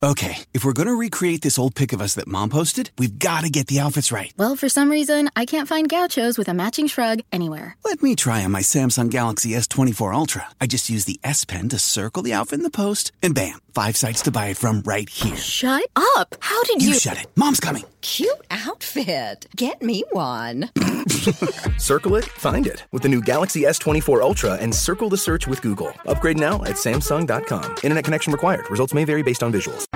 Okay, 0.00 0.44
if 0.54 0.64
we're 0.64 0.74
going 0.74 0.86
to 0.86 0.94
recreate 0.94 1.42
this 1.42 1.58
old 1.58 1.74
pic 1.74 1.92
of 1.92 2.00
us 2.00 2.14
that 2.14 2.28
mom 2.28 2.50
posted, 2.50 2.92
we've 2.98 3.18
got 3.18 3.42
to 3.42 3.50
get 3.50 3.66
the 3.66 3.80
outfits 3.80 4.12
right. 4.12 4.32
Well, 4.36 4.54
for 4.54 4.68
some 4.68 4.90
reason, 4.92 5.28
I 5.34 5.44
can't 5.44 5.66
find 5.66 5.88
gauchos 5.88 6.38
with 6.38 6.46
a 6.48 6.54
matching 6.54 6.86
shrug 6.86 7.18
anywhere. 7.32 7.74
Let 7.84 8.00
me 8.00 8.14
try 8.14 8.44
on 8.44 8.52
my 8.52 8.60
Samsung 8.60 9.10
Galaxy 9.10 9.50
S24 9.54 10.14
Ultra. 10.14 10.46
I 10.60 10.68
just 10.68 10.88
use 10.88 11.04
the 11.04 11.18
S 11.24 11.44
Pen 11.44 11.68
to 11.70 11.80
circle 11.80 12.22
the 12.22 12.32
outfit 12.32 12.58
in 12.60 12.62
the 12.62 12.70
post, 12.70 13.10
and 13.24 13.34
bam, 13.34 13.58
five 13.74 13.96
sites 13.96 14.22
to 14.22 14.30
buy 14.30 14.46
it 14.46 14.56
from 14.56 14.82
right 14.82 15.08
here. 15.08 15.34
Shut 15.36 15.82
up! 15.96 16.36
How 16.38 16.62
did 16.62 16.80
You 16.80 16.90
you. 16.90 16.94
shut 16.94 17.18
it. 17.20 17.26
Mom's 17.34 17.58
coming. 17.58 17.82
Cute 18.00 18.30
outfit. 18.52 19.48
Get 19.56 19.82
me 19.82 20.04
one. 20.12 20.70
Circle 21.78 22.14
it, 22.14 22.24
find 22.26 22.68
it 22.68 22.84
with 22.92 23.02
the 23.02 23.08
new 23.08 23.20
Galaxy 23.20 23.62
S24 23.62 24.22
Ultra 24.22 24.54
and 24.54 24.72
circle 24.72 25.08
the 25.08 25.16
search 25.16 25.48
with 25.48 25.60
Google. 25.60 25.92
Upgrade 26.06 26.38
now 26.38 26.62
at 26.62 26.76
Samsung.com. 26.76 27.74
Internet 27.82 28.04
connection 28.04 28.32
required. 28.32 28.70
Results 28.70 28.94
may 28.94 29.04
vary 29.04 29.22
based 29.24 29.42
on 29.42 29.52
visuals. 29.52 29.87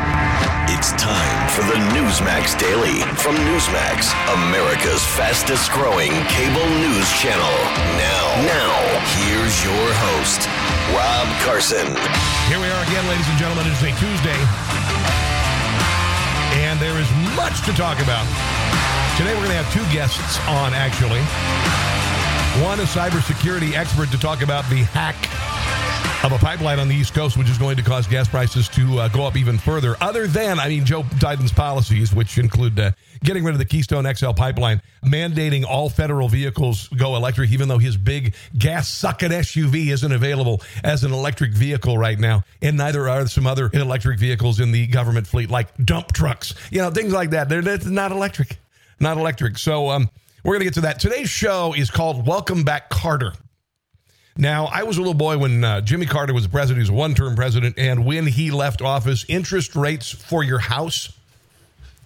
It's 0.83 0.99
time 0.99 1.47
for 1.55 1.63
the 1.63 1.79
Newsmax 1.95 2.59
Daily 2.59 3.07
from 3.15 3.39
Newsmax, 3.47 4.11
America's 4.35 5.07
fastest 5.15 5.71
growing 5.71 6.11
cable 6.27 6.67
news 6.83 7.07
channel. 7.23 7.55
Now, 8.03 8.27
now, 8.43 8.75
here's 9.23 9.63
your 9.63 9.87
host, 10.11 10.43
Rob 10.91 11.31
Carson. 11.47 11.87
Here 12.51 12.59
we 12.59 12.67
are 12.67 12.83
again, 12.83 13.07
ladies 13.07 13.31
and 13.31 13.39
gentlemen. 13.39 13.63
It 13.71 13.79
is 13.79 13.83
a 13.87 13.95
Tuesday. 13.95 14.41
And 16.67 16.83
there 16.83 16.99
is 16.99 17.07
much 17.39 17.63
to 17.63 17.73
talk 17.79 18.03
about. 18.03 18.27
Today 19.15 19.39
we're 19.39 19.47
going 19.47 19.55
to 19.55 19.63
have 19.63 19.71
two 19.71 19.87
guests 19.95 20.43
on, 20.51 20.75
actually. 20.75 21.23
One, 22.59 22.83
a 22.83 22.91
cybersecurity 22.91 23.79
expert 23.79 24.11
to 24.11 24.19
talk 24.19 24.43
about 24.43 24.67
the 24.67 24.83
hack 24.91 25.15
of 26.25 26.31
a 26.31 26.39
pipeline 26.39 26.79
on 26.79 26.87
the 26.87 26.95
East 26.95 27.15
Coast, 27.15 27.37
which 27.37 27.51
is 27.51 27.59
going 27.59 27.77
to 27.77 27.83
cause 27.83 28.07
gas 28.07 28.29
prices 28.29 28.69
to 28.69 29.01
uh, 29.01 29.09
go 29.09 29.27
up 29.27 29.37
even 29.37 29.59
further. 29.59 29.97
Other 30.01 30.29
than, 30.29 30.61
I 30.61 30.69
mean, 30.69 30.85
Joe 30.85 31.03
Biden's 31.03 31.51
policies, 31.51 32.15
which 32.15 32.39
include 32.39 32.79
uh, 32.79 32.93
getting 33.25 33.43
rid 33.43 33.55
of 33.55 33.59
the 33.59 33.65
Keystone 33.65 34.13
XL 34.15 34.31
pipeline, 34.31 34.81
mandating 35.05 35.65
all 35.65 35.91
federal 35.91 36.29
vehicles 36.29 36.87
go 36.91 37.17
electric, 37.17 37.51
even 37.51 37.67
though 37.67 37.79
his 37.79 37.97
big 37.97 38.35
gas 38.57 38.89
sucking 38.89 39.31
SUV 39.31 39.89
isn't 39.89 40.13
available 40.13 40.63
as 40.85 41.03
an 41.03 41.13
electric 41.13 41.53
vehicle 41.53 41.99
right 41.99 42.21
now. 42.21 42.45
And 42.61 42.77
neither 42.77 43.09
are 43.09 43.27
some 43.27 43.47
other 43.47 43.69
electric 43.73 44.21
vehicles 44.21 44.61
in 44.61 44.71
the 44.71 44.87
government 44.87 45.27
fleet, 45.27 45.51
like 45.51 45.77
dump 45.85 46.13
trucks, 46.13 46.55
you 46.71 46.79
know, 46.79 46.91
things 46.91 47.13
like 47.13 47.31
that. 47.31 47.49
They're, 47.49 47.63
they're 47.63 47.79
not 47.79 48.13
electric, 48.13 48.59
not 49.01 49.17
electric. 49.17 49.59
So 49.59 49.91
um, 49.91 50.09
we're 50.45 50.55
going 50.55 50.61
to 50.61 50.67
get 50.67 50.75
to 50.75 50.83
that. 50.83 51.01
Today's 51.01 51.31
show 51.31 51.75
is 51.77 51.91
called 51.91 52.29
Welcome 52.29 52.63
Back 52.63 52.91
Carter. 52.91 53.33
Now, 54.37 54.67
I 54.67 54.85
was 54.85 54.97
a 54.97 55.01
little 55.01 55.15
boy 55.15 55.37
when 55.39 55.63
uh, 55.63 55.81
Jimmy 55.83 56.07
Carter 56.07 56.33
was 56.33 56.47
president. 56.47 56.79
He 56.79 56.91
was 56.91 56.97
a 56.97 57.01
one 57.01 57.15
term 57.15 57.37
president. 57.37 57.79
And 57.79 58.05
when 58.07 58.27
he 58.27 58.51
left 58.51 58.81
office, 58.81 59.25
interest 59.29 59.77
rates 59.77 60.11
for 60.11 60.43
your 60.43 60.59
house, 60.59 61.13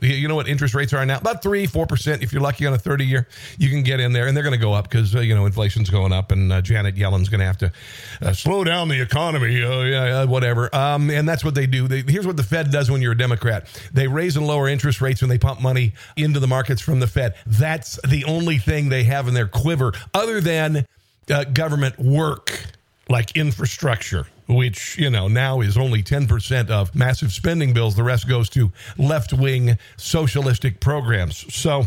you- 0.01 0.27
know 0.29 0.35
what 0.35 0.49
interest 0.49 0.75
rates 0.75 0.93
are 0.93 1.07
now? 1.07 1.19
About 1.19 1.43
3 1.43 1.67
4%. 1.67 2.23
If 2.23 2.33
you're 2.33 2.43
lucky 2.43 2.67
on 2.67 2.75
a 2.75 2.79
30 2.79 3.07
year, 3.07 3.29
you 3.59 3.71
can 3.71 3.83
get 3.83 4.01
in 4.01 4.13
there. 4.13 4.27
And 4.27 4.37
they're 4.37 4.45
going 4.45 4.59
to 4.59 4.61
go 4.61 4.73
up 4.73 4.89
because, 4.89 5.15
uh, 5.15 5.21
you 5.21 5.35
know, 5.35 5.47
inflation's 5.47 5.89
going 5.89 6.13
up. 6.13 6.33
And 6.33 6.53
uh, 6.53 6.61
Janet 6.61 6.97
Yellen's 6.97 7.29
going 7.29 7.39
to 7.41 7.47
have 7.47 7.59
to 7.59 7.73
uh, 8.21 8.33
slow 8.33 8.65
down 8.65 8.89
the 8.89 9.01
economy, 9.01 9.63
uh, 9.63 9.83
yeah, 9.83 10.25
whatever. 10.25 10.75
Um, 10.75 11.11
and 11.11 11.29
that's 11.29 11.45
what 11.45 11.55
they 11.55 11.67
do. 11.67 11.87
They, 11.89 12.03
here's 12.03 12.27
what 12.27 12.37
the 12.37 12.43
Fed 12.43 12.73
does 12.73 12.91
when 12.91 13.01
you're 13.01 13.13
a 13.13 13.19
Democrat 13.19 13.69
they 13.93 14.09
raise 14.09 14.37
and 14.37 14.47
lower 14.47 14.69
interest 14.69 15.01
rates 15.01 15.23
when 15.23 15.31
they 15.31 15.39
pump 15.39 15.63
money 15.63 15.95
into 16.17 16.41
the 16.41 16.49
markets 16.49 16.83
from 16.83 16.99
the 16.99 17.07
Fed. 17.07 17.37
That's 17.47 17.99
the 18.07 18.25
only 18.25 18.59
thing 18.59 18.89
they 18.89 19.05
have 19.05 19.29
in 19.29 19.35
their 19.35 19.49
quiver, 19.49 19.93
other 20.13 20.41
than 20.41 20.87
uh, 21.31 21.45
government 21.45 21.99
work 21.99 22.67
like 23.09 23.37
infrastructure, 23.37 24.27
which, 24.49 24.99
you 24.99 25.11
know, 25.11 25.29
now 25.29 25.61
is 25.61 25.77
only 25.77 26.03
10% 26.03 26.71
of 26.71 26.95
massive 26.95 27.33
spending 27.33 27.73
bills. 27.73 27.95
The 27.95 28.03
rest 28.03 28.29
goes 28.29 28.49
to 28.51 28.73
left 28.99 29.33
wing 29.33 29.79
socialistic 29.97 30.81
programs. 30.81 31.53
So 31.55 31.87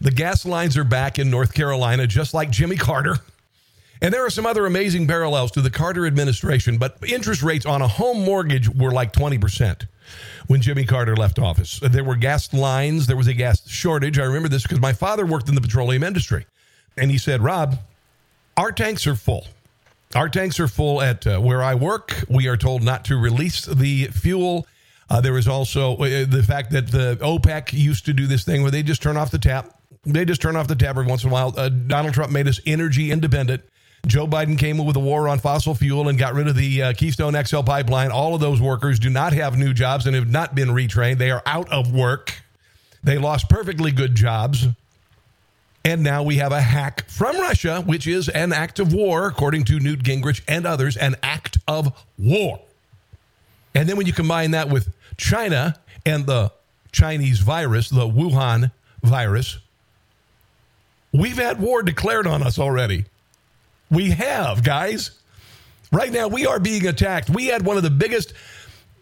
the 0.00 0.10
gas 0.10 0.44
lines 0.44 0.76
are 0.76 0.84
back 0.84 1.18
in 1.18 1.30
North 1.30 1.54
Carolina, 1.54 2.06
just 2.06 2.34
like 2.34 2.50
Jimmy 2.50 2.76
Carter. 2.76 3.16
And 4.02 4.14
there 4.14 4.24
are 4.24 4.30
some 4.30 4.46
other 4.46 4.64
amazing 4.64 5.06
parallels 5.06 5.50
to 5.52 5.60
the 5.60 5.70
Carter 5.70 6.06
administration, 6.06 6.78
but 6.78 6.96
interest 7.06 7.42
rates 7.42 7.66
on 7.66 7.82
a 7.82 7.88
home 7.88 8.24
mortgage 8.24 8.68
were 8.68 8.92
like 8.92 9.12
20% 9.12 9.86
when 10.46 10.62
Jimmy 10.62 10.86
Carter 10.86 11.14
left 11.14 11.38
office. 11.38 11.80
There 11.80 12.02
were 12.02 12.16
gas 12.16 12.52
lines, 12.54 13.06
there 13.06 13.16
was 13.16 13.26
a 13.26 13.34
gas 13.34 13.68
shortage. 13.68 14.18
I 14.18 14.24
remember 14.24 14.48
this 14.48 14.62
because 14.62 14.80
my 14.80 14.94
father 14.94 15.26
worked 15.26 15.50
in 15.50 15.54
the 15.54 15.60
petroleum 15.60 16.02
industry. 16.02 16.46
And 16.96 17.10
he 17.10 17.18
said, 17.18 17.42
Rob, 17.42 17.78
our 18.60 18.72
tanks 18.72 19.06
are 19.06 19.14
full. 19.14 19.46
Our 20.14 20.28
tanks 20.28 20.60
are 20.60 20.68
full 20.68 21.00
at 21.00 21.26
uh, 21.26 21.38
where 21.38 21.62
I 21.62 21.74
work. 21.74 22.24
We 22.28 22.46
are 22.46 22.58
told 22.58 22.82
not 22.82 23.06
to 23.06 23.16
release 23.16 23.64
the 23.64 24.08
fuel. 24.08 24.66
Uh, 25.08 25.22
there 25.22 25.38
is 25.38 25.48
also 25.48 25.96
uh, 25.96 26.26
the 26.28 26.44
fact 26.46 26.70
that 26.72 26.90
the 26.90 27.16
OPEC 27.22 27.72
used 27.72 28.04
to 28.04 28.12
do 28.12 28.26
this 28.26 28.44
thing 28.44 28.60
where 28.60 28.70
they 28.70 28.82
just 28.82 29.02
turn 29.02 29.16
off 29.16 29.30
the 29.30 29.38
tap. 29.38 29.80
They 30.04 30.26
just 30.26 30.42
turn 30.42 30.56
off 30.56 30.68
the 30.68 30.76
tap 30.76 30.90
every 30.90 31.06
once 31.06 31.24
in 31.24 31.30
a 31.30 31.32
while. 31.32 31.54
Uh, 31.56 31.70
Donald 31.70 32.12
Trump 32.12 32.32
made 32.32 32.46
us 32.48 32.60
energy 32.66 33.10
independent. 33.10 33.62
Joe 34.06 34.26
Biden 34.26 34.58
came 34.58 34.76
with 34.84 34.96
a 34.96 35.00
war 35.00 35.26
on 35.26 35.38
fossil 35.38 35.74
fuel 35.74 36.10
and 36.10 36.18
got 36.18 36.34
rid 36.34 36.46
of 36.46 36.54
the 36.54 36.82
uh, 36.82 36.92
Keystone 36.92 37.42
XL 37.42 37.62
pipeline. 37.62 38.10
All 38.10 38.34
of 38.34 38.42
those 38.42 38.60
workers 38.60 38.98
do 38.98 39.08
not 39.08 39.32
have 39.32 39.56
new 39.56 39.72
jobs 39.72 40.06
and 40.06 40.14
have 40.14 40.30
not 40.30 40.54
been 40.54 40.68
retrained. 40.68 41.16
They 41.16 41.30
are 41.30 41.42
out 41.46 41.70
of 41.72 41.94
work. 41.94 42.34
They 43.02 43.16
lost 43.16 43.48
perfectly 43.48 43.90
good 43.90 44.14
jobs. 44.14 44.66
And 45.84 46.02
now 46.02 46.22
we 46.22 46.36
have 46.36 46.52
a 46.52 46.60
hack 46.60 47.08
from 47.08 47.38
Russia, 47.38 47.82
which 47.84 48.06
is 48.06 48.28
an 48.28 48.52
act 48.52 48.78
of 48.78 48.92
war, 48.92 49.26
according 49.26 49.64
to 49.64 49.80
Newt 49.80 50.02
Gingrich 50.02 50.42
and 50.46 50.66
others, 50.66 50.96
an 50.96 51.16
act 51.22 51.58
of 51.66 52.04
war. 52.18 52.60
And 53.74 53.88
then 53.88 53.96
when 53.96 54.06
you 54.06 54.12
combine 54.12 54.50
that 54.50 54.68
with 54.68 54.92
China 55.16 55.78
and 56.04 56.26
the 56.26 56.52
Chinese 56.92 57.40
virus, 57.40 57.88
the 57.88 58.06
Wuhan 58.06 58.72
virus, 59.02 59.58
we've 61.12 61.38
had 61.38 61.60
war 61.60 61.82
declared 61.82 62.26
on 62.26 62.42
us 62.42 62.58
already. 62.58 63.06
We 63.90 64.10
have, 64.10 64.62
guys. 64.62 65.12
Right 65.92 66.12
now, 66.12 66.28
we 66.28 66.46
are 66.46 66.60
being 66.60 66.86
attacked. 66.86 67.30
We 67.30 67.46
had 67.46 67.64
one 67.64 67.76
of 67.76 67.82
the 67.82 67.90
biggest 67.90 68.34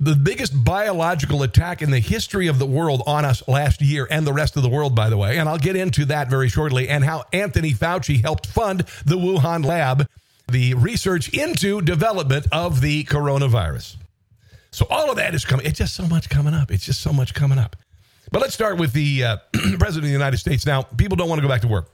the 0.01 0.15
biggest 0.15 0.65
biological 0.65 1.43
attack 1.43 1.83
in 1.83 1.91
the 1.91 1.99
history 1.99 2.47
of 2.47 2.59
the 2.59 2.67
world 2.67 3.03
on 3.07 3.25
us 3.25 3.47
last 3.49 3.81
year 3.83 4.07
and 4.11 4.27
the 4.27 4.33
rest 4.33 4.57
of 4.57 4.63
the 4.63 4.69
world, 4.69 4.95
by 4.95 5.11
the 5.11 5.17
way. 5.17 5.39
And 5.39 5.49
I'll 5.49 5.59
get 5.59 5.77
into 5.77 6.05
that 6.07 6.31
very 6.31 6.49
shortly 6.49 6.89
and 6.89 7.05
how 7.05 7.25
Anthony 7.33 7.73
Fauci 7.73 8.23
helped 8.23 8.47
fund 8.47 8.81
the 9.05 9.17
Wuhan 9.17 9.65
lab, 9.65 10.07
the 10.51 10.75
research 10.75 11.29
into 11.31 11.81
development 11.83 12.47
of 12.53 12.81
the 12.81 13.05
coronavirus. 13.05 13.97
So 14.71 14.87
all 14.91 15.11
of 15.11 15.17
that 15.17 15.35
is 15.35 15.45
coming. 15.45 15.67
It's 15.67 15.79
just 15.79 15.95
so 15.95 16.07
much 16.07 16.29
coming 16.29 16.55
up. 16.55 16.71
It's 16.71 16.85
just 16.85 17.01
so 17.01 17.13
much 17.13 17.35
coming 17.35 17.59
up. 17.59 17.75
But 18.31 18.43
let's 18.43 18.55
start 18.55 18.79
with 18.79 18.93
the 18.93 19.25
uh, 19.25 19.37
president 19.53 19.97
of 19.97 20.03
the 20.03 20.09
United 20.11 20.37
States. 20.37 20.67
Now, 20.67 20.83
people 20.83 21.17
don't 21.17 21.29
want 21.29 21.39
to 21.39 21.43
go 21.43 21.49
back 21.49 21.63
to 21.63 21.69
work. 21.69 21.91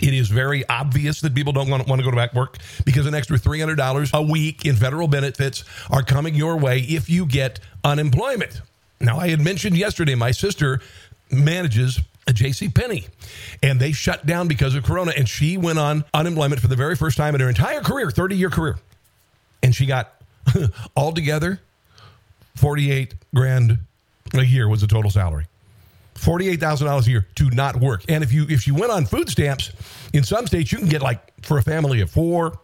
It 0.00 0.12
is 0.12 0.28
very 0.28 0.68
obvious 0.68 1.20
that 1.20 1.34
people 1.34 1.52
don't 1.52 1.70
want, 1.70 1.86
to 1.86 2.02
go 2.02 2.10
to 2.10 2.16
back 2.16 2.34
work 2.34 2.58
because 2.84 3.06
an 3.06 3.14
extra 3.14 3.38
$300 3.38 4.12
a 4.12 4.22
week 4.22 4.66
in 4.66 4.76
federal 4.76 5.08
benefits 5.08 5.64
are 5.90 6.02
coming 6.02 6.34
your 6.34 6.56
way 6.56 6.80
if 6.80 7.08
you 7.08 7.26
get 7.26 7.60
unemployment. 7.84 8.60
Now, 9.00 9.18
I 9.18 9.28
had 9.28 9.40
mentioned 9.40 9.76
yesterday 9.76 10.14
my 10.14 10.32
sister 10.32 10.80
manages 11.30 12.00
a 12.26 12.32
J.C. 12.32 12.68
Penney, 12.68 13.06
and 13.62 13.78
they 13.78 13.92
shut 13.92 14.24
down 14.24 14.48
because 14.48 14.74
of 14.74 14.84
Corona, 14.84 15.12
and 15.16 15.28
she 15.28 15.56
went 15.56 15.78
on 15.78 16.04
unemployment 16.14 16.60
for 16.60 16.68
the 16.68 16.76
very 16.76 16.96
first 16.96 17.16
time 17.16 17.34
in 17.34 17.40
her 17.40 17.48
entire 17.48 17.80
career, 17.80 18.10
30 18.10 18.36
year 18.36 18.50
career, 18.50 18.78
and 19.62 19.74
she 19.74 19.86
got 19.86 20.14
altogether 20.96 21.60
48 22.56 23.14
grand 23.34 23.78
a 24.32 24.42
year 24.42 24.68
was 24.68 24.80
the 24.80 24.86
total 24.86 25.10
salary. 25.10 25.46
Forty-eight 26.24 26.58
thousand 26.58 26.86
dollars 26.86 27.06
a 27.06 27.10
year 27.10 27.26
to 27.34 27.50
not 27.50 27.76
work, 27.76 28.02
and 28.08 28.24
if 28.24 28.32
you 28.32 28.46
if 28.48 28.66
you 28.66 28.74
went 28.74 28.90
on 28.90 29.04
food 29.04 29.28
stamps, 29.28 29.72
in 30.14 30.24
some 30.24 30.46
states 30.46 30.72
you 30.72 30.78
can 30.78 30.88
get 30.88 31.02
like 31.02 31.20
for 31.44 31.58
a 31.58 31.62
family 31.62 32.00
of 32.00 32.10
four, 32.10 32.58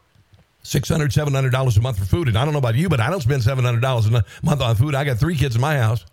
six 0.63 0.89
hundred, 0.89 1.13
seven 1.13 1.35
hundred 1.35 1.51
dollars 1.51 1.77
a 1.77 1.81
month 1.83 1.99
for 1.99 2.07
food. 2.07 2.29
And 2.29 2.39
I 2.39 2.45
don't 2.45 2.55
know 2.55 2.59
about 2.59 2.75
you, 2.75 2.89
but 2.89 3.01
I 3.01 3.11
don't 3.11 3.21
spend 3.21 3.43
seven 3.43 3.65
hundred 3.65 3.83
dollars 3.83 4.07
a 4.07 4.25
month 4.43 4.61
on 4.63 4.77
food. 4.77 4.95
I 4.95 5.05
got 5.05 5.19
three 5.19 5.37
kids 5.37 5.57
in 5.57 5.61
my 5.61 5.77
house, 5.77 6.07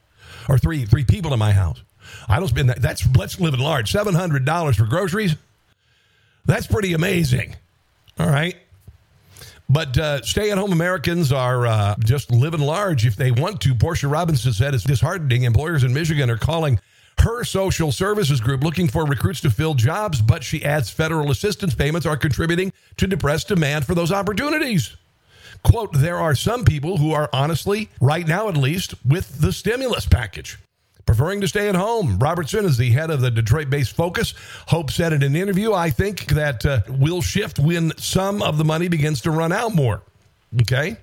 or 0.50 0.58
three 0.58 0.86
three 0.86 1.06
people 1.06 1.32
in 1.32 1.40
my 1.40 1.54
house. 1.54 1.82
I 2.28 2.40
don't 2.40 2.50
spend 2.50 2.70
that. 2.70 2.82
That's 2.82 3.08
let's 3.16 3.40
live 3.40 3.54
in 3.54 3.62
large. 3.62 3.92
Seven 3.94 4.14
hundred 4.14 4.44
dollars 4.44 4.76
for 4.76 4.86
groceries. 4.86 5.36
That's 6.46 6.68
pretty 6.68 6.94
amazing. 6.94 7.56
All 8.20 8.30
right. 8.30 8.58
But 9.70 9.98
uh, 9.98 10.22
stay 10.22 10.52
at 10.52 10.58
home 10.58 10.72
Americans 10.72 11.32
are 11.32 11.66
uh, 11.66 11.96
just 12.00 12.32
living 12.32 12.62
large 12.62 13.06
if 13.06 13.16
they 13.16 13.32
want 13.32 13.62
to. 13.62 13.76
Portia 13.76 14.08
Robinson 14.08 14.54
said 14.54 14.74
it's 14.74 14.84
disheartening. 14.84 15.44
Employers 15.44 15.84
in 15.84 15.94
Michigan 15.94 16.30
are 16.30 16.38
calling 16.38 16.80
her 17.20 17.44
social 17.44 17.92
services 17.92 18.40
group 18.40 18.64
looking 18.64 18.88
for 18.88 19.06
recruits 19.06 19.42
to 19.42 19.50
fill 19.50 19.74
jobs, 19.74 20.22
but 20.22 20.44
she 20.44 20.64
adds 20.64 20.90
federal 20.90 21.32
assistance 21.32 21.74
payments 21.74 22.06
are 22.06 22.18
contributing 22.18 22.72
to 22.98 23.08
depressed 23.08 23.48
demand 23.48 23.86
for 23.86 23.96
those 23.96 24.12
opportunities. 24.12 24.96
quote, 25.64 25.92
there 25.94 26.18
are 26.18 26.36
some 26.36 26.64
people 26.64 26.98
who 26.98 27.14
are 27.14 27.30
honestly, 27.34 27.90
right 28.00 28.28
now 28.28 28.48
at 28.48 28.56
least, 28.56 28.94
with 29.06 29.42
the 29.42 29.52
stimulus 29.52 30.06
package. 30.06 30.58
Preferring 31.06 31.40
to 31.42 31.48
stay 31.48 31.70
at 31.70 31.76
home. 31.76 32.20
Robertson 32.20 32.66
is 32.66 32.78
the 32.78 32.92
head 32.92 33.10
of 33.10 33.22
the 33.22 33.32
Detroit 33.32 33.70
based 33.70 33.96
Focus. 33.96 34.34
Hope 34.68 34.92
said 34.92 35.14
in 35.14 35.24
an 35.24 35.36
interview, 35.38 35.74
I 35.74 35.90
think 35.90 36.26
that 36.28 36.66
uh, 36.66 36.82
will 36.90 37.22
shift 37.22 37.60
when 37.60 37.98
some 37.98 38.42
of 38.44 38.58
the 38.58 38.66
money 38.66 38.90
begins 38.90 39.22
to 39.22 39.32
run 39.32 39.54
out 39.54 39.74
more. 39.74 40.02
Okay. 40.62 40.98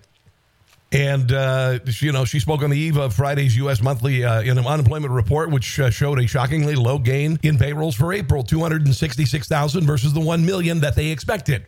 And, 0.94 1.32
uh, 1.32 1.80
you 1.98 2.12
know, 2.12 2.24
she 2.24 2.38
spoke 2.38 2.62
on 2.62 2.70
the 2.70 2.78
eve 2.78 2.96
of 2.96 3.12
Friday's 3.12 3.56
U.S. 3.56 3.82
monthly 3.82 4.24
uh, 4.24 4.42
unemployment 4.42 5.12
report, 5.12 5.50
which 5.50 5.80
uh, 5.80 5.90
showed 5.90 6.20
a 6.20 6.26
shockingly 6.28 6.76
low 6.76 6.98
gain 6.98 7.36
in 7.42 7.58
payrolls 7.58 7.96
for 7.96 8.12
April 8.12 8.44
266,000 8.44 9.84
versus 9.84 10.12
the 10.12 10.20
1 10.20 10.46
million 10.46 10.78
that 10.80 10.94
they 10.94 11.08
expected. 11.08 11.66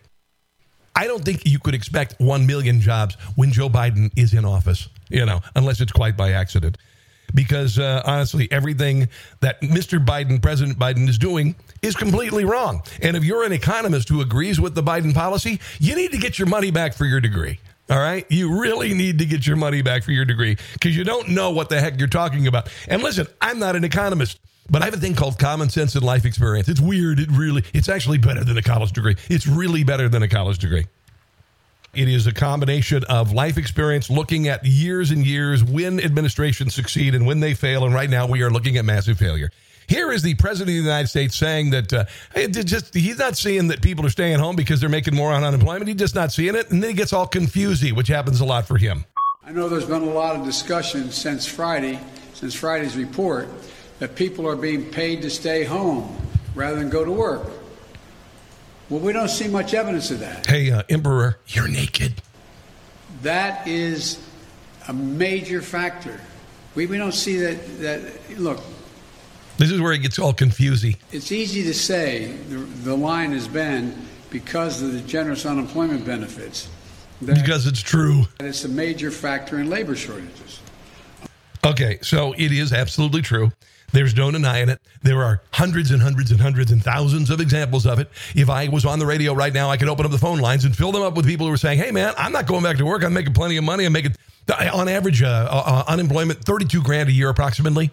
I 0.94 1.08
don't 1.08 1.24
think 1.24 1.44
you 1.44 1.58
could 1.58 1.74
expect 1.74 2.14
1 2.18 2.46
million 2.46 2.80
jobs 2.80 3.16
when 3.34 3.50
Joe 3.50 3.68
Biden 3.68 4.12
is 4.16 4.32
in 4.32 4.44
office, 4.44 4.88
you 5.10 5.26
know, 5.26 5.40
unless 5.56 5.80
it's 5.80 5.92
quite 5.92 6.16
by 6.16 6.30
accident. 6.30 6.78
Because 7.34 7.80
uh, 7.80 8.02
honestly, 8.06 8.46
everything 8.52 9.08
that 9.40 9.60
Mr. 9.60 10.02
Biden, 10.02 10.40
President 10.40 10.78
Biden, 10.78 11.08
is 11.08 11.18
doing 11.18 11.56
is 11.82 11.96
completely 11.96 12.44
wrong. 12.44 12.80
And 13.02 13.16
if 13.16 13.24
you're 13.24 13.42
an 13.42 13.52
economist 13.52 14.08
who 14.08 14.20
agrees 14.20 14.60
with 14.60 14.76
the 14.76 14.84
Biden 14.84 15.12
policy, 15.12 15.58
you 15.80 15.96
need 15.96 16.12
to 16.12 16.18
get 16.18 16.38
your 16.38 16.46
money 16.46 16.70
back 16.70 16.94
for 16.94 17.04
your 17.04 17.20
degree. 17.20 17.58
All 17.88 17.98
right. 17.98 18.26
You 18.28 18.60
really 18.60 18.94
need 18.94 19.20
to 19.20 19.26
get 19.26 19.46
your 19.46 19.56
money 19.56 19.80
back 19.80 20.02
for 20.02 20.10
your 20.10 20.24
degree 20.24 20.56
because 20.72 20.96
you 20.96 21.04
don't 21.04 21.28
know 21.28 21.50
what 21.50 21.68
the 21.68 21.80
heck 21.80 21.98
you're 21.98 22.08
talking 22.08 22.46
about. 22.48 22.68
And 22.88 23.02
listen, 23.02 23.28
I'm 23.40 23.60
not 23.60 23.76
an 23.76 23.84
economist, 23.84 24.40
but 24.68 24.82
I 24.82 24.86
have 24.86 24.94
a 24.94 24.98
thing 24.98 25.14
called 25.14 25.38
common 25.38 25.68
sense 25.68 25.94
and 25.94 26.04
life 26.04 26.24
experience. 26.24 26.68
It's 26.68 26.80
weird. 26.80 27.20
It 27.20 27.30
really, 27.30 27.62
it's 27.72 27.88
actually 27.88 28.18
better 28.18 28.42
than 28.42 28.58
a 28.58 28.62
college 28.62 28.92
degree. 28.92 29.14
It's 29.28 29.46
really 29.46 29.84
better 29.84 30.08
than 30.08 30.22
a 30.24 30.28
college 30.28 30.58
degree. 30.58 30.86
It 31.94 32.08
is 32.08 32.26
a 32.26 32.32
combination 32.32 33.04
of 33.04 33.32
life 33.32 33.56
experience, 33.56 34.10
looking 34.10 34.48
at 34.48 34.64
years 34.66 35.12
and 35.12 35.24
years 35.24 35.64
when 35.64 35.98
administrations 36.00 36.74
succeed 36.74 37.14
and 37.14 37.24
when 37.24 37.40
they 37.40 37.54
fail. 37.54 37.86
And 37.86 37.94
right 37.94 38.10
now 38.10 38.26
we 38.26 38.42
are 38.42 38.50
looking 38.50 38.76
at 38.76 38.84
massive 38.84 39.16
failure. 39.16 39.50
Here 39.88 40.10
is 40.10 40.22
the 40.22 40.34
president 40.34 40.76
of 40.76 40.84
the 40.84 40.88
United 40.90 41.08
States 41.08 41.36
saying 41.36 41.70
that 41.70 41.92
uh, 41.92 42.04
just 42.48 42.92
he's 42.92 43.18
not 43.18 43.36
seeing 43.36 43.68
that 43.68 43.82
people 43.82 44.04
are 44.04 44.10
staying 44.10 44.38
home 44.38 44.56
because 44.56 44.80
they're 44.80 44.88
making 44.88 45.14
more 45.14 45.32
on 45.32 45.44
unemployment. 45.44 45.86
He's 45.88 45.96
just 45.96 46.14
not 46.14 46.32
seeing 46.32 46.56
it, 46.56 46.70
and 46.70 46.82
then 46.82 46.90
he 46.90 46.96
gets 46.96 47.12
all 47.12 47.26
confusy, 47.26 47.92
which 47.92 48.08
happens 48.08 48.40
a 48.40 48.44
lot 48.44 48.66
for 48.66 48.78
him. 48.78 49.04
I 49.44 49.52
know 49.52 49.68
there's 49.68 49.84
been 49.84 50.02
a 50.02 50.06
lot 50.06 50.34
of 50.34 50.44
discussion 50.44 51.12
since 51.12 51.46
Friday, 51.46 52.00
since 52.34 52.52
Friday's 52.52 52.96
report, 52.96 53.48
that 54.00 54.16
people 54.16 54.48
are 54.48 54.56
being 54.56 54.90
paid 54.90 55.22
to 55.22 55.30
stay 55.30 55.62
home 55.62 56.16
rather 56.56 56.76
than 56.76 56.90
go 56.90 57.04
to 57.04 57.12
work. 57.12 57.46
Well, 58.88 59.00
we 59.00 59.12
don't 59.12 59.28
see 59.28 59.46
much 59.46 59.72
evidence 59.72 60.10
of 60.10 60.20
that. 60.20 60.46
Hey, 60.46 60.70
uh, 60.70 60.82
Emperor, 60.88 61.38
you're 61.46 61.68
naked. 61.68 62.22
That 63.22 63.66
is 63.68 64.20
a 64.88 64.92
major 64.92 65.62
factor. 65.62 66.20
We, 66.74 66.86
we 66.86 66.98
don't 66.98 67.14
see 67.14 67.38
that, 67.38 67.78
that. 67.80 68.38
Look, 68.38 68.60
this 69.58 69.70
is 69.70 69.80
where 69.80 69.92
it 69.92 69.98
gets 69.98 70.18
all 70.18 70.32
confusing. 70.32 70.96
It's 71.12 71.32
easy 71.32 71.62
to 71.64 71.74
say 71.74 72.26
the, 72.48 72.56
the 72.56 72.96
line 72.96 73.32
has 73.32 73.48
been 73.48 73.94
because 74.30 74.82
of 74.82 74.92
the 74.92 75.00
generous 75.00 75.46
unemployment 75.46 76.04
benefits. 76.04 76.68
Because 77.24 77.66
it's 77.66 77.80
true. 77.80 78.24
And 78.38 78.48
it's 78.48 78.64
a 78.64 78.68
major 78.68 79.10
factor 79.10 79.58
in 79.58 79.70
labor 79.70 79.96
shortages. 79.96 80.60
Okay, 81.64 81.98
so 82.02 82.32
it 82.34 82.52
is 82.52 82.72
absolutely 82.72 83.22
true. 83.22 83.50
There's 83.92 84.14
no 84.14 84.30
denying 84.30 84.68
it. 84.68 84.80
There 85.02 85.22
are 85.24 85.40
hundreds 85.52 85.90
and 85.90 86.02
hundreds 86.02 86.30
and 86.30 86.40
hundreds 86.40 86.70
and 86.70 86.82
thousands 86.82 87.30
of 87.30 87.40
examples 87.40 87.86
of 87.86 87.98
it. 87.98 88.10
If 88.34 88.50
I 88.50 88.68
was 88.68 88.84
on 88.84 88.98
the 88.98 89.06
radio 89.06 89.32
right 89.32 89.52
now, 89.52 89.70
I 89.70 89.76
could 89.76 89.88
open 89.88 90.04
up 90.04 90.12
the 90.12 90.18
phone 90.18 90.38
lines 90.38 90.64
and 90.64 90.76
fill 90.76 90.92
them 90.92 91.02
up 91.02 91.14
with 91.14 91.26
people 91.26 91.46
who 91.46 91.52
are 91.52 91.56
saying, 91.56 91.78
hey, 91.78 91.92
man, 91.92 92.12
I'm 92.18 92.32
not 92.32 92.46
going 92.46 92.62
back 92.62 92.76
to 92.78 92.84
work. 92.84 93.04
I'm 93.04 93.14
making 93.14 93.32
plenty 93.32 93.56
of 93.56 93.64
money. 93.64 93.84
I'm 93.84 93.92
making, 93.92 94.14
on 94.72 94.88
average, 94.88 95.22
uh, 95.22 95.48
uh, 95.50 95.84
unemployment, 95.88 96.44
32 96.44 96.82
grand 96.82 97.08
a 97.08 97.12
year 97.12 97.30
approximately. 97.30 97.90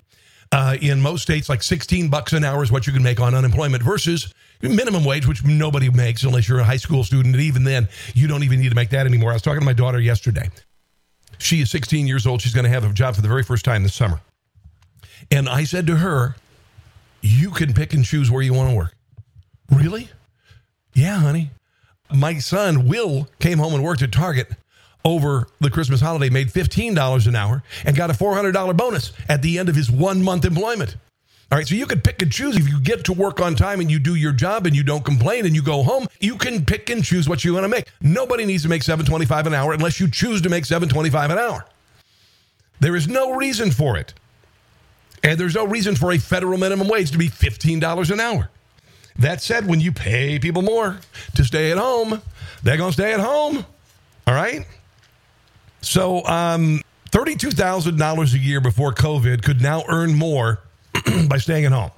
Uh, 0.54 0.78
in 0.82 1.02
most 1.02 1.24
states, 1.24 1.50
like 1.50 1.64
16 1.64 2.10
bucks 2.10 2.32
an 2.32 2.44
hour 2.44 2.62
is 2.62 2.72
what 2.72 2.86
you 2.86 2.94
can 2.94 3.02
make 3.02 3.20
on 3.20 3.34
unemployment 3.34 3.82
versus 3.82 4.32
minimum 4.62 5.04
wage, 5.04 5.26
which 5.26 5.44
nobody 5.44 5.90
makes 5.90 6.22
unless 6.24 6.48
you're 6.48 6.60
a 6.60 6.64
high 6.64 6.78
school 6.78 7.04
student. 7.04 7.34
And 7.34 7.44
even 7.44 7.64
then, 7.64 7.90
you 8.14 8.28
don't 8.28 8.44
even 8.44 8.60
need 8.60 8.70
to 8.70 8.76
make 8.76 8.92
that 8.92 9.08
anymore. 9.08 9.32
I 9.32 9.34
was 9.34 9.42
talking 9.42 9.62
to 9.62 9.66
my 9.66 9.74
daughter 9.74 10.00
yesterday. 10.00 10.52
She 11.40 11.62
is 11.62 11.72
16 11.72 12.06
years 12.06 12.28
old. 12.28 12.44
She's 12.44 12.54
going 12.54 12.66
to 12.66 12.70
have 12.70 12.84
a 12.84 12.94
job 12.94 13.16
for 13.16 13.24
the 13.24 13.28
very 13.28 13.42
first 13.42 13.66
time 13.66 13.82
this 13.82 13.96
summer. 13.96 14.22
And 15.32 15.50
I 15.50 15.64
said 15.64 15.88
to 15.88 15.98
her, 15.98 16.36
You 17.22 17.50
can 17.50 17.74
pick 17.74 17.96
and 17.96 18.06
choose 18.06 18.30
where 18.30 18.44
you 18.44 18.54
want 18.54 18.70
to 18.70 18.76
work. 18.76 18.96
Really? 19.72 20.10
Yeah, 20.94 21.18
honey. 21.18 21.50
My 22.14 22.38
son, 22.38 22.88
Will, 22.88 23.28
came 23.40 23.58
home 23.58 23.74
and 23.74 23.84
worked 23.84 24.04
at 24.04 24.12
Target 24.12 24.52
over 25.06 25.48
the 25.60 25.70
Christmas 25.70 26.02
holiday 26.02 26.30
made 26.30 26.50
$15 26.50 27.28
an 27.28 27.36
hour 27.36 27.64
and 27.86 27.96
got 27.96 28.10
a 28.10 28.14
$400 28.14 28.76
bonus 28.76 29.12
at 29.28 29.42
the 29.42 29.60
end 29.60 29.70
of 29.70 29.76
his 29.76 29.92
one 29.92 30.24
month 30.24 30.46
employment. 30.46 30.96
All 31.52 31.58
right, 31.58 31.68
so 31.68 31.76
you 31.76 31.86
can 31.86 32.02
pick 32.02 32.22
and 32.22 32.32
choose. 32.32 32.58
If 32.58 32.68
you 32.68 32.80
get 32.80 33.06
to 33.06 33.14
work 33.14 33.40
on 33.40 33.54
time 33.54 33.80
and 33.80 33.92
you 33.92 34.00
do 34.00 34.16
your 34.16 34.32
job 34.32 34.66
and 34.66 34.76
you 34.76 34.82
don't 34.82 35.06
complain 35.06 35.46
and 35.46 35.56
you 35.56 35.62
go 35.62 35.84
home, 35.84 36.08
you 36.20 36.36
can 36.36 36.66
pick 36.66 36.90
and 36.90 37.04
choose 37.04 37.30
what 37.30 37.44
you 37.44 37.54
want 37.54 37.66
to 37.66 37.70
make. 37.70 37.86
Nobody 38.02 38.46
needs 38.46 38.64
to 38.64 38.70
make 38.70 38.82
725 38.82 39.48
an 39.48 39.54
hour 39.54 39.74
unless 39.74 40.00
you 40.00 40.10
choose 40.10 40.42
to 40.42 40.50
make 40.50 40.66
725 40.66 41.30
an 41.30 41.38
hour. 41.38 41.66
There 42.80 42.96
is 42.96 43.08
no 43.08 43.36
reason 43.36 43.70
for 43.70 43.98
it. 43.98 44.14
And 45.22 45.40
there's 45.40 45.56
no 45.56 45.66
reason 45.66 45.96
for 45.96 46.12
a 46.12 46.18
federal 46.18 46.58
minimum 46.58 46.88
wage 46.88 47.12
to 47.12 47.18
be 47.18 47.30
$15 47.30 48.12
an 48.12 48.20
hour. 48.20 48.50
That 49.20 49.42
said, 49.42 49.68
when 49.68 49.80
you 49.80 49.92
pay 49.92 50.40
people 50.40 50.64
more 50.64 50.98
to 51.36 51.44
stay 51.44 51.72
at 51.72 51.78
home, 51.78 52.22
they're 52.64 52.78
going 52.78 52.90
to 52.90 52.94
stay 52.94 53.14
at 53.14 53.20
home. 53.20 53.66
All 54.26 54.34
right? 54.34 54.66
So, 55.86 56.26
um, 56.26 56.82
$32,000 57.12 58.34
a 58.34 58.38
year 58.40 58.60
before 58.60 58.94
COVID 58.94 59.44
could 59.44 59.62
now 59.62 59.84
earn 59.88 60.16
more 60.16 60.60
by 61.28 61.38
staying 61.38 61.66
at 61.66 61.72
home. 61.72 61.92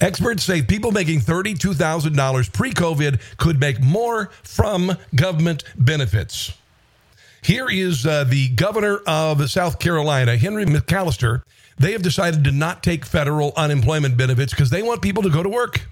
Experts 0.00 0.44
say 0.44 0.62
people 0.62 0.92
making 0.92 1.20
$32,000 1.20 2.52
pre 2.52 2.72
COVID 2.72 3.20
could 3.36 3.60
make 3.60 3.82
more 3.82 4.30
from 4.42 4.96
government 5.14 5.64
benefits. 5.76 6.54
Here 7.42 7.68
is 7.68 8.06
uh, 8.06 8.24
the 8.24 8.48
governor 8.50 8.98
of 9.06 9.50
South 9.50 9.78
Carolina, 9.78 10.36
Henry 10.36 10.64
McMaster. 10.64 11.42
They 11.78 11.92
have 11.92 12.02
decided 12.02 12.44
to 12.44 12.52
not 12.52 12.82
take 12.82 13.04
federal 13.04 13.52
unemployment 13.56 14.16
benefits 14.16 14.52
because 14.52 14.70
they 14.70 14.82
want 14.82 15.02
people 15.02 15.22
to 15.22 15.30
go 15.30 15.42
to 15.42 15.48
work. 15.48 15.82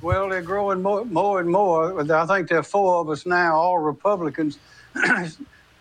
Well, 0.00 0.28
they're 0.28 0.42
growing 0.42 0.82
more, 0.82 1.04
more 1.04 1.38
and 1.38 1.48
more. 1.48 2.00
I 2.00 2.26
think 2.26 2.48
there 2.48 2.58
are 2.58 2.64
four 2.64 3.00
of 3.00 3.10
us 3.10 3.26
now, 3.26 3.54
all 3.54 3.78
Republicans. 3.78 4.58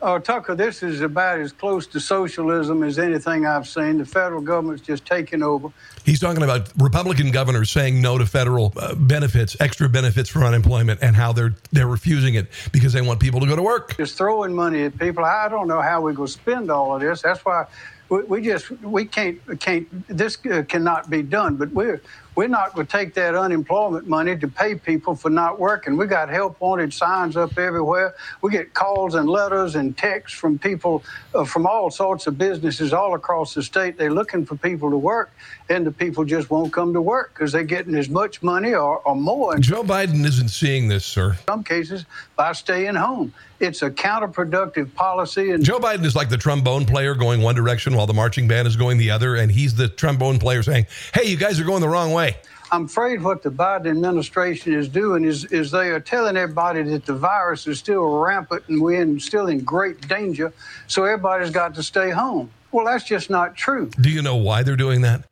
Oh, 0.04 0.18
Tucker, 0.18 0.56
this 0.56 0.82
is 0.82 1.02
about 1.02 1.40
as 1.40 1.52
close 1.52 1.86
to 1.88 2.00
socialism 2.00 2.82
as 2.82 2.98
anything 2.98 3.46
I've 3.46 3.68
seen. 3.68 4.00
The 4.00 4.06
federal 4.06 4.42
government's 4.42 4.82
just 4.82 5.06
taking 5.06 5.44
over. 5.44 5.72
He's 6.04 6.20
talking 6.20 6.42
about 6.42 6.72
Republican 6.78 7.30
governors 7.30 7.70
saying 7.70 8.02
no 8.02 8.18
to 8.18 8.26
federal 8.26 8.74
uh, 8.78 8.96
benefits, 8.96 9.56
extra 9.60 9.88
benefits 9.88 10.28
for 10.28 10.44
unemployment, 10.44 11.04
and 11.04 11.16
how 11.16 11.34
they're 11.34 11.54
they're 11.72 11.88
refusing 11.88 12.34
it 12.34 12.48
because 12.72 12.94
they 12.94 13.02
want 13.02 13.20
people 13.20 13.40
to 13.42 13.46
go 13.46 13.56
to 13.56 13.62
work. 13.62 13.96
Just 13.98 14.18
throwing 14.18 14.56
money 14.56 14.86
at 14.86 14.98
people. 14.98 15.24
I 15.24 15.48
don't 15.48 15.68
know 15.68 15.82
how 15.82 16.02
we're 16.02 16.14
going 16.14 16.28
to 16.28 16.34
spend 16.34 16.72
all 16.72 16.96
of 16.96 17.02
this. 17.02 17.22
That's 17.22 17.46
why 17.46 17.68
we, 18.10 18.24
we 18.24 18.42
just 18.42 18.72
we 18.82 19.06
can't 19.06 19.40
can't 19.60 19.88
this 20.08 20.40
uh, 20.52 20.64
cannot 20.68 21.12
be 21.12 21.22
done. 21.22 21.58
But 21.58 21.74
we're 21.74 22.02
we're 22.36 22.48
not 22.48 22.74
going 22.76 22.88
to 22.88 22.98
take 22.98 23.14
that 23.16 23.36
unemployment 23.36 24.08
money 24.08 24.38
to 24.38 24.48
pay 24.48 24.76
people 24.76 25.16
for 25.16 25.30
not 25.30 25.60
working. 25.60 25.98
We 25.98 26.08
got 26.08 26.30
help 26.30 26.62
wanted 26.62 26.94
signs 26.94 27.38
up 27.38 27.58
everywhere. 27.60 28.16
We 28.42 28.52
get 28.52 28.74
calls 28.74 29.16
and 29.16 29.30
letters 29.30 29.76
and 29.76 29.98
texts 29.98 30.38
from 30.40 30.60
people 30.60 31.04
uh, 31.36 31.46
from 31.46 31.68
all 31.68 31.92
sorts 31.92 32.28
of 32.28 32.38
businesses 32.38 32.94
all 32.94 33.16
across 33.16 33.54
the 33.56 33.64
state. 33.64 33.98
They're 33.98 34.14
looking 34.14 34.46
for 34.46 34.58
people 34.58 34.92
to 34.92 34.98
work, 34.98 35.34
and 35.72 35.86
the 35.86 35.92
people 35.92 36.26
just 36.26 36.50
won't 36.50 36.74
come 36.74 36.94
to 36.94 37.02
work 37.02 37.34
because 37.34 37.54
they're 37.54 37.64
getting 37.64 37.96
as 37.96 38.10
much 38.10 38.44
money 38.44 38.74
or, 38.74 38.98
or 39.00 39.16
more. 39.16 39.58
Joe 39.58 39.84
Biden 39.84 40.26
isn't 40.26 40.50
seeing 40.50 40.90
this, 40.90 41.06
sir. 41.06 41.32
In 41.32 41.38
some 41.48 41.64
cases, 41.64 42.06
by 42.36 42.52
staying 42.52 42.96
home. 42.96 43.34
It's 43.62 43.84
a 43.84 43.92
counterproductive 43.92 44.94
policy. 44.96 45.52
And 45.52 45.64
Joe 45.64 45.80
Biden 45.80 46.04
is 46.04 46.16
like 46.16 46.30
the 46.30 46.38
trombone 46.38 46.84
player 46.86 47.14
going 47.14 47.42
one 47.42 47.56
direction 47.56 47.96
while 47.96 48.08
the 48.08 48.14
marching 48.14 48.48
band 48.48 48.68
is 48.68 48.76
going 48.76 48.98
the 48.98 49.12
other, 49.12 49.36
and 49.36 49.52
he's 49.52 49.76
the 49.76 49.88
trombone 49.88 50.40
player 50.40 50.64
saying, 50.64 50.88
"Hey, 51.14 51.26
you 51.26 51.38
guys 51.38 51.60
are 51.60 51.64
going 51.64 51.82
the 51.82 51.88
wrong 51.88 52.12
way." 52.12 52.38
I'm 52.72 52.86
afraid 52.86 53.22
what 53.22 53.44
the 53.44 53.52
Biden 53.52 53.88
administration 53.92 54.74
is 54.74 54.88
doing 54.88 55.26
is, 55.26 55.44
is 55.46 55.72
they 55.72 55.90
are 55.90 56.00
telling 56.00 56.38
everybody 56.38 56.82
that 56.84 57.06
the 57.06 57.14
virus 57.14 57.68
is 57.68 57.78
still 57.80 58.20
rampant 58.20 58.64
and 58.68 58.82
we're 58.82 59.20
still 59.20 59.48
in 59.48 59.60
great 59.60 60.08
danger, 60.08 60.54
so 60.88 61.04
everybody's 61.04 61.52
got 61.52 61.76
to 61.76 61.84
stay 61.84 62.10
home. 62.10 62.50
Well, 62.72 62.86
that's 62.86 63.04
just 63.04 63.30
not 63.30 63.56
true. 63.56 63.92
Do 64.00 64.10
you 64.10 64.22
know 64.22 64.38
why 64.38 64.64
they're 64.64 64.78
doing 64.78 65.02
that? 65.02 65.26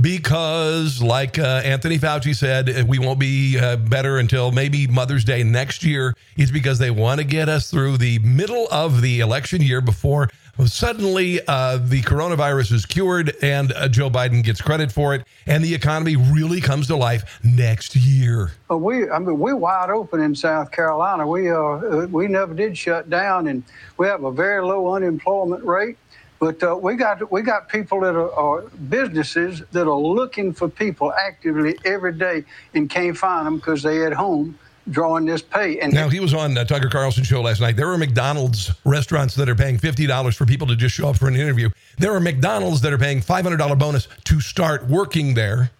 Because, 0.00 1.02
like 1.02 1.38
uh, 1.38 1.62
Anthony 1.64 1.98
Fauci 1.98 2.34
said, 2.34 2.88
we 2.88 2.98
won't 2.98 3.18
be 3.18 3.58
uh, 3.58 3.76
better 3.76 4.18
until 4.18 4.52
maybe 4.52 4.86
Mother's 4.86 5.24
Day 5.24 5.42
next 5.42 5.84
year. 5.84 6.14
It's 6.36 6.50
because 6.50 6.78
they 6.78 6.90
want 6.90 7.20
to 7.20 7.26
get 7.26 7.48
us 7.48 7.70
through 7.70 7.98
the 7.98 8.18
middle 8.20 8.68
of 8.70 9.02
the 9.02 9.20
election 9.20 9.62
year 9.62 9.80
before 9.80 10.28
Suddenly, 10.64 11.40
uh, 11.46 11.76
the 11.76 12.00
coronavirus 12.02 12.72
is 12.72 12.86
cured, 12.86 13.34
and 13.42 13.72
uh, 13.72 13.88
Joe 13.88 14.08
Biden 14.08 14.42
gets 14.42 14.62
credit 14.62 14.90
for 14.90 15.14
it, 15.14 15.26
and 15.46 15.62
the 15.62 15.74
economy 15.74 16.16
really 16.16 16.62
comes 16.62 16.86
to 16.86 16.96
life 16.96 17.38
next 17.44 17.94
year. 17.94 18.52
Well, 18.70 18.80
we, 18.80 19.10
I 19.10 19.18
mean, 19.18 19.38
we're 19.38 19.54
wide 19.54 19.90
open 19.90 20.22
in 20.22 20.34
South 20.34 20.70
Carolina. 20.70 21.26
We, 21.26 21.50
uh, 21.50 22.06
we 22.06 22.26
never 22.26 22.54
did 22.54 22.76
shut 22.76 23.10
down, 23.10 23.48
and 23.48 23.64
we 23.98 24.06
have 24.06 24.24
a 24.24 24.32
very 24.32 24.62
low 24.62 24.94
unemployment 24.94 25.62
rate. 25.62 25.98
But 26.38 26.62
uh, 26.62 26.78
we 26.80 26.96
got 26.96 27.30
we 27.32 27.42
got 27.42 27.68
people 27.68 28.00
that 28.00 28.14
are, 28.14 28.32
are, 28.32 28.62
businesses 28.88 29.62
that 29.72 29.86
are 29.86 29.98
looking 29.98 30.52
for 30.52 30.68
people 30.68 31.12
actively 31.12 31.78
every 31.84 32.12
day 32.12 32.44
and 32.74 32.90
can't 32.90 33.16
find 33.16 33.46
them 33.46 33.56
because 33.56 33.82
they 33.82 34.04
at 34.04 34.12
home 34.12 34.58
drawing 34.90 35.24
this 35.24 35.42
pay. 35.42 35.80
And 35.80 35.92
now 35.92 36.08
he 36.08 36.20
was 36.20 36.34
on 36.34 36.56
uh, 36.56 36.64
Tucker 36.64 36.88
Carlson 36.88 37.24
show 37.24 37.40
last 37.40 37.60
night. 37.60 37.76
There 37.76 37.90
are 37.90 37.98
McDonald's 37.98 38.70
restaurants 38.84 39.34
that 39.36 39.48
are 39.48 39.54
paying 39.54 39.78
fifty 39.78 40.06
dollars 40.06 40.36
for 40.36 40.44
people 40.44 40.66
to 40.66 40.76
just 40.76 40.94
show 40.94 41.08
up 41.08 41.16
for 41.16 41.28
an 41.28 41.36
interview. 41.36 41.70
There 41.98 42.14
are 42.14 42.20
McDonald's 42.20 42.82
that 42.82 42.92
are 42.92 42.98
paying 42.98 43.22
five 43.22 43.44
hundred 43.44 43.58
dollar 43.58 43.76
bonus 43.76 44.08
to 44.24 44.40
start 44.40 44.86
working 44.86 45.34
there. 45.34 45.70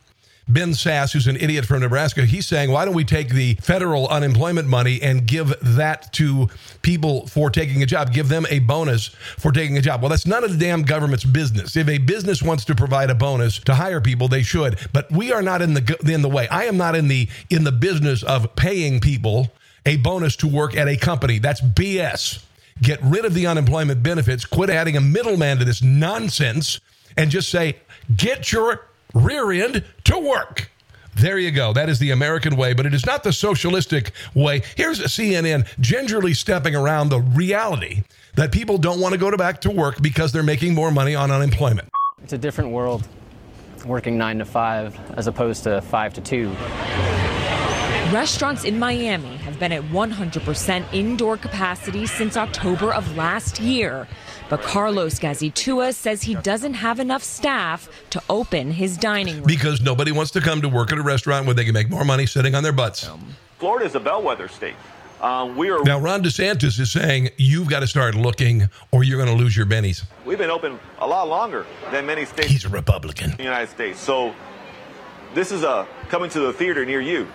Ben 0.48 0.70
Sasse, 0.70 1.12
who's 1.12 1.26
an 1.26 1.36
idiot 1.36 1.64
from 1.64 1.80
Nebraska, 1.80 2.24
he's 2.24 2.46
saying, 2.46 2.70
why 2.70 2.84
don't 2.84 2.94
we 2.94 3.04
take 3.04 3.30
the 3.30 3.54
federal 3.54 4.06
unemployment 4.08 4.68
money 4.68 5.02
and 5.02 5.26
give 5.26 5.52
that 5.60 6.12
to 6.14 6.48
people 6.82 7.26
for 7.26 7.50
taking 7.50 7.82
a 7.82 7.86
job? 7.86 8.12
Give 8.12 8.28
them 8.28 8.46
a 8.48 8.60
bonus 8.60 9.08
for 9.08 9.50
taking 9.50 9.76
a 9.76 9.80
job. 9.82 10.02
Well, 10.02 10.10
that's 10.10 10.26
none 10.26 10.44
of 10.44 10.52
the 10.52 10.58
damn 10.58 10.82
government's 10.82 11.24
business. 11.24 11.76
If 11.76 11.88
a 11.88 11.98
business 11.98 12.42
wants 12.42 12.64
to 12.66 12.76
provide 12.76 13.10
a 13.10 13.14
bonus 13.14 13.58
to 13.60 13.74
hire 13.74 14.00
people, 14.00 14.28
they 14.28 14.42
should. 14.42 14.78
But 14.92 15.10
we 15.10 15.32
are 15.32 15.42
not 15.42 15.62
in 15.62 15.74
the 15.74 15.98
in 16.04 16.22
the 16.22 16.28
way. 16.28 16.46
I 16.48 16.64
am 16.64 16.76
not 16.76 16.94
in 16.94 17.08
the 17.08 17.28
in 17.50 17.64
the 17.64 17.72
business 17.72 18.22
of 18.22 18.54
paying 18.54 19.00
people 19.00 19.50
a 19.84 19.96
bonus 19.96 20.36
to 20.36 20.48
work 20.48 20.76
at 20.76 20.86
a 20.86 20.96
company. 20.96 21.40
That's 21.40 21.60
BS. 21.60 22.44
Get 22.82 23.02
rid 23.02 23.24
of 23.24 23.34
the 23.34 23.46
unemployment 23.46 24.02
benefits. 24.02 24.44
Quit 24.44 24.70
adding 24.70 24.96
a 24.96 25.00
middleman 25.00 25.58
to 25.58 25.64
this 25.64 25.82
nonsense, 25.82 26.80
and 27.16 27.30
just 27.30 27.48
say, 27.48 27.76
get 28.14 28.52
your 28.52 28.86
rear 29.16 29.50
end 29.52 29.84
to 30.04 30.18
work. 30.18 30.70
There 31.16 31.38
you 31.38 31.50
go. 31.50 31.72
That 31.72 31.88
is 31.88 31.98
the 31.98 32.10
American 32.10 32.56
way, 32.56 32.74
but 32.74 32.84
it 32.84 32.92
is 32.92 33.06
not 33.06 33.22
the 33.22 33.32
socialistic 33.32 34.12
way. 34.34 34.62
Here's 34.76 35.00
CNN 35.00 35.66
gingerly 35.80 36.34
stepping 36.34 36.76
around 36.76 37.08
the 37.08 37.20
reality 37.20 38.02
that 38.34 38.52
people 38.52 38.76
don't 38.76 39.00
want 39.00 39.14
to 39.14 39.18
go 39.18 39.30
to 39.30 39.38
back 39.38 39.62
to 39.62 39.70
work 39.70 40.02
because 40.02 40.32
they're 40.32 40.42
making 40.42 40.74
more 40.74 40.90
money 40.90 41.14
on 41.14 41.30
unemployment. 41.30 41.88
It's 42.22 42.34
a 42.34 42.38
different 42.38 42.70
world 42.70 43.08
working 43.86 44.18
nine 44.18 44.38
to 44.38 44.44
five 44.44 44.98
as 45.16 45.26
opposed 45.26 45.62
to 45.64 45.80
five 45.80 46.12
to 46.14 46.20
two. 46.20 46.50
Restaurants 48.12 48.64
in 48.64 48.78
Miami 48.78 49.36
have 49.38 49.58
been 49.58 49.72
at 49.72 49.82
100% 49.84 50.84
indoor 50.92 51.36
capacity 51.36 52.06
since 52.06 52.36
October 52.36 52.92
of 52.92 53.16
last 53.16 53.58
year. 53.58 54.06
But 54.48 54.62
Carlos 54.62 55.18
Gazitua 55.18 55.94
says 55.94 56.22
he 56.22 56.36
doesn't 56.36 56.74
have 56.74 57.00
enough 57.00 57.22
staff 57.22 57.88
to 58.10 58.22
open 58.30 58.70
his 58.70 58.96
dining 58.96 59.36
room. 59.36 59.46
Because 59.46 59.80
nobody 59.80 60.12
wants 60.12 60.30
to 60.32 60.40
come 60.40 60.62
to 60.62 60.68
work 60.68 60.92
at 60.92 60.98
a 60.98 61.02
restaurant 61.02 61.46
where 61.46 61.54
they 61.54 61.64
can 61.64 61.74
make 61.74 61.90
more 61.90 62.04
money 62.04 62.26
sitting 62.26 62.54
on 62.54 62.62
their 62.62 62.72
butts. 62.72 63.08
Florida 63.58 63.86
is 63.86 63.94
a 63.94 64.00
bellwether 64.00 64.48
state. 64.48 64.74
Um, 65.20 65.56
we 65.56 65.70
are 65.70 65.82
now. 65.82 65.98
Ron 65.98 66.22
DeSantis 66.22 66.78
is 66.78 66.92
saying 66.92 67.30
you've 67.38 67.68
got 67.68 67.80
to 67.80 67.86
start 67.86 68.14
looking, 68.14 68.68
or 68.92 69.02
you're 69.02 69.16
going 69.16 69.34
to 69.34 69.42
lose 69.42 69.56
your 69.56 69.64
bennies. 69.64 70.04
We've 70.26 70.36
been 70.36 70.50
open 70.50 70.78
a 70.98 71.06
lot 71.06 71.28
longer 71.28 71.64
than 71.90 72.04
many 72.04 72.26
states. 72.26 72.50
He's 72.50 72.64
a 72.66 72.68
Republican. 72.68 73.30
In 73.30 73.36
the 73.38 73.42
United 73.44 73.70
States, 73.70 73.98
so 73.98 74.34
this 75.34 75.52
is 75.52 75.62
a 75.62 75.86
coming 76.10 76.28
to 76.30 76.40
the 76.40 76.52
theater 76.52 76.84
near 76.84 77.00
you. 77.00 77.26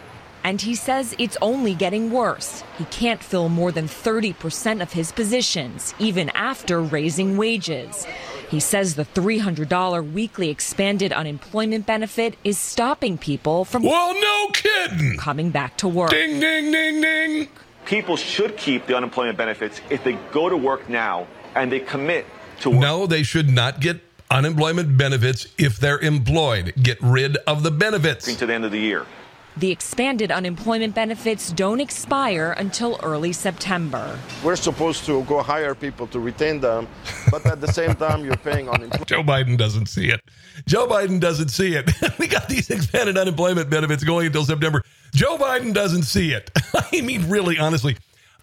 And 0.44 0.62
he 0.62 0.76
says 0.76 1.16
it's 1.20 1.38
only 1.42 1.76
getting 1.76 2.12
worse. 2.12 2.64
He 2.78 2.86
can't 2.86 3.24
fill 3.24 3.50
more 3.50 3.72
than 3.72 3.88
30% 3.88 4.82
of 4.82 4.94
his 4.94 5.12
positions, 5.12 5.94
even 6.00 6.30
after 6.30 6.82
raising 6.82 7.38
wages. 7.38 8.06
He 8.50 8.60
says 8.60 8.96
the 8.96 9.06
$300 9.06 10.12
weekly 10.12 10.50
expanded 10.50 11.14
unemployment 11.14 11.86
benefit 11.86 12.36
is 12.44 12.58
stopping 12.58 13.18
people 13.18 13.64
from. 13.66 13.84
Well, 13.84 14.14
no 14.14 14.48
kidding! 14.54 15.18
Coming 15.18 15.52
back 15.52 15.78
to 15.78 15.88
work. 15.88 16.10
Ding, 16.10 16.40
ding, 16.40 16.72
ding, 16.72 17.02
ding! 17.02 17.48
People 17.86 18.18
should 18.18 18.58
keep 18.58 18.88
the 18.88 18.96
unemployment 18.96 19.38
benefits 19.38 19.80
if 19.90 20.04
they 20.04 20.14
go 20.32 20.50
to 20.50 20.58
work 20.58 20.90
now 20.90 21.28
and 21.56 21.72
they 21.72 21.80
commit 21.80 22.26
to 22.62 22.70
work. 22.70 22.80
No, 22.80 23.06
they 23.08 23.24
should 23.24 23.50
not 23.50 23.80
get 23.80 24.02
unemployment 24.30 24.98
benefits 24.98 25.48
if 25.58 25.78
they're 25.78 26.00
employed. 26.00 26.74
Get 26.82 26.98
rid 27.02 27.38
of 27.48 27.64
the 27.64 27.72
benefits. 27.72 28.34
To 28.36 28.46
the 28.46 28.54
end 28.54 28.66
of 28.66 28.72
the 28.72 28.80
year. 28.80 29.06
The 29.58 29.70
expanded 29.70 30.32
unemployment 30.32 30.96
benefits 30.96 31.52
don't 31.52 31.82
expire 31.82 32.54
until 32.58 32.98
early 33.04 33.34
September. 33.34 34.18
We're 34.46 34.56
supposed 34.56 35.06
to 35.08 35.24
go 35.24 35.44
hire 35.44 35.76
people 35.76 36.08
to 36.08 36.20
retain 36.22 36.62
them, 36.62 36.88
but 37.30 37.46
at 37.46 37.60
the 37.60 37.68
same 37.68 37.96
time, 37.96 38.24
you're 38.24 38.38
paying 38.38 38.70
unemployment. 38.70 39.08
Joe 39.08 39.24
Biden 39.24 39.58
doesn't 39.58 39.88
see 39.88 40.10
it. 40.10 40.22
Joe 40.68 40.88
Biden 40.88 41.20
doesn't 41.20 41.50
see 41.50 41.76
it. 41.76 41.92
we 42.20 42.28
got 42.28 42.48
these 42.48 42.70
expanded 42.70 43.18
unemployment 43.18 43.70
benefits 43.70 44.06
going 44.06 44.28
until 44.28 44.46
September. 44.46 44.84
Joe 45.14 45.38
Biden 45.38 45.74
doesn't 45.74 46.04
see 46.04 46.32
it. 46.32 46.50
I 46.94 47.02
mean, 47.02 47.30
really, 47.30 47.58
honestly. 47.58 47.98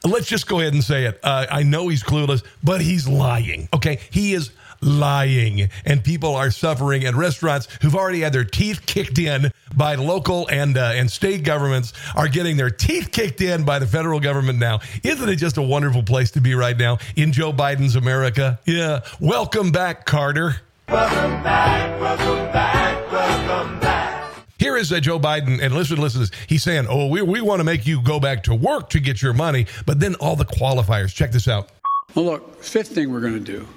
Let's 0.04 0.26
just 0.28 0.46
go 0.46 0.60
ahead 0.60 0.74
and 0.74 0.84
say 0.84 1.06
it. 1.06 1.18
Uh, 1.24 1.46
I 1.50 1.64
know 1.64 1.88
he's 1.88 2.04
clueless, 2.04 2.44
but 2.62 2.80
he's 2.80 3.08
lying. 3.08 3.68
Okay. 3.74 3.98
He 4.10 4.32
is 4.34 4.52
lying. 4.80 5.68
And 5.84 6.02
people 6.02 6.34
are 6.34 6.50
suffering, 6.50 7.04
and 7.04 7.16
restaurants 7.16 7.68
who've 7.82 7.94
already 7.94 8.20
had 8.20 8.32
their 8.32 8.44
teeth 8.44 8.86
kicked 8.86 9.18
in 9.18 9.50
by 9.76 9.94
local 9.94 10.48
and 10.48 10.76
uh, 10.76 10.92
and 10.94 11.10
state 11.10 11.44
governments 11.44 11.92
are 12.14 12.28
getting 12.28 12.56
their 12.56 12.70
teeth 12.70 13.12
kicked 13.12 13.40
in 13.40 13.64
by 13.64 13.78
the 13.78 13.86
federal 13.86 14.20
government 14.20 14.58
now. 14.58 14.80
Isn't 15.02 15.28
it 15.28 15.36
just 15.36 15.56
a 15.56 15.62
wonderful 15.62 16.02
place 16.02 16.30
to 16.32 16.40
be 16.40 16.54
right 16.54 16.76
now 16.76 16.98
in 17.16 17.32
Joe 17.32 17.52
Biden's 17.52 17.96
America? 17.96 18.58
Yeah. 18.64 19.00
Welcome 19.20 19.70
back, 19.70 20.06
Carter. 20.06 20.56
Welcome 20.88 21.42
back, 21.42 22.00
welcome 22.00 22.52
back, 22.52 23.12
welcome 23.12 23.78
back. 23.80 24.32
Here 24.58 24.76
is 24.76 24.90
uh, 24.90 25.00
Joe 25.00 25.20
Biden, 25.20 25.60
and 25.62 25.74
listen, 25.74 26.00
listen 26.00 26.22
to 26.22 26.30
this. 26.30 26.38
He's 26.48 26.62
saying, 26.62 26.86
Oh, 26.88 27.06
we, 27.08 27.20
we 27.22 27.40
want 27.42 27.60
to 27.60 27.64
make 27.64 27.86
you 27.86 28.02
go 28.02 28.18
back 28.18 28.42
to 28.44 28.54
work 28.54 28.88
to 28.90 29.00
get 29.00 29.20
your 29.20 29.34
money, 29.34 29.66
but 29.86 30.00
then 30.00 30.14
all 30.16 30.34
the 30.34 30.46
qualifiers. 30.46 31.14
Check 31.14 31.30
this 31.30 31.46
out. 31.46 31.68
Well, 32.14 32.24
look, 32.24 32.62
fifth 32.64 32.88
thing 32.88 33.12
we're 33.12 33.20
going 33.20 33.34
to 33.34 33.40
do 33.40 33.68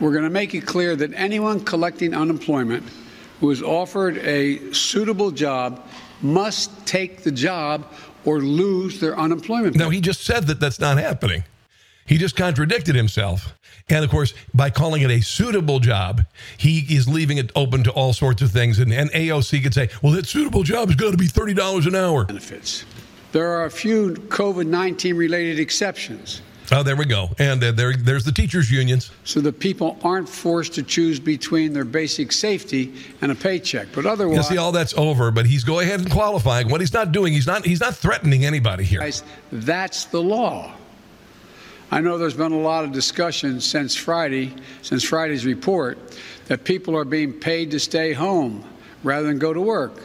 we're 0.00 0.12
going 0.12 0.24
to 0.24 0.30
make 0.30 0.54
it 0.54 0.66
clear 0.66 0.96
that 0.96 1.12
anyone 1.14 1.60
collecting 1.60 2.14
unemployment 2.14 2.84
who 3.40 3.50
is 3.50 3.62
offered 3.62 4.18
a 4.18 4.72
suitable 4.72 5.30
job 5.30 5.86
must 6.22 6.86
take 6.86 7.22
the 7.22 7.30
job 7.30 7.86
or 8.24 8.40
lose 8.40 9.00
their 9.00 9.18
unemployment. 9.18 9.76
No, 9.76 9.90
he 9.90 10.00
just 10.00 10.24
said 10.24 10.46
that 10.46 10.60
that's 10.60 10.80
not 10.80 10.98
happening. 10.98 11.44
He 12.06 12.18
just 12.18 12.36
contradicted 12.36 12.94
himself. 12.94 13.54
And 13.88 14.04
of 14.04 14.10
course, 14.10 14.32
by 14.54 14.70
calling 14.70 15.02
it 15.02 15.10
a 15.10 15.20
suitable 15.20 15.78
job, 15.78 16.22
he 16.56 16.80
is 16.94 17.06
leaving 17.06 17.38
it 17.38 17.52
open 17.54 17.82
to 17.84 17.90
all 17.90 18.12
sorts 18.12 18.40
of 18.40 18.50
things. 18.50 18.78
And, 18.78 18.92
and 18.92 19.10
AOC 19.10 19.62
could 19.62 19.74
say, 19.74 19.90
well, 20.02 20.12
that 20.14 20.26
suitable 20.26 20.62
job 20.62 20.88
is 20.88 20.96
going 20.96 21.12
to 21.12 21.18
be 21.18 21.26
$30 21.26 21.86
an 21.86 21.94
hour. 21.94 22.24
Benefits. 22.24 22.84
There 23.32 23.50
are 23.50 23.64
a 23.64 23.70
few 23.70 24.12
COVID 24.12 24.66
19 24.66 25.16
related 25.16 25.58
exceptions. 25.58 26.40
Oh, 26.72 26.82
there 26.82 26.96
we 26.96 27.04
go. 27.04 27.30
And 27.38 27.62
uh, 27.62 27.72
there, 27.72 27.94
there's 27.94 28.24
the 28.24 28.32
teachers' 28.32 28.70
unions. 28.70 29.10
So 29.24 29.40
that 29.40 29.58
people 29.58 29.98
aren't 30.02 30.28
forced 30.28 30.74
to 30.74 30.82
choose 30.82 31.20
between 31.20 31.72
their 31.72 31.84
basic 31.84 32.32
safety 32.32 32.94
and 33.20 33.30
a 33.30 33.34
paycheck. 33.34 33.88
But 33.94 34.06
otherwise, 34.06 34.36
you 34.36 34.42
see, 34.42 34.56
all 34.56 34.72
that's 34.72 34.94
over. 34.94 35.30
But 35.30 35.46
he's 35.46 35.64
go 35.64 35.80
ahead 35.80 36.00
and 36.00 36.10
qualifying. 36.10 36.68
What 36.68 36.80
he's 36.80 36.92
not 36.92 37.12
doing, 37.12 37.32
he's 37.32 37.46
not 37.46 37.64
he's 37.64 37.80
not 37.80 37.94
threatening 37.94 38.44
anybody 38.44 38.84
here. 38.84 39.08
That's 39.52 40.06
the 40.06 40.22
law. 40.22 40.72
I 41.90 42.00
know 42.00 42.18
there's 42.18 42.34
been 42.34 42.52
a 42.52 42.58
lot 42.58 42.84
of 42.84 42.92
discussion 42.92 43.60
since 43.60 43.94
Friday, 43.94 44.52
since 44.82 45.04
Friday's 45.04 45.44
report, 45.44 45.98
that 46.46 46.64
people 46.64 46.96
are 46.96 47.04
being 47.04 47.32
paid 47.32 47.70
to 47.72 47.78
stay 47.78 48.12
home 48.12 48.64
rather 49.02 49.28
than 49.28 49.38
go 49.38 49.52
to 49.52 49.60
work. 49.60 50.02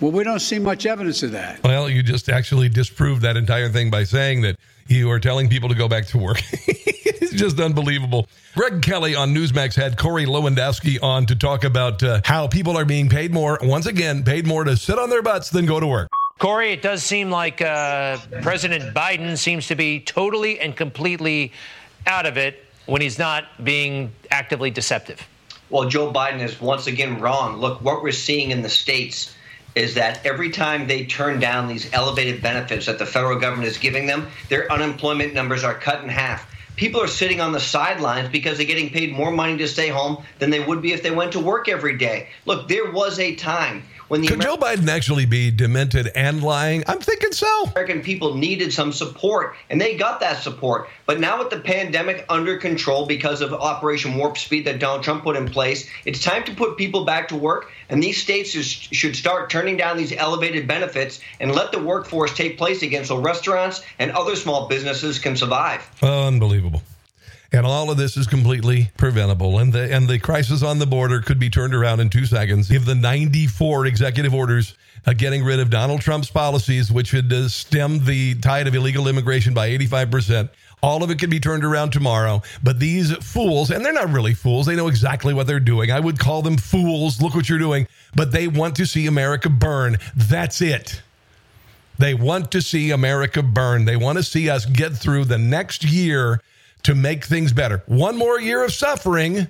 Well, 0.00 0.12
we 0.12 0.24
don't 0.24 0.40
see 0.40 0.58
much 0.58 0.86
evidence 0.86 1.22
of 1.22 1.32
that. 1.32 1.62
Well, 1.62 1.90
you 1.90 2.02
just 2.02 2.28
actually 2.28 2.68
disproved 2.68 3.22
that 3.22 3.36
entire 3.36 3.68
thing 3.68 3.90
by 3.90 4.04
saying 4.04 4.42
that 4.42 4.56
you 4.88 5.10
are 5.10 5.20
telling 5.20 5.48
people 5.48 5.68
to 5.68 5.74
go 5.74 5.88
back 5.88 6.06
to 6.06 6.18
work. 6.18 6.42
it's 6.66 7.32
just 7.32 7.60
unbelievable. 7.60 8.28
Greg 8.54 8.82
Kelly 8.82 9.14
on 9.14 9.34
Newsmax 9.34 9.74
had 9.74 9.98
Corey 9.98 10.26
Lewandowski 10.26 11.02
on 11.02 11.26
to 11.26 11.36
talk 11.36 11.64
about 11.64 12.02
uh, 12.02 12.20
how 12.24 12.46
people 12.46 12.76
are 12.76 12.84
being 12.84 13.08
paid 13.08 13.32
more, 13.32 13.58
once 13.62 13.86
again, 13.86 14.24
paid 14.24 14.46
more 14.46 14.64
to 14.64 14.76
sit 14.76 14.98
on 14.98 15.10
their 15.10 15.22
butts 15.22 15.50
than 15.50 15.66
go 15.66 15.80
to 15.80 15.86
work. 15.86 16.08
Corey, 16.38 16.72
it 16.72 16.82
does 16.82 17.02
seem 17.02 17.30
like 17.30 17.62
uh, 17.62 18.18
President 18.42 18.94
Biden 18.94 19.38
seems 19.38 19.68
to 19.68 19.74
be 19.74 20.00
totally 20.00 20.60
and 20.60 20.76
completely 20.76 21.52
out 22.06 22.26
of 22.26 22.36
it 22.36 22.64
when 22.84 23.00
he's 23.00 23.18
not 23.18 23.44
being 23.64 24.12
actively 24.30 24.70
deceptive. 24.70 25.26
Well, 25.70 25.88
Joe 25.88 26.12
Biden 26.12 26.40
is 26.40 26.60
once 26.60 26.86
again 26.86 27.20
wrong. 27.20 27.56
Look, 27.56 27.82
what 27.82 28.02
we're 28.02 28.12
seeing 28.12 28.50
in 28.50 28.62
the 28.62 28.68
states 28.68 29.34
is 29.76 29.94
that 29.94 30.24
every 30.24 30.50
time 30.50 30.86
they 30.88 31.04
turn 31.04 31.38
down 31.38 31.68
these 31.68 31.92
elevated 31.92 32.42
benefits 32.42 32.86
that 32.86 32.98
the 32.98 33.06
federal 33.06 33.38
government 33.38 33.68
is 33.68 33.76
giving 33.78 34.06
them, 34.06 34.26
their 34.48 34.72
unemployment 34.72 35.34
numbers 35.34 35.62
are 35.62 35.74
cut 35.74 36.02
in 36.02 36.08
half. 36.08 36.50
people 36.76 37.00
are 37.00 37.08
sitting 37.08 37.40
on 37.40 37.52
the 37.52 37.60
sidelines 37.60 38.28
because 38.28 38.58
they're 38.58 38.66
getting 38.66 38.90
paid 38.90 39.10
more 39.10 39.30
money 39.30 39.56
to 39.56 39.66
stay 39.66 39.88
home 39.88 40.22
than 40.38 40.50
they 40.50 40.60
would 40.60 40.82
be 40.82 40.92
if 40.92 41.02
they 41.02 41.10
went 41.10 41.32
to 41.32 41.40
work 41.40 41.68
every 41.68 41.96
day. 41.96 42.28
Look, 42.44 42.68
there 42.68 42.90
was 42.90 43.18
a 43.18 43.34
time 43.34 43.82
when 44.08 44.20
the 44.20 44.28
Could 44.28 44.40
Joe 44.40 44.56
Biden 44.56 44.88
actually 44.88 45.26
be 45.26 45.50
demented 45.50 46.08
and 46.14 46.42
lying? 46.42 46.84
I'm 46.86 47.00
thinking 47.00 47.32
so. 47.32 47.64
American 47.70 48.02
people 48.02 48.34
needed 48.34 48.72
some 48.72 48.92
support, 48.92 49.56
and 49.68 49.80
they 49.80 49.96
got 49.96 50.20
that 50.20 50.42
support. 50.42 50.88
But 51.06 51.20
now, 51.20 51.38
with 51.38 51.50
the 51.50 51.60
pandemic 51.60 52.24
under 52.28 52.56
control 52.56 53.06
because 53.06 53.40
of 53.40 53.52
Operation 53.52 54.16
Warp 54.16 54.38
Speed 54.38 54.66
that 54.66 54.78
Donald 54.78 55.02
Trump 55.02 55.24
put 55.24 55.36
in 55.36 55.48
place, 55.48 55.88
it's 56.04 56.22
time 56.22 56.44
to 56.44 56.54
put 56.54 56.76
people 56.76 57.04
back 57.04 57.28
to 57.28 57.36
work. 57.36 57.70
And 57.88 58.02
these 58.02 58.20
states 58.20 58.50
should 58.50 59.16
start 59.16 59.50
turning 59.50 59.76
down 59.76 59.96
these 59.96 60.12
elevated 60.12 60.66
benefits 60.66 61.20
and 61.40 61.52
let 61.52 61.72
the 61.72 61.82
workforce 61.82 62.34
take 62.34 62.58
place 62.58 62.82
again 62.82 63.04
so 63.04 63.20
restaurants 63.20 63.82
and 63.98 64.10
other 64.12 64.36
small 64.36 64.68
businesses 64.68 65.18
can 65.18 65.36
survive. 65.36 65.88
Unbelievable. 66.02 66.82
And 67.52 67.64
all 67.64 67.90
of 67.90 67.96
this 67.96 68.16
is 68.16 68.26
completely 68.26 68.90
preventable. 68.96 69.58
And 69.58 69.72
the 69.72 69.92
and 69.92 70.08
the 70.08 70.18
crisis 70.18 70.62
on 70.62 70.78
the 70.78 70.86
border 70.86 71.20
could 71.20 71.38
be 71.38 71.48
turned 71.48 71.74
around 71.74 72.00
in 72.00 72.10
two 72.10 72.26
seconds 72.26 72.70
if 72.70 72.84
the 72.84 72.94
94 72.94 73.86
executive 73.86 74.34
orders 74.34 74.74
uh, 75.06 75.12
getting 75.12 75.44
rid 75.44 75.60
of 75.60 75.70
Donald 75.70 76.00
Trump's 76.00 76.30
policies, 76.30 76.90
which 76.90 77.12
had 77.12 77.32
uh, 77.32 77.48
stemmed 77.48 78.04
the 78.04 78.34
tide 78.36 78.66
of 78.66 78.74
illegal 78.74 79.06
immigration 79.06 79.54
by 79.54 79.66
85 79.66 80.10
percent. 80.10 80.50
All 80.82 81.02
of 81.02 81.10
it 81.10 81.18
could 81.18 81.30
be 81.30 81.40
turned 81.40 81.64
around 81.64 81.90
tomorrow. 81.90 82.42
But 82.62 82.78
these 82.78 83.12
fools, 83.16 83.70
and 83.70 83.84
they're 83.84 83.92
not 83.92 84.10
really 84.10 84.34
fools, 84.34 84.66
they 84.66 84.76
know 84.76 84.88
exactly 84.88 85.32
what 85.32 85.46
they're 85.46 85.58
doing. 85.58 85.90
I 85.90 86.00
would 86.00 86.18
call 86.18 86.42
them 86.42 86.58
fools. 86.58 87.22
Look 87.22 87.34
what 87.34 87.48
you're 87.48 87.58
doing. 87.58 87.88
But 88.14 88.30
they 88.30 88.46
want 88.46 88.76
to 88.76 88.86
see 88.86 89.06
America 89.06 89.48
burn. 89.48 89.96
That's 90.14 90.60
it. 90.60 91.02
They 91.98 92.12
want 92.12 92.50
to 92.50 92.60
see 92.60 92.90
America 92.90 93.42
burn. 93.42 93.86
They 93.86 93.96
want 93.96 94.18
to 94.18 94.22
see 94.22 94.50
us 94.50 94.66
get 94.66 94.94
through 94.94 95.24
the 95.24 95.38
next 95.38 95.82
year 95.82 96.42
to 96.82 96.94
make 96.94 97.24
things 97.24 97.52
better. 97.52 97.82
One 97.86 98.16
more 98.16 98.40
year 98.40 98.64
of 98.64 98.72
suffering 98.72 99.48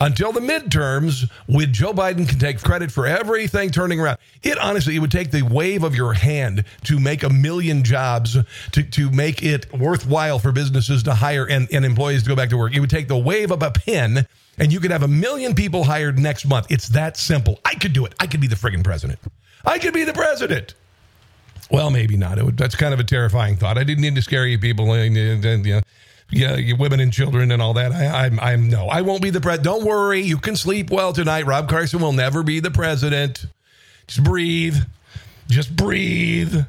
until 0.00 0.32
the 0.32 0.40
midterms 0.40 1.30
when 1.46 1.72
Joe 1.72 1.92
Biden 1.92 2.28
can 2.28 2.38
take 2.38 2.60
credit 2.62 2.90
for 2.90 3.06
everything 3.06 3.70
turning 3.70 4.00
around. 4.00 4.18
It 4.42 4.58
honestly, 4.58 4.96
it 4.96 4.98
would 4.98 5.10
take 5.10 5.30
the 5.30 5.42
wave 5.42 5.84
of 5.84 5.94
your 5.94 6.14
hand 6.14 6.64
to 6.84 6.98
make 6.98 7.22
a 7.22 7.30
million 7.30 7.84
jobs, 7.84 8.36
to, 8.72 8.82
to 8.82 9.10
make 9.10 9.42
it 9.42 9.72
worthwhile 9.72 10.38
for 10.38 10.52
businesses 10.52 11.02
to 11.04 11.14
hire 11.14 11.46
and, 11.46 11.68
and 11.72 11.84
employees 11.84 12.22
to 12.22 12.28
go 12.28 12.36
back 12.36 12.50
to 12.50 12.56
work. 12.56 12.74
It 12.74 12.80
would 12.80 12.90
take 12.90 13.08
the 13.08 13.18
wave 13.18 13.50
of 13.50 13.62
a 13.62 13.70
pen 13.70 14.26
and 14.58 14.72
you 14.72 14.80
could 14.80 14.90
have 14.90 15.02
a 15.02 15.08
million 15.08 15.54
people 15.54 15.84
hired 15.84 16.18
next 16.18 16.46
month. 16.46 16.66
It's 16.70 16.88
that 16.88 17.16
simple. 17.16 17.58
I 17.64 17.74
could 17.74 17.92
do 17.92 18.06
it. 18.06 18.14
I 18.20 18.26
could 18.26 18.40
be 18.40 18.46
the 18.46 18.56
friggin' 18.56 18.84
president. 18.84 19.18
I 19.64 19.78
could 19.78 19.94
be 19.94 20.04
the 20.04 20.12
president. 20.12 20.74
Well, 21.70 21.90
maybe 21.90 22.16
not. 22.16 22.40
Would, 22.42 22.56
that's 22.56 22.74
kind 22.74 22.94
of 22.94 23.00
a 23.00 23.04
terrifying 23.04 23.56
thought. 23.56 23.78
I 23.78 23.84
didn't 23.84 24.02
need 24.02 24.14
to 24.14 24.22
scare 24.22 24.46
you 24.46 24.58
people. 24.58 24.92
And, 24.92 25.16
and, 25.16 25.44
and, 25.44 25.66
you 25.66 25.74
know, 25.76 25.80
yeah, 26.34 26.76
women 26.76 27.00
and 27.00 27.12
children 27.12 27.52
and 27.52 27.62
all 27.62 27.74
that. 27.74 27.92
I, 27.92 28.26
I'm, 28.26 28.40
I'm 28.40 28.68
no, 28.68 28.88
I 28.88 29.02
won't 29.02 29.22
be 29.22 29.30
the 29.30 29.40
president. 29.40 29.64
Don't 29.64 29.84
worry, 29.84 30.20
you 30.20 30.38
can 30.38 30.56
sleep 30.56 30.90
well 30.90 31.12
tonight. 31.12 31.46
Rob 31.46 31.68
Carson 31.68 32.00
will 32.00 32.12
never 32.12 32.42
be 32.42 32.60
the 32.60 32.70
president. 32.70 33.46
Just 34.06 34.24
breathe, 34.24 34.76
just 35.48 35.74
breathe. 35.74 36.64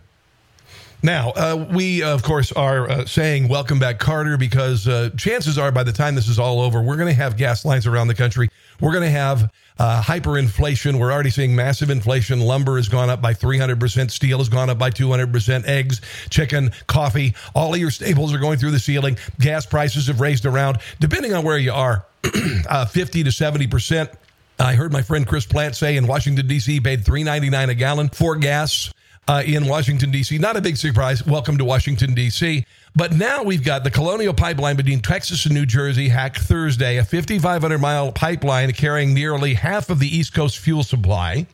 Now, 1.04 1.32
uh, 1.32 1.68
we, 1.72 2.02
of 2.02 2.24
course, 2.24 2.52
are 2.54 2.90
uh, 2.90 3.06
saying 3.06 3.48
welcome 3.48 3.78
back, 3.78 4.00
Carter, 4.00 4.38
because 4.38 4.88
uh, 4.88 5.12
chances 5.16 5.58
are 5.58 5.72
by 5.72 5.84
the 5.84 5.92
time 5.92 6.16
this 6.16 6.28
is 6.28 6.40
all 6.40 6.62
over, 6.62 6.82
we're 6.82 6.96
going 6.96 7.10
to 7.10 7.14
have 7.14 7.38
gas 7.38 7.64
lines 7.64 7.86
around 7.86 8.08
the 8.08 8.16
country. 8.16 8.50
We're 8.80 8.92
going 8.92 9.04
to 9.04 9.10
have 9.10 9.52
uh, 9.78 10.02
hyperinflation. 10.02 11.00
We're 11.00 11.12
already 11.12 11.30
seeing 11.30 11.56
massive 11.56 11.90
inflation. 11.90 12.40
Lumber 12.40 12.78
has 12.78 12.90
gone 12.90 13.10
up 13.10 13.22
by 13.22 13.34
300%. 13.34 14.12
Steel 14.12 14.38
has 14.38 14.50
gone 14.50 14.70
up 14.70 14.78
by 14.78 14.90
200%. 14.90 15.66
Eggs, 15.66 16.02
chicken, 16.30 16.72
coffee, 16.88 17.34
all 17.54 17.74
of 17.74 17.80
your 17.80 17.92
staples 17.92 18.34
are 18.34 18.40
going 18.40 18.58
through 18.58 18.72
the 18.72 18.80
ceiling. 18.80 19.18
Gas 19.40 19.66
prices 19.66 20.08
have 20.08 20.22
raised 20.22 20.46
around, 20.46 20.80
depending 21.00 21.34
on 21.34 21.44
where 21.44 21.58
you 21.58 21.72
are, 21.72 22.06
uh, 22.70 22.86
50 22.86 23.24
to 23.24 23.30
70%. 23.30 24.14
I 24.58 24.76
heard 24.76 24.94
my 24.94 25.02
friend 25.02 25.28
Chris 25.28 25.46
Plante 25.46 25.76
say 25.76 25.98
in 25.98 26.08
Washington, 26.08 26.48
D.C., 26.48 26.80
paid 26.80 27.04
$3.99 27.04 27.70
a 27.70 27.76
gallon 27.76 28.10
for 28.10 28.38
gas 28.38 28.94
uh, 29.28 29.44
in 29.46 29.68
Washington, 29.68 30.12
D.C. 30.12 30.38
Not 30.38 30.56
a 30.56 30.62
big 30.62 30.78
surprise. 30.78 31.26
Welcome 31.26 31.58
to 31.58 31.66
Washington, 31.66 32.14
D.C. 32.14 32.66
But 32.96 33.12
now 33.12 33.44
we've 33.44 33.64
got 33.64 33.84
the 33.84 33.92
Colonial 33.92 34.34
Pipeline 34.34 34.78
between 34.78 35.02
Texas 35.02 35.46
and 35.46 35.54
New 35.54 35.66
Jersey 35.66 36.08
hacked 36.08 36.40
Thursday, 36.40 36.96
a 36.96 37.04
5,500 37.04 37.78
mile 37.78 38.14
pipeline 38.14 38.72
carrying 38.72 39.14
nearly 39.14 39.56
half 39.56 39.90
of 39.90 40.00
the 40.00 40.08
East 40.08 40.34
Coast 40.34 40.58
fuel 40.60 40.82
supply. 40.82 41.46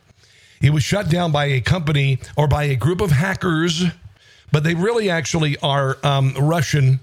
It 0.60 0.70
was 0.70 0.84
shut 0.84 1.10
down 1.10 1.32
by 1.32 1.46
a 1.46 1.60
company 1.60 2.20
or 2.36 2.46
by 2.46 2.64
a 2.64 2.76
group 2.76 3.00
of 3.00 3.10
hackers, 3.10 3.82
but 4.52 4.62
they 4.62 4.74
really 4.74 5.10
actually 5.10 5.58
are 5.58 5.98
um, 6.04 6.34
Russian 6.38 7.00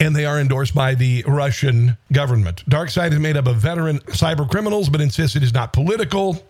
and 0.00 0.14
they 0.14 0.26
are 0.26 0.40
endorsed 0.40 0.74
by 0.74 0.94
the 0.94 1.24
Russian 1.26 1.96
government. 2.12 2.68
DarkSide 2.68 3.12
is 3.12 3.20
made 3.20 3.36
up 3.36 3.46
of 3.46 3.56
veteran 3.56 4.00
cyber 4.00 4.50
criminals, 4.50 4.88
but 4.88 5.00
insists 5.00 5.36
it 5.36 5.44
is 5.44 5.54
not 5.54 5.72
political. 5.72 6.44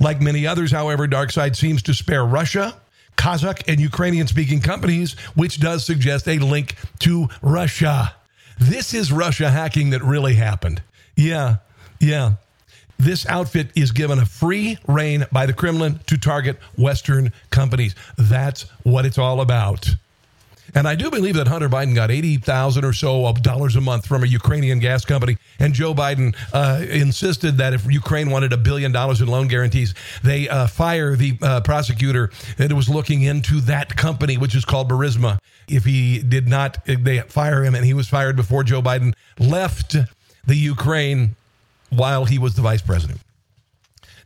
Like 0.00 0.20
many 0.20 0.46
others, 0.46 0.70
however, 0.70 1.08
DarkSide 1.08 1.56
seems 1.56 1.82
to 1.84 1.94
spare 1.94 2.24
Russia 2.24 2.76
Kazakh 3.16 3.62
and 3.68 3.80
Ukrainian 3.80 4.26
speaking 4.26 4.60
companies, 4.60 5.12
which 5.34 5.60
does 5.60 5.84
suggest 5.84 6.28
a 6.28 6.38
link 6.38 6.76
to 7.00 7.28
Russia. 7.42 8.14
This 8.58 8.94
is 8.94 9.10
Russia 9.12 9.50
hacking 9.50 9.90
that 9.90 10.02
really 10.02 10.34
happened. 10.34 10.82
Yeah, 11.16 11.56
yeah. 12.00 12.34
This 12.98 13.26
outfit 13.26 13.70
is 13.74 13.90
given 13.90 14.18
a 14.18 14.26
free 14.26 14.78
reign 14.86 15.26
by 15.32 15.46
the 15.46 15.52
Kremlin 15.52 16.00
to 16.06 16.16
target 16.16 16.58
Western 16.78 17.32
companies. 17.50 17.94
That's 18.16 18.62
what 18.84 19.04
it's 19.04 19.18
all 19.18 19.40
about. 19.40 19.96
And 20.74 20.88
I 20.88 20.94
do 20.96 21.10
believe 21.10 21.36
that 21.36 21.46
Hunter 21.46 21.68
Biden 21.68 21.94
got 21.94 22.10
80,000 22.10 22.84
or 22.84 22.92
so 22.92 23.26
of 23.26 23.42
dollars 23.42 23.76
a 23.76 23.80
month 23.80 24.06
from 24.06 24.24
a 24.24 24.26
Ukrainian 24.26 24.80
gas 24.80 25.04
company. 25.04 25.36
And 25.60 25.72
Joe 25.72 25.94
Biden 25.94 26.34
uh, 26.52 26.84
insisted 26.90 27.58
that 27.58 27.74
if 27.74 27.90
Ukraine 27.90 28.30
wanted 28.30 28.52
a 28.52 28.56
billion 28.56 28.90
dollars 28.90 29.20
in 29.20 29.28
loan 29.28 29.46
guarantees, 29.46 29.94
they 30.22 30.48
uh, 30.48 30.66
fire 30.66 31.14
the 31.14 31.38
uh, 31.40 31.60
prosecutor 31.60 32.30
that 32.56 32.72
was 32.72 32.88
looking 32.88 33.22
into 33.22 33.60
that 33.62 33.96
company, 33.96 34.36
which 34.36 34.54
is 34.54 34.64
called 34.64 34.90
Burisma. 34.90 35.38
If 35.68 35.84
he 35.84 36.20
did 36.20 36.48
not, 36.48 36.84
they 36.84 37.20
fire 37.20 37.62
him, 37.62 37.74
and 37.74 37.84
he 37.84 37.94
was 37.94 38.08
fired 38.08 38.34
before 38.36 38.64
Joe 38.64 38.82
Biden 38.82 39.14
left 39.38 39.96
the 40.46 40.56
Ukraine 40.56 41.36
while 41.90 42.24
he 42.24 42.38
was 42.38 42.54
the 42.54 42.62
vice 42.62 42.82
president. 42.82 43.20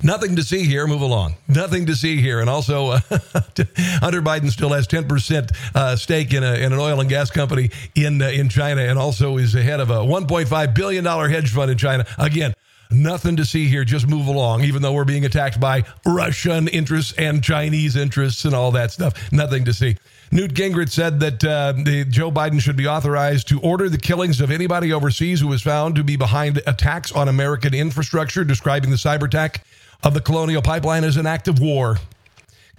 Nothing 0.02 0.37
to 0.37 0.42
see 0.42 0.64
here. 0.64 0.87
Move 0.87 1.00
along. 1.00 1.34
Nothing 1.48 1.87
to 1.87 1.96
see 1.96 2.20
here. 2.20 2.40
And 2.40 2.48
also, 2.48 2.88
uh, 2.88 3.00
Hunter 3.11 4.22
Biden 4.22 4.50
still 4.50 4.70
has 4.70 4.87
10% 4.87 5.50
uh, 5.74 5.96
stake 5.96 6.32
in, 6.32 6.44
a, 6.44 6.54
in 6.54 6.72
an 6.72 6.78
oil 6.78 7.00
and 7.00 7.08
gas 7.08 7.30
company 7.30 7.70
in, 7.96 8.22
uh, 8.22 8.28
in 8.28 8.48
China 8.48 8.82
and 8.82 8.98
also 8.98 9.38
is 9.38 9.54
ahead 9.56 9.80
of 9.80 9.90
a 9.90 9.96
$1.5 9.96 10.74
billion 10.74 11.04
hedge 11.04 11.50
fund 11.50 11.70
in 11.70 11.78
China. 11.78 12.06
Again, 12.16 12.54
Nothing 12.90 13.37
to 13.37 13.44
see 13.44 13.68
here. 13.68 13.84
Just 13.84 14.08
move 14.08 14.28
along, 14.28 14.64
even 14.64 14.80
though 14.80 14.94
we're 14.94 15.04
being 15.04 15.26
attacked 15.26 15.61
by 15.61 15.84
Russian 16.06 16.68
interests 16.68 17.12
and 17.18 17.44
Chinese 17.44 17.96
interests 17.96 18.46
and 18.46 18.54
all 18.54 18.70
that 18.72 18.90
stuff. 18.90 19.30
Nothing 19.30 19.66
to 19.66 19.74
see. 19.74 19.96
Newt 20.32 20.54
Gingrich 20.54 20.90
said 20.90 21.20
that 21.20 21.44
uh, 21.44 21.72
the, 21.72 22.06
Joe 22.08 22.30
Biden 22.30 22.61
should 22.61 22.76
be 22.76 22.87
authorized 22.87 23.48
to 23.48 23.61
order 23.61 23.90
the 23.90 23.98
killings 23.98 24.40
of 24.40 24.50
anybody 24.50 24.92
overseas 24.92 25.40
who 25.40 25.52
is 25.52 25.61
found 25.61 25.96
to 25.96 26.04
be 26.04 26.16
behind 26.16 26.62
attacks 26.66 27.12
on 27.12 27.28
American 27.28 27.74
infrastructure, 27.74 28.42
describing 28.42 28.90
the 28.90 28.96
cyber 28.96 29.24
attack 29.24 29.66
of 30.04 30.14
the 30.14 30.20
Colonial 30.20 30.62
Pipeline 30.62 31.04
is 31.04 31.16
an 31.16 31.26
act 31.26 31.48
of 31.48 31.61
war. 31.61 31.98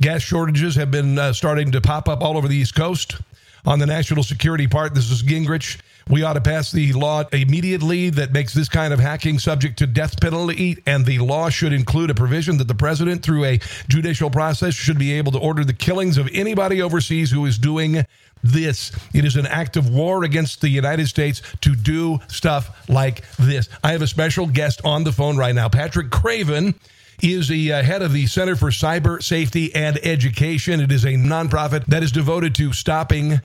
Gas 0.01 0.21
shortages 0.21 0.75
have 0.75 0.89
been 0.89 1.19
uh, 1.19 1.33
starting 1.33 1.71
to 1.71 1.81
pop 1.81 2.07
up 2.07 2.21
all 2.21 2.37
over 2.37 2.47
the 2.47 2.55
East 2.55 2.75
Coast. 2.75 3.17
On 3.65 3.77
the 3.77 3.85
national 3.85 4.23
security 4.23 4.67
part, 4.67 4.95
this 4.95 5.11
is 5.11 5.21
Gingrich. 5.21 5.81
We 6.07 6.23
ought 6.23 6.33
to 6.33 6.41
pass 6.41 6.71
the 6.71 6.93
law 6.93 7.25
immediately 7.33 8.09
that 8.11 8.31
makes 8.31 8.53
this 8.53 8.69
kind 8.69 8.93
of 8.93 8.99
hacking 8.99 9.37
subject 9.37 9.77
to 9.79 9.85
death 9.85 10.19
penalty, 10.19 10.81
and 10.87 11.05
the 11.05 11.19
law 11.19 11.49
should 11.49 11.73
include 11.73 12.09
a 12.09 12.15
provision 12.15 12.57
that 12.57 12.69
the 12.69 12.73
president, 12.73 13.21
through 13.21 13.43
a 13.43 13.59
judicial 13.89 14.29
process, 14.29 14.73
should 14.73 14.97
be 14.97 15.11
able 15.11 15.33
to 15.33 15.37
order 15.37 15.65
the 15.65 15.73
killings 15.73 16.17
of 16.17 16.29
anybody 16.33 16.81
overseas 16.81 17.29
who 17.29 17.45
is 17.45 17.59
doing 17.59 18.05
this. 18.41 18.91
It 19.13 19.25
is 19.25 19.35
an 19.35 19.45
act 19.45 19.75
of 19.75 19.89
war 19.89 20.23
against 20.23 20.61
the 20.61 20.69
United 20.69 21.07
States 21.09 21.41
to 21.61 21.75
do 21.75 22.19
stuff 22.29 22.89
like 22.89 23.23
this. 23.35 23.67
I 23.83 23.91
have 23.91 24.01
a 24.01 24.07
special 24.07 24.47
guest 24.47 24.81
on 24.85 25.03
the 25.03 25.11
phone 25.11 25.35
right 25.35 25.53
now, 25.53 25.67
Patrick 25.67 26.09
Craven 26.09 26.73
is 27.21 27.47
the 27.47 27.73
uh, 27.73 27.83
head 27.83 28.01
of 28.01 28.13
the 28.13 28.27
Center 28.27 28.55
for 28.55 28.69
Cyber 28.69 29.21
Safety 29.23 29.73
and 29.75 29.97
Education. 30.05 30.79
It 30.79 30.91
is 30.91 31.05
a 31.05 31.13
nonprofit 31.13 31.85
that 31.85 32.03
is 32.03 32.11
devoted 32.11 32.55
to 32.55 32.73
stopping 32.73 33.41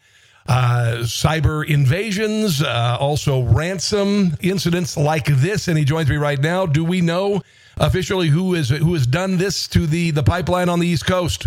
uh, 0.46 0.98
cyber 1.02 1.66
invasions, 1.66 2.62
uh, 2.62 2.96
also 3.00 3.42
ransom 3.42 4.36
incidents 4.40 4.96
like 4.96 5.26
this. 5.26 5.68
And 5.68 5.78
he 5.78 5.84
joins 5.84 6.08
me 6.08 6.16
right 6.16 6.40
now. 6.40 6.66
Do 6.66 6.84
we 6.84 7.00
know 7.00 7.42
officially 7.78 8.28
who 8.28 8.54
is 8.54 8.70
who 8.70 8.94
has 8.94 9.06
done 9.06 9.36
this 9.36 9.68
to 9.68 9.86
the 9.86 10.10
the 10.10 10.22
pipeline 10.22 10.68
on 10.68 10.80
the 10.80 10.86
East 10.86 11.06
Coast? 11.06 11.46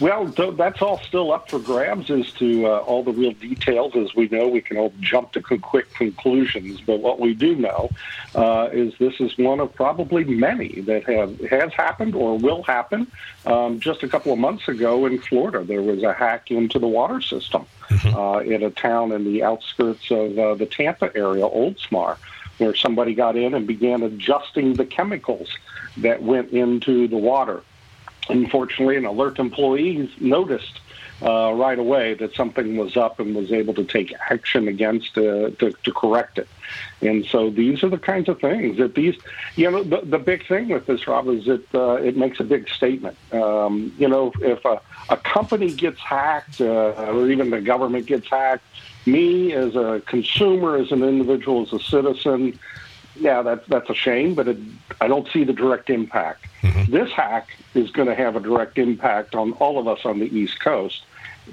Well, 0.00 0.26
that's 0.26 0.80
all 0.80 0.98
still 0.98 1.32
up 1.32 1.50
for 1.50 1.58
grabs 1.58 2.08
as 2.08 2.30
to 2.34 2.66
uh, 2.66 2.78
all 2.78 3.02
the 3.02 3.12
real 3.12 3.32
details. 3.32 3.96
As 3.96 4.14
we 4.14 4.28
know, 4.28 4.46
we 4.46 4.60
can 4.60 4.76
all 4.76 4.92
jump 5.00 5.32
to 5.32 5.40
quick 5.40 5.92
conclusions. 5.94 6.80
But 6.80 7.00
what 7.00 7.18
we 7.18 7.34
do 7.34 7.56
know 7.56 7.90
uh, 8.36 8.68
is 8.70 8.94
this 8.98 9.20
is 9.20 9.36
one 9.36 9.58
of 9.58 9.74
probably 9.74 10.22
many 10.22 10.82
that 10.82 11.02
have 11.04 11.40
has 11.50 11.72
happened 11.72 12.14
or 12.14 12.38
will 12.38 12.62
happen. 12.62 13.10
Um, 13.44 13.80
just 13.80 14.04
a 14.04 14.08
couple 14.08 14.32
of 14.32 14.38
months 14.38 14.68
ago 14.68 15.04
in 15.06 15.18
Florida, 15.18 15.64
there 15.64 15.82
was 15.82 16.04
a 16.04 16.12
hack 16.12 16.52
into 16.52 16.78
the 16.78 16.86
water 16.86 17.20
system 17.20 17.66
mm-hmm. 17.88 18.14
uh, 18.16 18.38
in 18.40 18.62
a 18.62 18.70
town 18.70 19.10
in 19.10 19.24
the 19.24 19.42
outskirts 19.42 20.12
of 20.12 20.38
uh, 20.38 20.54
the 20.54 20.66
Tampa 20.66 21.10
area, 21.16 21.44
Oldsmar, 21.44 22.18
where 22.58 22.74
somebody 22.74 23.14
got 23.14 23.36
in 23.36 23.54
and 23.54 23.66
began 23.66 24.02
adjusting 24.02 24.74
the 24.74 24.84
chemicals 24.84 25.48
that 25.96 26.22
went 26.22 26.50
into 26.50 27.08
the 27.08 27.16
water 27.16 27.62
Unfortunately, 28.28 28.96
an 28.96 29.04
alert 29.04 29.38
employee 29.38 30.10
noticed 30.20 30.80
uh, 31.22 31.52
right 31.52 31.78
away 31.78 32.14
that 32.14 32.34
something 32.34 32.76
was 32.76 32.96
up 32.96 33.18
and 33.18 33.34
was 33.34 33.50
able 33.50 33.74
to 33.74 33.84
take 33.84 34.14
action 34.30 34.68
against 34.68 35.16
uh, 35.18 35.50
to, 35.58 35.72
to 35.82 35.92
correct 35.92 36.38
it. 36.38 36.48
And 37.00 37.24
so 37.24 37.50
these 37.50 37.82
are 37.82 37.88
the 37.88 37.98
kinds 37.98 38.28
of 38.28 38.40
things 38.40 38.78
that 38.78 38.94
these, 38.94 39.16
you 39.56 39.70
know, 39.70 39.82
the, 39.82 40.02
the 40.02 40.18
big 40.18 40.46
thing 40.46 40.68
with 40.68 40.86
this, 40.86 41.08
Rob, 41.08 41.28
is 41.28 41.46
that 41.46 41.74
uh, 41.74 41.94
it 41.94 42.16
makes 42.16 42.38
a 42.38 42.44
big 42.44 42.68
statement. 42.68 43.16
Um, 43.32 43.92
you 43.98 44.08
know, 44.08 44.32
if 44.40 44.64
a, 44.64 44.80
a 45.08 45.16
company 45.16 45.72
gets 45.72 45.98
hacked 46.00 46.60
uh, 46.60 46.64
or 46.64 47.30
even 47.30 47.50
the 47.50 47.60
government 47.60 48.06
gets 48.06 48.28
hacked, 48.28 48.64
me 49.10 49.52
as 49.52 49.74
a 49.76 50.02
consumer, 50.06 50.76
as 50.76 50.92
an 50.92 51.02
individual, 51.02 51.62
as 51.62 51.72
a 51.72 51.80
citizen, 51.80 52.58
yeah, 53.20 53.42
that's 53.42 53.66
that's 53.68 53.90
a 53.90 53.94
shame, 53.94 54.34
but 54.34 54.48
it, 54.48 54.58
I 55.00 55.08
don't 55.08 55.28
see 55.28 55.44
the 55.44 55.52
direct 55.52 55.90
impact. 55.90 56.46
Mm-hmm. 56.62 56.92
This 56.92 57.10
hack 57.10 57.48
is 57.74 57.90
going 57.90 58.08
to 58.08 58.14
have 58.14 58.36
a 58.36 58.40
direct 58.40 58.78
impact 58.78 59.34
on 59.34 59.52
all 59.54 59.78
of 59.78 59.88
us 59.88 60.00
on 60.04 60.18
the 60.18 60.26
East 60.26 60.60
Coast. 60.60 61.02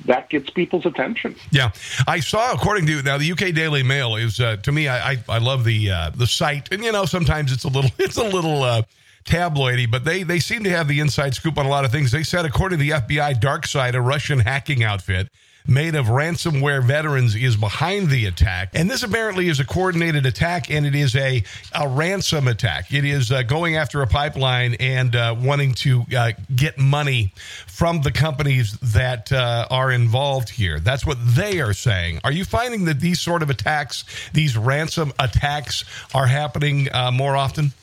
That 0.05 0.29
gets 0.29 0.49
people's 0.49 0.85
attention. 0.85 1.35
Yeah, 1.51 1.71
I 2.07 2.19
saw. 2.19 2.53
According 2.53 2.85
to 2.87 3.01
now, 3.01 3.17
the 3.17 3.31
UK 3.31 3.53
Daily 3.53 3.81
Mail 3.81 4.15
is 4.15 4.39
uh, 4.39 4.57
to 4.57 4.71
me. 4.71 4.87
I, 4.87 5.11
I, 5.11 5.17
I 5.29 5.37
love 5.37 5.63
the 5.63 5.89
uh, 5.89 6.11
the 6.11 6.27
site, 6.27 6.71
and 6.71 6.83
you 6.83 6.91
know 6.91 7.05
sometimes 7.05 7.51
it's 7.51 7.63
a 7.63 7.69
little 7.69 7.91
it's 7.99 8.17
a 8.17 8.27
little. 8.27 8.63
Uh, 8.63 8.83
tabloidy, 9.25 9.89
but 9.89 10.05
they 10.05 10.21
they 10.21 10.37
seem 10.37 10.63
to 10.63 10.69
have 10.69 10.87
the 10.87 10.99
inside 10.99 11.33
scoop 11.33 11.57
on 11.57 11.65
a 11.65 11.69
lot 11.69 11.83
of 11.83 11.91
things. 11.91 12.11
They 12.11 12.21
said, 12.21 12.45
according 12.45 12.77
to 12.77 12.83
the 12.83 12.91
FBI, 12.91 13.41
DarkSide, 13.41 13.95
a 13.95 14.01
Russian 14.01 14.37
hacking 14.37 14.83
outfit, 14.83 15.29
made 15.67 15.95
of 15.95 16.08
ransomware 16.08 16.84
veterans 16.84 17.36
is 17.36 17.56
behind 17.56 18.10
the 18.10 18.25
attack. 18.25 18.69
And 18.73 18.89
this 18.89 19.04
apparently 19.04 19.49
is 19.49 19.60
a 19.60 19.65
coordinated 19.65 20.25
attack, 20.25 20.69
and 20.69 20.86
it 20.86 20.95
is 20.95 21.15
a, 21.15 21.43
a 21.73 21.88
ransom 21.88 22.47
attack. 22.47 22.93
It 22.93 23.06
is 23.06 23.32
uh, 23.32 23.43
going 23.43 23.75
after 23.75 24.01
a 24.01 24.08
pipeline 24.08 24.75
and 24.80 25.15
uh, 25.15 25.36
wanting 25.38 25.73
to 25.75 26.06
uh, 26.15 26.32
get 26.56 26.78
money 26.78 27.34
from 27.67 28.01
the 28.01 28.12
companies 28.12 28.78
that 28.80 29.32
uh, 29.32 29.67
are 29.69 29.91
involved 29.91 30.49
here. 30.49 30.80
That's 30.80 31.06
what 31.06 31.17
they 31.36 31.62
are 31.62 31.73
saying. 31.73 32.19
Are 32.23 32.32
you 32.32 32.45
finding 32.45 32.86
that 32.86 32.99
these 32.99 33.19
sort 33.19 33.41
of 33.41 33.49
attacks, 33.49 34.06
these 34.34 34.58
ransom 34.58 35.13
attacks, 35.19 35.86
are 36.13 36.28
happening 36.28 36.88
uh, 36.93 37.12
more 37.12 37.36
often? 37.36 37.73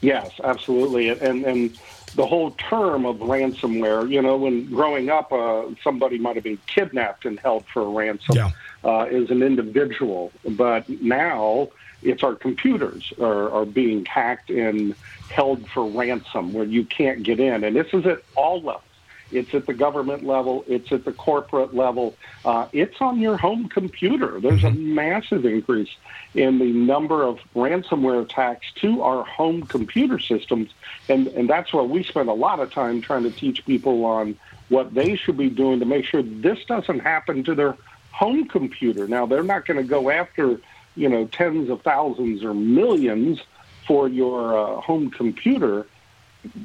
Yes, 0.00 0.32
absolutely. 0.42 1.10
And, 1.10 1.44
and 1.44 1.78
the 2.14 2.26
whole 2.26 2.50
term 2.52 3.06
of 3.06 3.16
ransomware. 3.18 4.10
You 4.10 4.22
know, 4.22 4.36
when 4.36 4.66
growing 4.66 5.10
up, 5.10 5.32
uh, 5.32 5.64
somebody 5.82 6.18
might 6.18 6.36
have 6.36 6.44
been 6.44 6.58
kidnapped 6.66 7.24
and 7.24 7.38
held 7.38 7.66
for 7.66 7.82
a 7.82 7.88
ransom 7.88 8.36
yeah. 8.36 8.50
uh, 8.84 9.02
as 9.02 9.30
an 9.30 9.42
individual, 9.42 10.32
but 10.48 10.88
now 10.88 11.68
it's 12.02 12.22
our 12.22 12.34
computers 12.34 13.12
are, 13.20 13.50
are 13.50 13.64
being 13.64 14.04
hacked 14.04 14.50
and 14.50 14.94
held 15.30 15.68
for 15.68 15.86
ransom 15.86 16.52
where 16.52 16.64
you 16.64 16.84
can't 16.84 17.22
get 17.22 17.38
in, 17.38 17.64
and 17.64 17.76
this 17.76 17.88
is 17.92 18.06
at 18.06 18.22
all 18.36 18.60
levels. 18.60 18.84
It's 19.32 19.54
at 19.54 19.66
the 19.66 19.74
government 19.74 20.24
level. 20.24 20.64
It's 20.66 20.90
at 20.92 21.04
the 21.04 21.12
corporate 21.12 21.74
level. 21.74 22.16
Uh, 22.44 22.66
it's 22.72 23.00
on 23.00 23.20
your 23.20 23.36
home 23.36 23.68
computer. 23.68 24.40
There's 24.40 24.64
a 24.64 24.68
mm-hmm. 24.68 24.94
massive 24.94 25.44
increase 25.44 25.90
in 26.34 26.58
the 26.58 26.72
number 26.72 27.22
of 27.22 27.38
ransomware 27.54 28.22
attacks 28.22 28.66
to 28.76 29.02
our 29.02 29.24
home 29.24 29.62
computer 29.62 30.18
systems, 30.18 30.70
and 31.08 31.28
and 31.28 31.48
that's 31.48 31.72
why 31.72 31.82
we 31.82 32.02
spend 32.02 32.28
a 32.28 32.34
lot 32.34 32.60
of 32.60 32.72
time 32.72 33.00
trying 33.00 33.24
to 33.24 33.30
teach 33.30 33.64
people 33.64 34.04
on 34.04 34.36
what 34.68 34.94
they 34.94 35.16
should 35.16 35.36
be 35.36 35.50
doing 35.50 35.80
to 35.80 35.86
make 35.86 36.04
sure 36.04 36.22
this 36.22 36.64
doesn't 36.66 37.00
happen 37.00 37.42
to 37.44 37.54
their 37.54 37.76
home 38.12 38.46
computer. 38.46 39.08
Now 39.08 39.26
they're 39.26 39.42
not 39.42 39.66
going 39.66 39.78
to 39.78 39.88
go 39.88 40.10
after 40.10 40.60
you 40.96 41.08
know 41.08 41.26
tens 41.26 41.70
of 41.70 41.82
thousands 41.82 42.44
or 42.44 42.54
millions 42.54 43.40
for 43.86 44.08
your 44.08 44.56
uh, 44.56 44.80
home 44.80 45.10
computer 45.10 45.86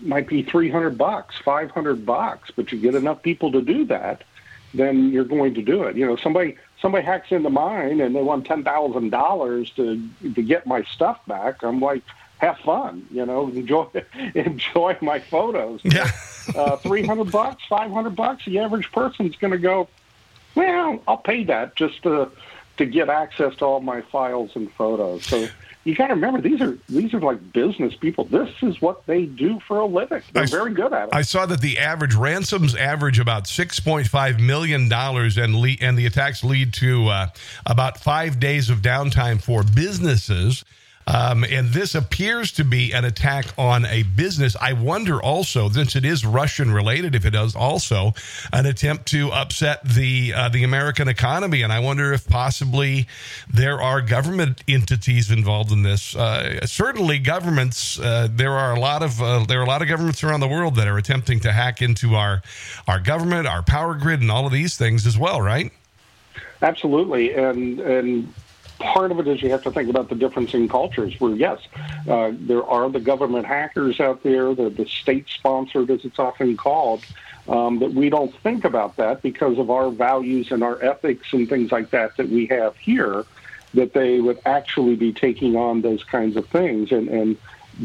might 0.01 0.27
be 0.27 0.43
300 0.43 0.97
bucks, 0.97 1.35
500 1.43 2.05
bucks, 2.05 2.51
but 2.55 2.71
you 2.71 2.79
get 2.79 2.95
enough 2.95 3.21
people 3.21 3.51
to 3.51 3.61
do 3.61 3.85
that, 3.85 4.23
then 4.73 5.11
you're 5.11 5.25
going 5.25 5.53
to 5.55 5.61
do 5.61 5.83
it. 5.83 5.95
You 5.95 6.05
know, 6.05 6.15
somebody 6.15 6.57
somebody 6.81 7.05
hacks 7.05 7.31
into 7.31 7.49
mine 7.49 8.01
and 8.01 8.15
they 8.15 8.21
want 8.21 8.45
ten 8.45 8.63
thousand 8.63 9.09
dollars 9.09 9.71
to 9.71 10.07
to 10.21 10.41
get 10.41 10.65
my 10.65 10.83
stuff 10.83 11.19
back. 11.25 11.63
I'm 11.63 11.79
like, 11.79 12.03
have 12.37 12.57
fun, 12.59 13.07
you 13.11 13.25
know, 13.25 13.47
enjoy 13.49 13.87
enjoy 14.33 14.97
my 15.01 15.19
photos. 15.19 15.81
Yeah, 15.83 16.11
uh, 16.55 16.77
three 16.77 17.05
hundred 17.05 17.31
bucks, 17.31 17.63
five 17.67 17.91
hundred 17.91 18.15
bucks. 18.15 18.45
The 18.45 18.59
average 18.59 18.91
person's 18.91 19.35
going 19.37 19.51
to 19.51 19.57
go, 19.57 19.87
well, 20.55 21.01
I'll 21.07 21.17
pay 21.17 21.43
that 21.45 21.75
just 21.75 22.03
to 22.03 22.31
to 22.77 22.85
get 22.85 23.09
access 23.09 23.55
to 23.57 23.65
all 23.65 23.79
my 23.79 24.01
files 24.01 24.51
and 24.55 24.71
photos. 24.73 25.25
So 25.25 25.47
you 25.85 25.93
got 25.93 26.07
to 26.07 26.15
remember 26.15 26.41
these 26.41 26.59
are 26.61 26.77
these 26.89 27.13
are 27.13 27.21
like 27.21 27.53
business 27.53 27.95
people. 27.95 28.25
This 28.25 28.49
is 28.63 28.81
what 28.81 29.05
they 29.05 29.25
do 29.25 29.59
for 29.67 29.79
a 29.79 29.85
living. 29.85 30.23
They're 30.33 30.43
I, 30.43 30.47
very 30.47 30.73
good 30.73 30.91
at 30.91 31.09
it. 31.09 31.13
I 31.13 31.21
saw 31.21 31.45
that 31.45 31.61
the 31.61 31.77
average 31.77 32.15
ransoms 32.15 32.75
average 32.75 33.19
about 33.19 33.47
six 33.47 33.79
point 33.79 34.07
five 34.07 34.39
million 34.39 34.89
dollars, 34.89 35.37
and 35.37 35.55
le- 35.55 35.77
and 35.79 35.95
the 35.95 36.07
attacks 36.07 36.43
lead 36.43 36.73
to 36.73 37.07
uh, 37.07 37.27
about 37.67 37.99
five 37.99 38.39
days 38.39 38.71
of 38.71 38.79
downtime 38.79 39.39
for 39.39 39.63
businesses. 39.63 40.65
Um, 41.07 41.43
and 41.43 41.69
this 41.69 41.93
appears 41.93 42.51
to 42.53 42.63
be 42.63 42.91
an 42.91 43.05
attack 43.05 43.45
on 43.57 43.85
a 43.85 44.03
business. 44.03 44.55
I 44.59 44.73
wonder 44.73 45.21
also, 45.21 45.69
since 45.69 45.95
it 45.95 46.03
is 46.03 46.25
Russian 46.25 46.71
related, 46.71 47.13
if 47.13 47.25
it 47.25 47.35
is 47.35 47.55
also 47.55 48.13
an 48.51 48.65
attempt 48.65 49.05
to 49.07 49.31
upset 49.31 49.83
the 49.83 50.33
uh, 50.33 50.49
the 50.49 50.63
American 50.63 51.07
economy. 51.07 51.61
And 51.61 51.71
I 51.71 51.79
wonder 51.79 52.11
if 52.11 52.27
possibly 52.27 53.07
there 53.47 53.81
are 53.81 54.01
government 54.01 54.63
entities 54.67 55.29
involved 55.29 55.71
in 55.71 55.83
this. 55.83 56.15
Uh, 56.15 56.65
certainly, 56.65 57.19
governments. 57.19 57.99
Uh, 57.99 58.27
there 58.31 58.53
are 58.53 58.75
a 58.75 58.79
lot 58.79 59.03
of 59.03 59.21
uh, 59.21 59.45
there 59.45 59.59
are 59.59 59.63
a 59.63 59.67
lot 59.67 59.81
of 59.81 59.87
governments 59.87 60.23
around 60.23 60.39
the 60.39 60.47
world 60.47 60.75
that 60.75 60.87
are 60.87 60.97
attempting 60.97 61.39
to 61.41 61.51
hack 61.51 61.81
into 61.81 62.15
our 62.15 62.41
our 62.87 62.99
government, 62.99 63.47
our 63.47 63.61
power 63.61 63.93
grid, 63.93 64.21
and 64.21 64.31
all 64.31 64.47
of 64.47 64.51
these 64.51 64.75
things 64.75 65.05
as 65.05 65.17
well. 65.17 65.39
Right? 65.39 65.71
Absolutely, 66.61 67.33
and 67.35 67.79
and 67.79 68.33
part 68.79 69.11
of 69.11 69.19
it 69.19 69.27
is 69.27 69.41
you 69.41 69.49
have 69.51 69.63
to 69.63 69.71
think 69.71 69.89
about 69.89 70.09
the 70.09 70.15
difference 70.15 70.53
in 70.53 70.67
cultures. 70.67 71.19
Where 71.19 71.35
yes, 71.35 71.59
uh, 72.07 72.31
there 72.33 72.63
are 72.63 72.89
the 72.89 72.99
government 72.99 73.45
hackers 73.45 73.99
out 73.99 74.23
there, 74.23 74.53
the, 74.53 74.69
the 74.69 74.85
state 74.85 75.27
sponsored, 75.29 75.89
as 75.91 76.05
it's 76.05 76.19
often 76.19 76.57
called. 76.57 77.05
Um, 77.47 77.77
but 77.77 77.93
we 77.93 78.09
don't 78.09 78.35
think 78.41 78.65
about 78.65 78.95
that 78.95 79.21
because 79.21 79.59
of 79.59 79.69
our 79.69 79.91
values 79.91 80.51
and 80.51 80.63
our 80.63 80.81
ethics 80.81 81.31
and 81.31 81.47
things 81.47 81.71
like 81.71 81.91
that 81.91 82.17
that 82.17 82.29
we 82.29 82.47
have 82.47 82.75
here. 82.77 83.25
That 83.73 83.93
they 83.93 84.21
would 84.21 84.39
actually 84.45 84.95
be 84.95 85.11
taking 85.11 85.57
on 85.57 85.81
those 85.81 86.03
kinds 86.05 86.37
of 86.37 86.47
things 86.47 86.93
and, 86.93 87.09
and 87.09 87.37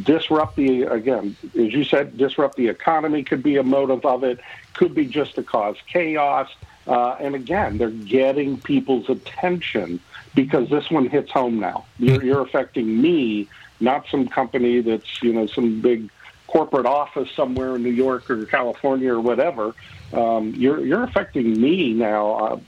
disrupt 0.05 0.57
the 0.57 0.83
again, 0.83 1.37
as 1.59 1.72
you 1.72 1.83
said, 1.85 2.16
disrupt 2.16 2.57
the 2.57 2.68
economy 2.68 3.24
could 3.24 3.42
be 3.42 3.57
a 3.57 3.62
motive 3.62 4.05
of 4.07 4.22
it. 4.22 4.40
Could 4.74 4.94
be 4.94 5.07
just 5.07 5.35
to 5.35 5.42
cause 5.42 5.76
chaos. 5.87 6.48
Uh, 6.87 7.16
and 7.20 7.35
again, 7.35 7.79
they're 7.79 7.90
getting 7.90 8.59
people's 8.61 9.09
attention 9.09 10.00
because 10.34 10.68
this 10.68 10.90
one 10.90 11.06
hits 11.08 11.30
home 11.30 11.58
now. 11.58 11.86
You're, 11.98 12.22
you're 12.22 12.42
affecting 12.42 13.00
me, 13.00 13.48
not 13.80 14.06
some 14.08 14.28
company 14.28 14.80
that's 14.80 15.22
you 15.22 15.32
know 15.32 15.46
some 15.46 15.80
big 15.80 16.10
corporate 16.46 16.86
office 16.86 17.30
somewhere 17.32 17.76
in 17.76 17.82
New 17.82 17.90
York 17.90 18.28
or 18.30 18.44
California 18.46 19.12
or 19.12 19.20
whatever. 19.20 19.74
Um, 20.12 20.52
you're 20.56 20.84
you're 20.84 21.04
affecting 21.04 21.60
me 21.60 21.92
now. 21.92 22.32
Uh, 22.32 22.60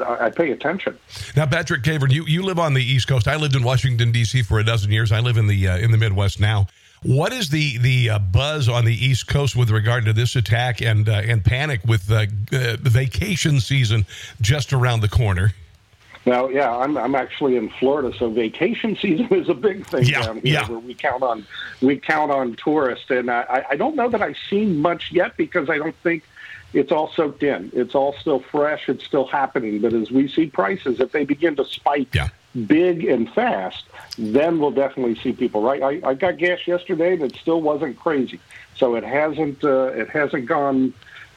I 0.00 0.30
pay 0.30 0.50
attention. 0.50 0.98
Now, 1.36 1.46
Patrick 1.46 1.82
Craven, 1.82 2.10
you, 2.10 2.24
you 2.26 2.42
live 2.42 2.58
on 2.58 2.72
the 2.72 2.82
East 2.82 3.08
Coast. 3.08 3.28
I 3.28 3.36
lived 3.36 3.54
in 3.54 3.62
Washington 3.62 4.10
D.C. 4.10 4.42
for 4.42 4.58
a 4.58 4.64
dozen 4.64 4.90
years. 4.90 5.12
I 5.12 5.20
live 5.20 5.36
in 5.36 5.46
the 5.46 5.68
uh, 5.68 5.76
in 5.78 5.90
the 5.90 5.98
Midwest 5.98 6.40
now. 6.40 6.66
What 7.02 7.32
is 7.32 7.48
the 7.50 7.78
the 7.78 8.10
uh, 8.10 8.18
buzz 8.18 8.68
on 8.68 8.84
the 8.84 8.94
East 8.94 9.26
Coast 9.26 9.56
with 9.56 9.70
regard 9.70 10.04
to 10.06 10.12
this 10.12 10.36
attack 10.36 10.80
and 10.80 11.08
uh, 11.08 11.22
and 11.24 11.44
panic 11.44 11.80
with 11.84 12.10
uh, 12.10 12.26
the 12.50 12.78
vacation 12.82 13.60
season 13.60 14.06
just 14.40 14.72
around 14.72 15.00
the 15.00 15.08
corner? 15.08 15.52
Now, 16.24 16.48
yeah, 16.48 16.74
I'm 16.74 16.96
I'm 16.96 17.14
actually 17.14 17.56
in 17.56 17.68
Florida, 17.68 18.16
so 18.16 18.30
vacation 18.30 18.96
season 19.00 19.28
is 19.32 19.48
a 19.48 19.54
big 19.54 19.86
thing 19.86 20.04
yeah, 20.04 20.22
down 20.22 20.36
here 20.36 20.54
yeah. 20.54 20.68
where 20.68 20.78
we 20.78 20.94
count 20.94 21.22
on 21.22 21.46
we 21.80 21.98
count 21.98 22.30
on 22.30 22.54
tourists, 22.54 23.10
and 23.10 23.30
I, 23.30 23.64
I 23.70 23.76
don't 23.76 23.96
know 23.96 24.08
that 24.08 24.22
I've 24.22 24.36
seen 24.48 24.80
much 24.80 25.10
yet 25.12 25.36
because 25.36 25.68
I 25.68 25.78
don't 25.78 25.96
think 25.96 26.22
it's 26.72 26.92
all 26.92 27.10
soaked 27.12 27.42
in. 27.42 27.70
It's 27.74 27.94
all 27.94 28.14
still 28.14 28.40
fresh. 28.40 28.88
It's 28.88 29.04
still 29.04 29.26
happening. 29.26 29.80
But 29.80 29.92
as 29.92 30.10
we 30.10 30.28
see 30.28 30.46
prices, 30.46 31.00
if 31.00 31.12
they 31.12 31.24
begin 31.24 31.56
to 31.56 31.64
spike 31.64 32.14
yeah. 32.14 32.28
big 32.66 33.04
and 33.04 33.30
fast, 33.32 33.84
then 34.16 34.58
we'll 34.58 34.70
definitely 34.70 35.16
see 35.16 35.32
people. 35.32 35.62
Right? 35.62 35.82
I, 35.82 36.10
I 36.10 36.14
got 36.14 36.38
gas 36.38 36.66
yesterday, 36.66 37.14
and 37.14 37.22
it 37.22 37.36
still 37.36 37.60
wasn't 37.60 37.98
crazy. 37.98 38.40
So 38.76 38.94
it 38.94 39.04
hasn't 39.04 39.64
uh, 39.64 39.92
it 39.92 40.08
hasn't 40.08 40.46
gone 40.46 40.94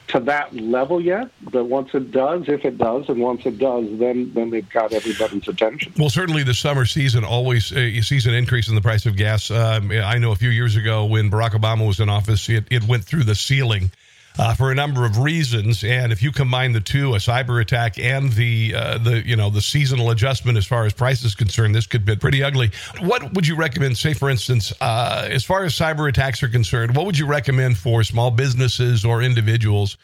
to 0.07 0.19
that 0.21 0.53
level 0.53 0.99
yet. 0.99 1.29
But 1.41 1.65
once 1.65 1.89
it 1.93 2.11
does, 2.11 2.47
if 2.47 2.65
it 2.65 2.77
does, 2.77 3.07
and 3.09 3.19
once 3.19 3.45
it 3.45 3.57
does, 3.57 3.85
then 3.99 4.31
then 4.33 4.49
they've 4.49 4.69
got 4.69 4.93
everybody's 4.93 5.47
attention. 5.47 5.93
Well, 5.97 6.09
certainly 6.09 6.43
the 6.43 6.53
summer 6.53 6.85
season 6.85 7.23
always 7.23 7.71
uh, 7.71 7.79
you 7.79 8.01
see 8.01 8.15
an 8.27 8.33
increase 8.33 8.69
in 8.69 8.75
the 8.75 8.81
price 8.81 9.05
of 9.05 9.15
gas. 9.17 9.51
Um, 9.51 9.91
I 9.91 10.17
know 10.17 10.31
a 10.31 10.35
few 10.35 10.49
years 10.49 10.75
ago 10.75 11.05
when 11.05 11.29
Barack 11.29 11.51
Obama 11.51 11.85
was 11.85 11.99
in 11.99 12.09
office, 12.09 12.47
it, 12.49 12.65
it 12.71 12.83
went 12.87 13.03
through 13.03 13.25
the 13.25 13.35
ceiling 13.35 13.91
uh, 14.37 14.53
for 14.53 14.71
a 14.71 14.75
number 14.75 15.05
of 15.05 15.19
reasons. 15.19 15.83
And 15.83 16.11
if 16.11 16.21
you 16.21 16.31
combine 16.31 16.71
the 16.73 16.81
two, 16.81 17.15
a 17.15 17.17
cyber 17.17 17.61
attack 17.61 17.97
and 17.99 18.31
the 18.33 18.73
uh, 18.75 18.97
the 18.97 19.25
you 19.25 19.35
know 19.35 19.49
the 19.49 19.61
seasonal 19.61 20.11
adjustment 20.11 20.57
as 20.57 20.65
far 20.65 20.85
as 20.85 20.93
price 20.93 21.23
is 21.23 21.35
concerned, 21.35 21.75
this 21.75 21.87
could 21.87 22.05
be 22.05 22.15
pretty 22.15 22.43
ugly. 22.43 22.71
What 23.01 23.33
would 23.33 23.47
you 23.47 23.55
recommend? 23.55 23.97
Say, 23.97 24.13
for 24.13 24.29
instance, 24.29 24.73
uh, 24.81 25.27
as 25.29 25.43
far 25.43 25.63
as 25.63 25.73
cyber 25.73 26.09
attacks 26.09 26.43
are 26.43 26.49
concerned, 26.49 26.95
what 26.95 27.05
would 27.05 27.17
you 27.17 27.25
recommend 27.25 27.77
for 27.77 28.03
small 28.03 28.31
businesses 28.31 29.05
or 29.05 29.21
individuals? 29.21 29.97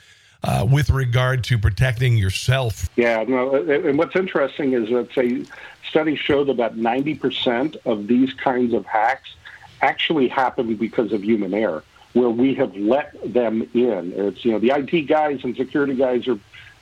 Uh, 0.43 0.67
with 0.67 0.89
regard 0.89 1.43
to 1.43 1.55
protecting 1.55 2.17
yourself. 2.17 2.89
Yeah, 2.95 3.23
no, 3.27 3.53
and 3.53 3.95
what's 3.95 4.15
interesting 4.15 4.73
is 4.73 4.89
that 4.89 5.13
say 5.13 5.45
studies 5.87 6.17
show 6.17 6.43
that 6.43 6.51
about 6.51 6.75
90% 6.75 7.77
of 7.85 8.07
these 8.07 8.33
kinds 8.33 8.73
of 8.73 8.83
hacks 8.87 9.35
actually 9.83 10.29
happen 10.29 10.73
because 10.77 11.13
of 11.13 11.23
human 11.23 11.53
error 11.53 11.83
where 12.13 12.29
we 12.29 12.53
have 12.55 12.75
let 12.75 13.13
them 13.33 13.61
in. 13.73 14.13
It's 14.15 14.43
you 14.43 14.51
know 14.51 14.59
the 14.59 14.71
IT 14.71 15.07
guys 15.07 15.43
and 15.43 15.55
security 15.55 15.95
guys 15.95 16.27
are 16.27 16.39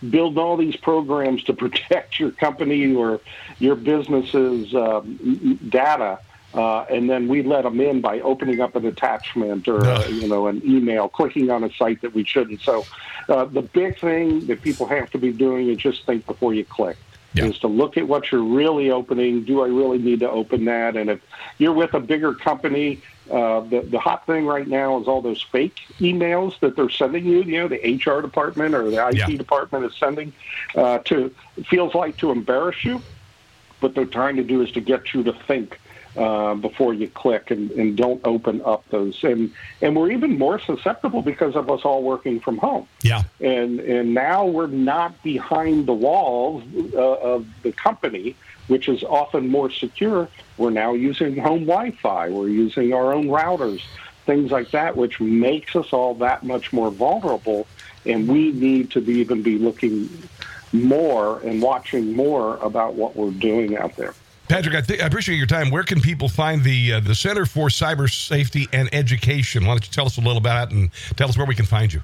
building 0.10 0.39
all 0.39 0.58
these 0.58 0.76
programs 0.76 1.44
to 1.44 1.54
protect 1.65 2.20
your 2.20 2.32
company 2.32 2.96
or 2.96 3.20
your 3.60 3.76
business's 3.76 4.74
um, 4.74 5.60
data. 5.70 6.20
Uh, 6.52 6.82
and 6.89 7.08
then 7.08 7.28
we 7.28 7.44
let 7.44 7.62
them 7.62 7.80
in 7.80 8.02
by 8.02 8.20
opening 8.22 8.60
up 8.60 8.76
an 8.76 8.84
attachment 8.84 9.68
or 9.68 9.86
uh, 9.86 10.08
you 10.08 10.28
know 10.28 10.48
an 10.48 10.62
email, 10.65 11.08
clicking 11.08 11.52
on 11.52 11.63
a 11.63 11.72
site 11.74 12.02
that 12.02 12.13
we 12.15 12.24
shouldn't. 12.24 12.60
So 12.62 12.86
uh, 13.28 13.46
the 13.46 13.62
big 13.62 14.00
thing 14.00 14.48
that 14.48 14.63
people 14.63 14.88
have 14.88 15.12
to 15.12 15.20
be 15.20 15.32
doing 15.32 15.70
is 15.70 15.78
just 15.78 16.08
think 16.08 16.26
before 16.26 16.56
you 16.56 16.65
click. 16.65 16.98
Yeah. 17.34 17.46
Is 17.46 17.60
to 17.60 17.68
look 17.68 17.96
at 17.96 18.08
what 18.08 18.32
you're 18.32 18.44
really 18.44 18.89
opening. 18.89 19.44
Do 19.44 19.62
I 19.62 19.68
really 19.68 20.00
need 20.00 20.22
to 20.22 20.30
open 20.30 20.65
that? 20.65 20.96
And 20.96 21.12
if 21.12 21.22
you're 21.60 21.74
with 21.74 21.94
a 21.94 22.00
bigger 22.00 22.34
company, 22.34 23.02
uh, 23.30 23.60
the, 23.62 23.82
the 23.82 24.00
hot 24.00 24.26
thing 24.26 24.48
right 24.48 24.68
now 24.68 25.00
is 25.00 25.08
all 25.08 25.22
those 25.22 25.42
fake 25.42 25.78
emails 26.00 26.60
that 26.62 26.76
they're 26.76 26.89
sending 26.89 27.26
you. 27.26 27.44
You 27.44 27.60
know, 27.60 27.68
the 27.68 28.02
HR 28.04 28.22
department 28.22 28.74
or 28.74 28.89
the 28.89 29.08
IT 29.08 29.18
yeah. 29.18 29.28
department 29.28 29.86
is 29.86 29.96
sending 29.96 30.34
uh, 30.76 31.00
to 31.06 31.34
feels 31.68 31.94
like 31.94 32.18
to 32.18 32.32
embarrass 32.32 32.84
you. 32.84 33.02
What 33.82 33.94
they're 33.94 34.06
trying 34.06 34.36
to 34.38 34.44
do 34.44 34.62
is 34.62 34.72
to 34.72 34.82
get 34.82 35.13
you 35.13 35.22
to 35.24 35.34
think 35.34 35.80
uh, 36.17 36.56
before 36.56 36.93
you 36.93 37.08
click 37.08 37.52
and, 37.52 37.72
and 37.72 37.95
don't 37.95 38.22
open 38.24 38.62
up 38.65 38.84
those. 38.89 39.24
And 39.24 39.52
and 39.82 39.95
we're 39.95 40.12
even 40.12 40.38
more 40.38 40.60
susceptible 40.60 41.22
because 41.22 41.56
of 41.56 41.69
us 41.69 41.82
all 41.84 42.04
working 42.04 42.39
from 42.39 42.58
home. 42.58 42.88
Yeah. 43.04 43.24
And 43.39 43.80
and 43.80 44.13
now 44.13 44.45
we're 44.45 44.67
not 44.67 45.22
behind 45.24 45.86
the 45.86 45.93
walls 45.93 46.63
uh, 46.93 46.98
of 46.98 47.48
the 47.63 47.72
company 47.72 48.36
which 48.69 48.88
is 48.88 49.04
often 49.04 49.50
more 49.50 49.69
secure. 49.69 50.30
We're 50.58 50.69
now 50.69 50.93
using 50.93 51.36
home 51.36 51.65
Wi-Fi. 51.65 52.30
We're 52.30 52.50
using 52.50 52.93
our 52.93 53.13
own 53.13 53.26
routers, 53.26 53.82
things 54.26 54.52
like 54.52 54.72
that, 54.72 54.95
which 54.95 55.19
makes 55.19 55.76
us 55.76 55.91
all 55.91 56.13
that 56.15 56.43
much 56.43 56.72
more 56.72 56.91
vulnerable. 56.91 57.67
And 58.06 58.28
we 58.28 58.52
need 58.52 58.91
to 58.91 59.02
be, 59.02 59.15
even 59.15 59.41
be 59.41 59.58
looking 59.58 60.08
more 60.72 61.39
and 61.41 61.62
watching 61.62 62.13
more 62.15 62.58
about 62.58 62.93
what 62.93 63.15
we're 63.15 63.32
doing 63.32 63.76
out 63.76 63.95
there. 63.95 64.13
Patrick, 64.50 64.76
I, 64.76 64.82
th- 64.82 65.00
I, 65.00 65.06
appreciate 65.06 65.38
your 65.38 65.46
time. 65.46 65.70
Where 65.70 65.84
can 65.84 66.02
people 66.02 66.28
find 66.28 66.64
the 66.64 66.94
uh, 66.94 67.02
the 67.02 67.14
Center 67.14 67.46
for 67.46 67.68
Cyber 67.68 68.12
Safety 68.12 68.68
and 68.74 68.90
Education? 68.92 69.64
Why 69.64 69.74
don't 69.74 69.86
you 69.86 69.92
tell 69.92 70.08
us 70.08 70.18
a 70.18 70.22
little 70.22 70.40
about 70.40 70.70
it 70.70 70.76
and 70.76 70.90
tell 71.16 71.30
us 71.30 71.38
where 71.38 71.46
we 71.46 71.54
can 71.54 71.68
find 71.68 71.94
you? 71.94 72.02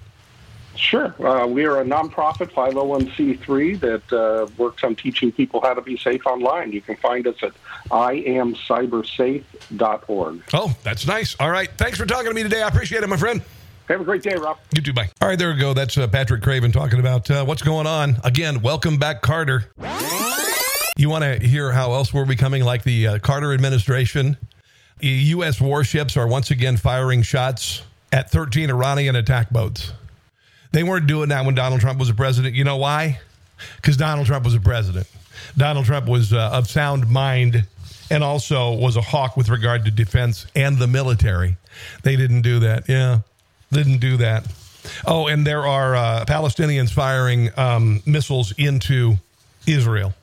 Sure. 0.75 1.15
Uh, 1.25 1.47
we 1.47 1.65
are 1.65 1.81
a 1.81 1.83
nonprofit 1.83 2.51
501c3 2.51 3.79
that 3.79 4.13
uh, 4.13 4.45
works 4.57 4.83
on 4.83 4.95
teaching 4.95 5.31
people 5.31 5.59
how 5.61 5.73
to 5.73 5.81
be 5.81 5.97
safe 5.97 6.27
online. 6.27 6.71
You 6.71 6.81
can 6.81 6.97
find 6.97 7.25
us 7.25 7.41
at 7.41 7.53
iamcybersafe.org. 7.89 10.43
Oh, 10.53 10.77
that's 10.83 11.07
nice. 11.07 11.35
All 11.39 11.49
right. 11.49 11.71
Thanks 11.77 11.97
for 11.97 12.05
talking 12.05 12.29
to 12.29 12.35
me 12.35 12.43
today. 12.43 12.61
I 12.61 12.67
appreciate 12.67 13.01
it, 13.01 13.07
my 13.07 13.17
friend. 13.17 13.41
Have 13.87 14.01
a 14.01 14.03
great 14.03 14.21
day, 14.21 14.35
Rob. 14.35 14.59
You 14.75 14.81
too. 14.81 14.93
Bye. 14.93 15.09
All 15.21 15.29
right, 15.29 15.39
there 15.39 15.51
we 15.51 15.59
go. 15.59 15.73
That's 15.73 15.97
uh, 15.97 16.07
Patrick 16.07 16.43
Craven 16.43 16.71
talking 16.71 16.99
about 16.99 17.31
uh, 17.31 17.43
what's 17.45 17.63
going 17.63 17.87
on. 17.87 18.17
Again, 18.23 18.61
welcome 18.61 18.97
back, 18.97 19.21
Carter. 19.21 19.71
You 20.97 21.09
want 21.09 21.25
to 21.25 21.45
hear 21.45 21.73
how 21.73 21.91
else 21.91 22.13
we're 22.13 22.25
becoming 22.25 22.63
like 22.63 22.83
the 22.83 23.07
uh, 23.07 23.19
Carter 23.19 23.53
administration? 23.53 24.37
U.S. 25.01 25.59
warships 25.59 26.15
are 26.15 26.25
once 26.25 26.51
again 26.51 26.77
firing 26.77 27.21
shots 27.21 27.83
at 28.13 28.31
13 28.31 28.69
Iranian 28.69 29.17
attack 29.17 29.49
boats. 29.49 29.91
They 30.71 30.83
weren't 30.83 31.05
doing 31.05 31.29
that 31.29 31.45
when 31.45 31.53
Donald 31.53 31.81
Trump 31.81 31.99
was 31.99 32.09
a 32.09 32.13
president. 32.13 32.55
You 32.55 32.63
know 32.63 32.77
why? 32.77 33.19
Because 33.75 33.97
Donald 33.97 34.25
Trump 34.25 34.45
was 34.45 34.53
a 34.53 34.59
president. 34.61 35.05
Donald 35.57 35.85
Trump 35.85 36.07
was 36.07 36.31
uh, 36.31 36.51
of 36.53 36.69
sound 36.69 37.09
mind 37.09 37.67
and 38.09 38.23
also 38.23 38.71
was 38.71 38.95
a 38.95 39.01
hawk 39.01 39.35
with 39.35 39.49
regard 39.49 39.83
to 39.83 39.91
defense 39.91 40.47
and 40.55 40.77
the 40.77 40.87
military. 40.87 41.57
They 42.03 42.15
didn't 42.15 42.43
do 42.43 42.59
that. 42.59 42.87
Yeah, 42.87 43.19
didn't 43.69 43.97
do 43.97 44.15
that. 44.17 44.47
Oh, 45.05 45.27
and 45.27 45.45
there 45.45 45.65
are 45.65 45.93
uh, 45.93 46.25
Palestinians 46.25 46.93
firing 46.93 47.49
um, 47.57 48.01
missiles 48.05 48.53
into 48.57 49.15
Israel. 49.67 50.13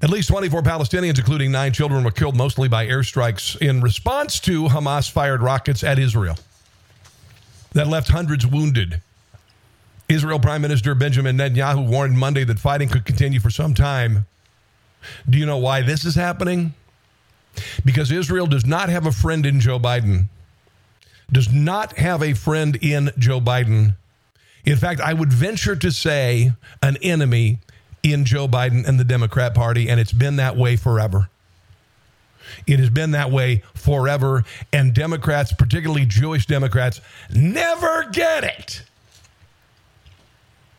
At 0.00 0.10
least 0.10 0.28
24 0.28 0.62
Palestinians, 0.62 1.18
including 1.18 1.50
nine 1.50 1.72
children, 1.72 2.04
were 2.04 2.12
killed 2.12 2.36
mostly 2.36 2.68
by 2.68 2.86
airstrikes 2.86 3.60
in 3.60 3.80
response 3.80 4.38
to 4.40 4.64
Hamas 4.66 5.10
fired 5.10 5.42
rockets 5.42 5.82
at 5.82 5.98
Israel 5.98 6.36
that 7.72 7.88
left 7.88 8.08
hundreds 8.08 8.46
wounded. 8.46 9.02
Israel 10.08 10.38
Prime 10.38 10.62
Minister 10.62 10.94
Benjamin 10.94 11.36
Netanyahu 11.36 11.86
warned 11.86 12.16
Monday 12.16 12.44
that 12.44 12.58
fighting 12.58 12.88
could 12.88 13.04
continue 13.04 13.40
for 13.40 13.50
some 13.50 13.74
time. 13.74 14.26
Do 15.28 15.36
you 15.36 15.44
know 15.44 15.58
why 15.58 15.82
this 15.82 16.04
is 16.04 16.14
happening? 16.14 16.74
Because 17.84 18.12
Israel 18.12 18.46
does 18.46 18.64
not 18.64 18.88
have 18.88 19.04
a 19.04 19.12
friend 19.12 19.44
in 19.44 19.58
Joe 19.58 19.78
Biden. 19.78 20.28
Does 21.30 21.52
not 21.52 21.98
have 21.98 22.22
a 22.22 22.34
friend 22.34 22.76
in 22.76 23.10
Joe 23.18 23.40
Biden. 23.40 23.96
In 24.64 24.76
fact, 24.76 25.00
I 25.00 25.12
would 25.12 25.32
venture 25.32 25.76
to 25.76 25.90
say 25.90 26.52
an 26.82 26.96
enemy 27.02 27.58
in 28.02 28.24
Joe 28.24 28.48
Biden 28.48 28.86
and 28.86 28.98
the 28.98 29.04
Democrat 29.04 29.54
Party, 29.54 29.88
and 29.88 30.00
it's 30.00 30.12
been 30.12 30.36
that 30.36 30.56
way 30.56 30.76
forever. 30.76 31.28
It 32.66 32.78
has 32.78 32.90
been 32.90 33.12
that 33.12 33.30
way 33.30 33.62
forever, 33.74 34.44
and 34.72 34.94
Democrats, 34.94 35.52
particularly 35.52 36.06
Jewish 36.06 36.46
Democrats, 36.46 37.00
never 37.32 38.08
get 38.10 38.44
it. 38.44 38.82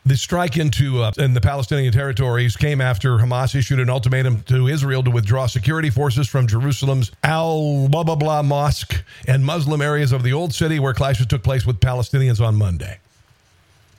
The 0.06 0.16
strike 0.16 0.56
into 0.56 1.02
uh, 1.02 1.12
in 1.18 1.34
the 1.34 1.40
Palestinian 1.40 1.92
territories 1.92 2.56
came 2.56 2.80
after 2.80 3.18
Hamas 3.18 3.54
issued 3.54 3.78
an 3.80 3.90
ultimatum 3.90 4.42
to 4.44 4.66
Israel 4.66 5.02
to 5.04 5.10
withdraw 5.10 5.46
security 5.46 5.90
forces 5.90 6.26
from 6.26 6.46
Jerusalem's 6.46 7.12
Al 7.22 7.86
blah 7.86 8.02
blah 8.02 8.16
blah 8.16 8.42
mosque 8.42 9.04
and 9.28 9.44
Muslim 9.44 9.82
areas 9.82 10.12
of 10.12 10.22
the 10.22 10.32
old 10.32 10.54
city 10.54 10.80
where 10.80 10.94
clashes 10.94 11.26
took 11.26 11.42
place 11.42 11.66
with 11.66 11.80
Palestinians 11.80 12.44
on 12.44 12.56
Monday. 12.56 12.98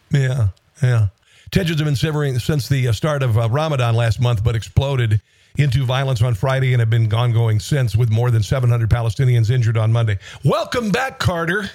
Yeah, 0.10 0.50
yeah. 0.82 1.08
Tensions 1.52 1.80
have 1.82 1.86
been 1.86 1.98
simmering 1.98 2.40
since 2.40 2.70
the 2.70 2.88
uh, 2.88 2.94
start 2.94 3.22
of 3.22 3.38
uh, 3.38 3.50
Ramadan 3.50 3.94
last 3.94 4.22
month, 4.22 4.42
but 4.42 4.56
exploded 4.56 5.20
into 5.58 5.84
violence 5.84 6.22
on 6.22 6.34
Friday 6.34 6.72
and 6.74 6.80
have 6.80 6.90
been 6.90 7.14
ongoing 7.14 7.60
since, 7.60 7.94
with 7.94 8.10
more 8.10 8.32
than 8.32 8.42
700 8.42 8.90
Palestinians 8.90 9.50
injured 9.50 9.76
on 9.76 9.92
Monday. 9.92 10.18
Welcome 10.46 10.92
back, 10.92 11.20
Carter. 11.20 11.70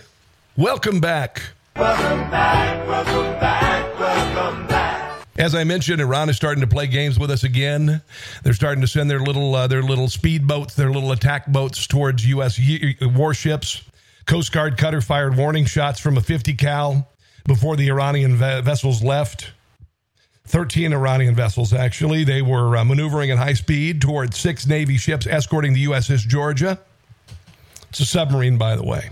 Welcome 0.57 0.99
back. 0.99 1.43
Welcome 1.77 2.31
back. 2.31 2.89
Welcome 2.89 3.39
back. 3.39 3.67
As 5.37 5.55
I 5.55 5.65
mentioned, 5.65 6.01
Iran 6.01 6.31
is 6.31 6.37
starting 6.37 6.63
to 6.63 6.67
play 6.67 6.87
games 6.87 7.19
with 7.19 7.31
us 7.31 7.45
again. 7.45 8.01
They're 8.43 8.55
starting 8.55 8.81
to 8.81 8.89
send 8.89 9.11
their 9.11 9.21
little 9.21 9.55
uh, 9.55 9.67
their 9.67 9.83
little 9.83 10.09
speed 10.09 10.47
boats, 10.47 10.75
their 10.75 10.91
little 10.91 11.13
attack 11.13 11.49
boats 11.49 11.87
towards 11.87 12.27
U.S. 12.27 12.59
warships. 13.03 13.83
Coast 14.25 14.53
Guard 14.53 14.79
cutter 14.79 15.03
fired 15.03 15.37
warning 15.37 15.67
shots 15.67 16.01
from 16.01 16.17
a 16.17 16.23
50 16.23 16.55
cal 16.55 17.11
before 17.45 17.77
the 17.77 17.91
Iranian 17.91 18.37
ve- 18.37 18.63
vessels 18.63 19.03
left. 19.03 19.53
13 20.47 20.93
Iranian 20.93 21.35
vessels, 21.35 21.73
actually. 21.73 22.25
They 22.25 22.43
were 22.43 22.77
uh, 22.77 22.85
maneuvering 22.85 23.31
at 23.31 23.39
high 23.39 23.55
speed 23.55 24.01
towards 24.01 24.39
six 24.39 24.67
Navy 24.67 24.97
ships 24.97 25.27
escorting 25.27 25.73
the 25.73 25.85
USS 25.87 26.27
Georgia. 26.27 26.79
It's 27.89 28.01
a 28.01 28.05
submarine, 28.05 28.59
by 28.59 28.77
the 28.77 28.85
way. 28.85 29.11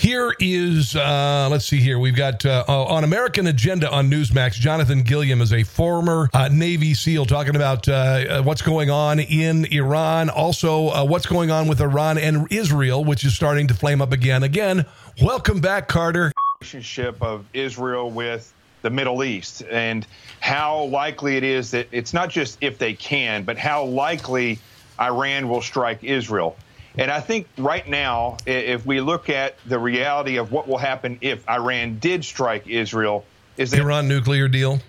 Here 0.00 0.34
is, 0.40 0.96
uh, 0.96 1.48
let's 1.50 1.66
see 1.66 1.78
here. 1.78 1.98
We've 1.98 2.16
got 2.16 2.46
uh, 2.46 2.64
on 2.66 3.04
American 3.04 3.46
Agenda 3.48 3.90
on 3.90 4.10
Newsmax, 4.10 4.54
Jonathan 4.54 5.02
Gilliam 5.02 5.42
is 5.42 5.52
a 5.52 5.62
former 5.62 6.30
uh, 6.32 6.48
Navy 6.48 6.94
SEAL 6.94 7.26
talking 7.26 7.54
about 7.54 7.86
uh, 7.86 7.92
uh, 7.92 8.42
what's 8.42 8.62
going 8.62 8.88
on 8.88 9.20
in 9.20 9.66
Iran, 9.66 10.30
also 10.30 10.88
uh, 10.88 11.04
what's 11.04 11.26
going 11.26 11.50
on 11.50 11.68
with 11.68 11.82
Iran 11.82 12.16
and 12.16 12.50
Israel, 12.50 13.04
which 13.04 13.26
is 13.26 13.34
starting 13.34 13.66
to 13.66 13.74
flame 13.74 14.00
up 14.00 14.12
again. 14.12 14.42
Again, 14.42 14.86
welcome 15.20 15.60
back, 15.60 15.86
Carter. 15.86 16.32
Relationship 16.62 17.22
of 17.22 17.44
Israel 17.52 18.10
with 18.10 18.54
the 18.82 18.90
Middle 18.90 19.22
East 19.24 19.62
and 19.70 20.06
how 20.40 20.84
likely 20.84 21.36
it 21.36 21.44
is 21.44 21.72
that 21.72 21.88
it's 21.92 22.12
not 22.12 22.30
just 22.30 22.58
if 22.60 22.78
they 22.78 22.94
can, 22.94 23.44
but 23.44 23.58
how 23.58 23.84
likely 23.84 24.58
Iran 25.00 25.48
will 25.48 25.62
strike 25.62 26.02
Israel. 26.02 26.56
And 26.96 27.10
I 27.10 27.20
think 27.20 27.46
right 27.56 27.86
now, 27.88 28.38
if 28.46 28.84
we 28.84 29.00
look 29.00 29.28
at 29.28 29.56
the 29.64 29.78
reality 29.78 30.38
of 30.38 30.50
what 30.50 30.66
will 30.66 30.78
happen 30.78 31.18
if 31.20 31.48
Iran 31.48 31.98
did 31.98 32.24
strike 32.24 32.66
Israel, 32.66 33.24
is 33.56 33.70
that 33.70 33.80
Iran 33.80 34.08
nuclear 34.08 34.48
deal. 34.48 34.80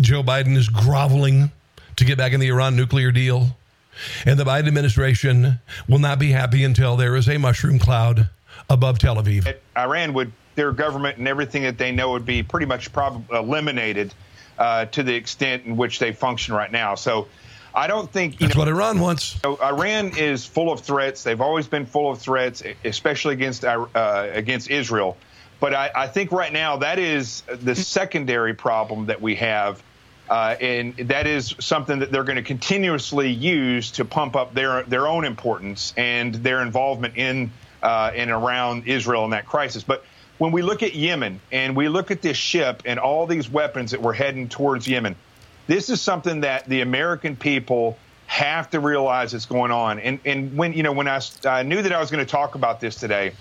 Joe 0.00 0.22
Biden 0.22 0.56
is 0.56 0.68
groveling 0.68 1.50
to 1.96 2.04
get 2.04 2.18
back 2.18 2.32
in 2.32 2.40
the 2.40 2.48
Iran 2.48 2.74
nuclear 2.74 3.12
deal. 3.12 3.56
And 4.24 4.38
the 4.38 4.44
Biden 4.44 4.66
administration 4.66 5.58
will 5.88 5.98
not 5.98 6.18
be 6.18 6.30
happy 6.30 6.64
until 6.64 6.96
there 6.96 7.16
is 7.16 7.28
a 7.28 7.38
mushroom 7.38 7.78
cloud 7.78 8.28
above 8.68 8.98
Tel 8.98 9.16
Aviv. 9.16 9.54
Iran 9.76 10.14
would, 10.14 10.32
their 10.54 10.72
government 10.72 11.18
and 11.18 11.28
everything 11.28 11.62
that 11.62 11.78
they 11.78 11.92
know 11.92 12.10
would 12.12 12.26
be 12.26 12.42
pretty 12.42 12.66
much 12.66 12.92
prob- 12.92 13.30
eliminated 13.30 14.12
uh, 14.58 14.84
to 14.86 15.02
the 15.02 15.14
extent 15.14 15.64
in 15.64 15.76
which 15.76 15.98
they 15.98 16.12
function 16.12 16.54
right 16.54 16.70
now. 16.70 16.94
So 16.94 17.28
I 17.74 17.86
don't 17.86 18.10
think 18.10 18.38
that's 18.38 18.54
know, 18.54 18.60
what 18.60 18.68
Iran 18.68 19.00
wants. 19.00 19.40
You 19.44 19.50
know, 19.50 19.56
Iran 19.62 20.12
is 20.16 20.44
full 20.44 20.72
of 20.72 20.80
threats. 20.80 21.22
They've 21.22 21.40
always 21.40 21.66
been 21.66 21.86
full 21.86 22.10
of 22.10 22.18
threats, 22.18 22.62
especially 22.84 23.34
against 23.34 23.64
uh, 23.64 23.86
against 24.32 24.70
Israel. 24.70 25.16
But 25.60 25.74
I, 25.74 25.90
I, 25.94 26.06
think 26.06 26.32
right 26.32 26.52
now 26.52 26.78
that 26.78 26.98
is 26.98 27.42
the 27.42 27.74
secondary 27.74 28.54
problem 28.54 29.06
that 29.06 29.20
we 29.20 29.34
have, 29.36 29.82
uh, 30.30 30.56
and 30.58 30.96
that 30.96 31.26
is 31.26 31.54
something 31.58 31.98
that 31.98 32.10
they're 32.10 32.24
going 32.24 32.36
to 32.36 32.42
continuously 32.42 33.30
use 33.30 33.90
to 33.92 34.04
pump 34.04 34.36
up 34.36 34.54
their 34.54 34.82
their 34.84 35.06
own 35.06 35.24
importance 35.24 35.92
and 35.96 36.34
their 36.36 36.62
involvement 36.62 37.16
in 37.16 37.50
uh, 37.82 38.10
and 38.14 38.30
around 38.30 38.88
Israel 38.88 39.24
in 39.24 39.30
that 39.30 39.46
crisis. 39.46 39.82
But 39.84 40.04
when 40.40 40.50
we 40.50 40.62
look 40.62 40.82
at 40.82 40.94
Yemen 40.94 41.40
and 41.52 41.76
we 41.76 41.88
look 41.88 42.10
at 42.10 42.22
this 42.22 42.36
ship 42.36 42.82
and 42.84 42.98
all 42.98 43.26
these 43.26 43.48
weapons 43.48 43.92
that 43.92 44.02
were 44.02 44.12
heading 44.12 44.48
towards 44.48 44.88
Yemen 44.88 45.14
this 45.70 45.88
is 45.88 46.00
something 46.00 46.40
that 46.40 46.68
the 46.68 46.80
American 46.80 47.36
people 47.36 47.96
have 48.26 48.68
to 48.70 48.80
realize 48.80 49.34
is 49.34 49.46
going 49.46 49.70
on. 49.70 50.00
And 50.00 50.18
and 50.24 50.56
when 50.56 50.72
you 50.72 50.82
know 50.82 50.90
when 50.90 51.06
I, 51.06 51.20
I 51.44 51.62
knew 51.62 51.80
that 51.80 51.92
I 51.92 52.00
was 52.00 52.10
going 52.10 52.24
to 52.26 52.30
talk 52.30 52.56
about 52.56 52.80
this 52.80 52.96
today, 52.96 53.34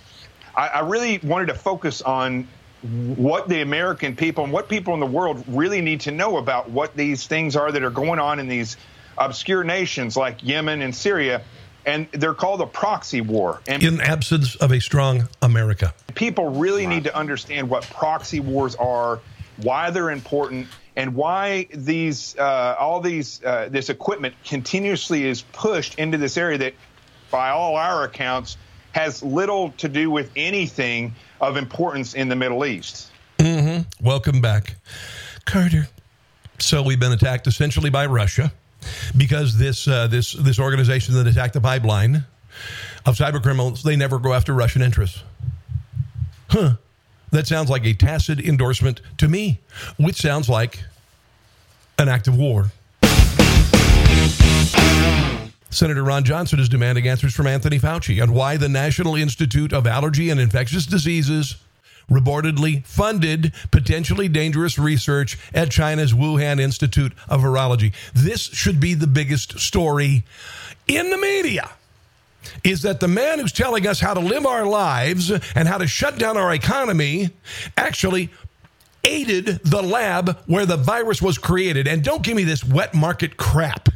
I, 0.56 0.68
I 0.68 0.80
really 0.82 1.18
wanted 1.24 1.48
to 1.48 1.56
focus 1.56 2.04
on 2.04 2.48
what 2.84 3.50
the 3.50 3.62
American 3.62 4.16
people 4.16 4.44
and 4.44 4.54
what 4.54 4.70
people 4.70 4.94
in 4.94 5.00
the 5.00 5.08
world 5.08 5.44
really 5.48 5.82
need 5.82 6.02
to 6.02 6.12
know 6.12 6.38
about 6.38 6.70
what 6.70 6.96
these 6.96 7.26
things 7.26 7.56
are 7.56 7.72
that 7.72 7.82
are 7.82 7.90
going 7.90 8.20
on 8.20 8.40
in 8.40 8.48
these 8.48 8.78
obscure 9.18 9.64
nations 9.64 10.16
like 10.16 10.44
Yemen 10.44 10.84
and 10.84 10.96
Syria. 10.96 11.42
And 11.90 12.08
they're 12.12 12.36
called 12.36 12.62
a 12.62 12.68
proxy 12.68 13.22
war. 13.22 13.62
And 13.68 13.82
in 13.82 14.00
absence 14.00 14.56
of 14.56 14.72
a 14.72 14.80
strong 14.80 15.28
America. 15.42 15.94
People 16.14 16.50
really 16.50 16.86
need 16.86 17.06
to 17.06 17.16
understand 17.16 17.68
what 17.68 17.84
proxy 17.84 18.40
wars 18.40 18.76
are, 18.76 19.20
why 19.58 19.90
they're 19.90 20.12
important, 20.12 20.68
and 20.96 21.16
why 21.16 21.68
these 21.74 22.38
uh, 22.38 22.76
all 22.80 23.02
these 23.02 23.44
uh, 23.44 23.70
this 23.72 23.90
equipment 23.90 24.36
continuously 24.46 25.26
is 25.26 25.42
pushed 25.42 25.98
into 25.98 26.20
this 26.20 26.38
area 26.38 26.60
that, 26.60 26.74
by 27.32 27.50
all 27.50 27.76
our 27.76 28.04
accounts, 28.04 28.58
has 28.92 29.24
little 29.24 29.72
to 29.78 29.90
do 29.90 30.12
with 30.12 30.32
anything 30.36 31.16
of 31.42 31.58
importance 31.58 32.14
in 32.14 32.30
the 32.30 32.36
Middle 32.36 32.66
East. 32.66 33.12
Mm-hmm. 33.40 34.06
Welcome 34.06 34.42
back, 34.42 34.76
Carter. 35.46 35.88
So 36.60 36.84
we've 36.84 37.00
been 37.00 37.14
attacked 37.14 37.48
essentially 37.48 37.90
by 37.90 38.06
Russia 38.06 38.52
because 39.16 39.58
this 39.58 39.88
uh, 39.88 40.08
this 40.08 40.34
this 40.34 40.60
organization 40.60 41.14
that 41.16 41.28
attacked 41.28 41.54
the 41.54 41.62
pipeline 41.62 42.26
of 43.06 43.16
cyber 43.16 43.42
criminals 43.42 43.84
they 43.84 43.96
never 43.96 44.20
go 44.20 44.34
after 44.34 44.54
Russian 44.54 44.82
interests. 44.82 45.24
Huh. 46.50 46.74
That 47.32 47.46
sounds 47.46 47.70
like 47.70 47.86
a 47.86 47.94
tacit 47.94 48.40
endorsement 48.40 49.02
to 49.18 49.28
me, 49.28 49.60
which 49.98 50.16
sounds 50.18 50.50
like 50.50 50.84
an 52.00 52.10
act 52.10 52.28
of 52.28 52.36
war. 52.38 52.72
Senator 55.72 56.04
Ron 56.04 56.24
Johnson 56.24 56.60
is 56.60 56.68
demanding 56.68 57.08
answers 57.08 57.36
from 57.36 57.46
Anthony 57.46 57.78
Fauci 57.78 58.22
on 58.24 58.34
why 58.34 58.58
the 58.58 58.68
National 58.68 59.16
Institute 59.16 59.72
of 59.72 59.86
Allergy 59.86 60.32
and 60.32 60.40
Infectious 60.40 60.88
Diseases 60.88 61.58
reportedly 62.10 62.86
funded 62.86 63.54
potentially 63.72 64.28
dangerous 64.28 64.80
research 64.80 65.38
at 65.54 65.72
China's 65.72 66.14
Wuhan 66.14 66.60
Institute 66.60 67.14
of 67.28 67.42
Virology. 67.42 67.94
This 68.14 68.42
should 68.42 68.80
be 68.80 68.94
the 68.94 69.08
biggest 69.08 69.60
story 69.60 70.24
in 70.88 71.10
the 71.10 71.18
media 71.18 71.70
is 72.64 72.82
that 72.84 73.00
the 73.00 73.08
man 73.08 73.40
who's 73.40 73.52
telling 73.52 73.86
us 73.86 74.00
how 74.00 74.14
to 74.14 74.20
live 74.20 74.46
our 74.46 74.66
lives 74.66 75.30
and 75.30 75.68
how 75.68 75.78
to 75.78 75.88
shut 75.88 76.18
down 76.18 76.38
our 76.38 76.54
economy 76.54 77.30
actually 77.78 78.30
aided 79.04 79.46
the 79.64 79.82
lab 79.82 80.38
where 80.46 80.66
the 80.66 80.78
virus 80.78 81.22
was 81.22 81.38
created. 81.38 81.88
And 81.88 82.04
don't 82.04 82.24
give 82.24 82.36
me 82.36 82.44
this 82.44 82.64
wet 82.64 82.94
market 82.94 83.38
crap. 83.38 83.89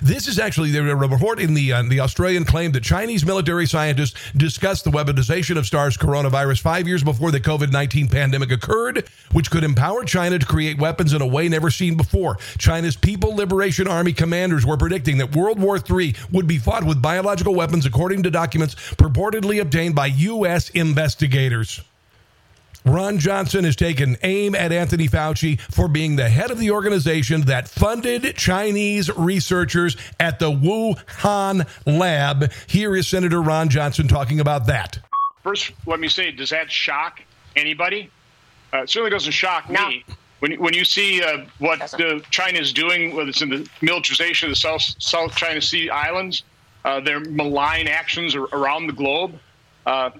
This 0.00 0.28
is 0.28 0.38
actually 0.38 0.70
the 0.70 0.82
report 0.82 1.40
in 1.40 1.54
the 1.54 1.72
uh, 1.72 1.82
the 1.82 2.00
Australian 2.00 2.44
claim 2.44 2.72
that 2.72 2.82
Chinese 2.82 3.24
military 3.24 3.66
scientists 3.66 4.14
discussed 4.36 4.84
the 4.84 4.90
weaponization 4.90 5.58
of 5.58 5.66
SARS 5.66 5.96
coronavirus 5.96 6.60
five 6.60 6.86
years 6.86 7.02
before 7.02 7.30
the 7.30 7.40
COVID 7.40 7.72
19 7.72 8.08
pandemic 8.08 8.52
occurred, 8.52 9.08
which 9.32 9.50
could 9.50 9.64
empower 9.64 10.04
China 10.04 10.38
to 10.38 10.46
create 10.46 10.78
weapons 10.78 11.12
in 11.12 11.20
a 11.20 11.26
way 11.26 11.48
never 11.48 11.70
seen 11.70 11.96
before. 11.96 12.36
China's 12.58 12.96
People 12.96 13.34
Liberation 13.34 13.88
Army 13.88 14.12
commanders 14.12 14.64
were 14.64 14.76
predicting 14.76 15.18
that 15.18 15.34
World 15.34 15.58
War 15.58 15.78
III 15.78 16.14
would 16.30 16.46
be 16.46 16.58
fought 16.58 16.84
with 16.84 17.02
biological 17.02 17.54
weapons, 17.54 17.84
according 17.86 18.22
to 18.22 18.30
documents 18.30 18.74
purportedly 18.74 19.60
obtained 19.60 19.94
by 19.94 20.06
U.S. 20.06 20.70
investigators. 20.70 21.80
Ron 22.84 23.18
Johnson 23.18 23.64
has 23.64 23.76
taken 23.76 24.16
aim 24.22 24.54
at 24.54 24.72
Anthony 24.72 25.08
Fauci 25.08 25.60
for 25.60 25.86
being 25.86 26.16
the 26.16 26.28
head 26.28 26.50
of 26.50 26.58
the 26.58 26.70
organization 26.70 27.42
that 27.42 27.68
funded 27.68 28.36
Chinese 28.36 29.14
researchers 29.16 29.96
at 30.18 30.38
the 30.38 30.50
Wuhan 30.50 31.68
lab. 31.86 32.50
Here 32.66 32.96
is 32.96 33.06
Senator 33.06 33.40
Ron 33.40 33.68
Johnson 33.68 34.08
talking 34.08 34.40
about 34.40 34.66
that. 34.66 34.98
First, 35.42 35.72
let 35.86 36.00
me 36.00 36.08
say, 36.08 36.32
does 36.32 36.50
that 36.50 36.70
shock 36.70 37.20
anybody? 37.56 38.10
Uh, 38.72 38.82
it 38.82 38.90
certainly 38.90 39.10
doesn't 39.10 39.32
shock 39.32 39.70
no. 39.70 39.88
me. 39.88 40.04
When, 40.40 40.54
when 40.54 40.74
you 40.74 40.84
see 40.84 41.22
uh, 41.22 41.44
what 41.58 41.94
China 42.30 42.58
is 42.58 42.72
doing, 42.72 43.14
whether 43.14 43.30
it's 43.30 43.42
in 43.42 43.48
the 43.48 43.68
militarization 43.80 44.48
of 44.48 44.56
the 44.56 44.60
South, 44.60 44.82
South 44.98 45.36
China 45.36 45.60
Sea 45.60 45.88
Islands, 45.88 46.42
uh, 46.84 46.98
their 46.98 47.20
malign 47.20 47.86
actions 47.86 48.34
around 48.34 48.88
the 48.88 48.92
globe, 48.92 49.38
uh, 49.86 50.10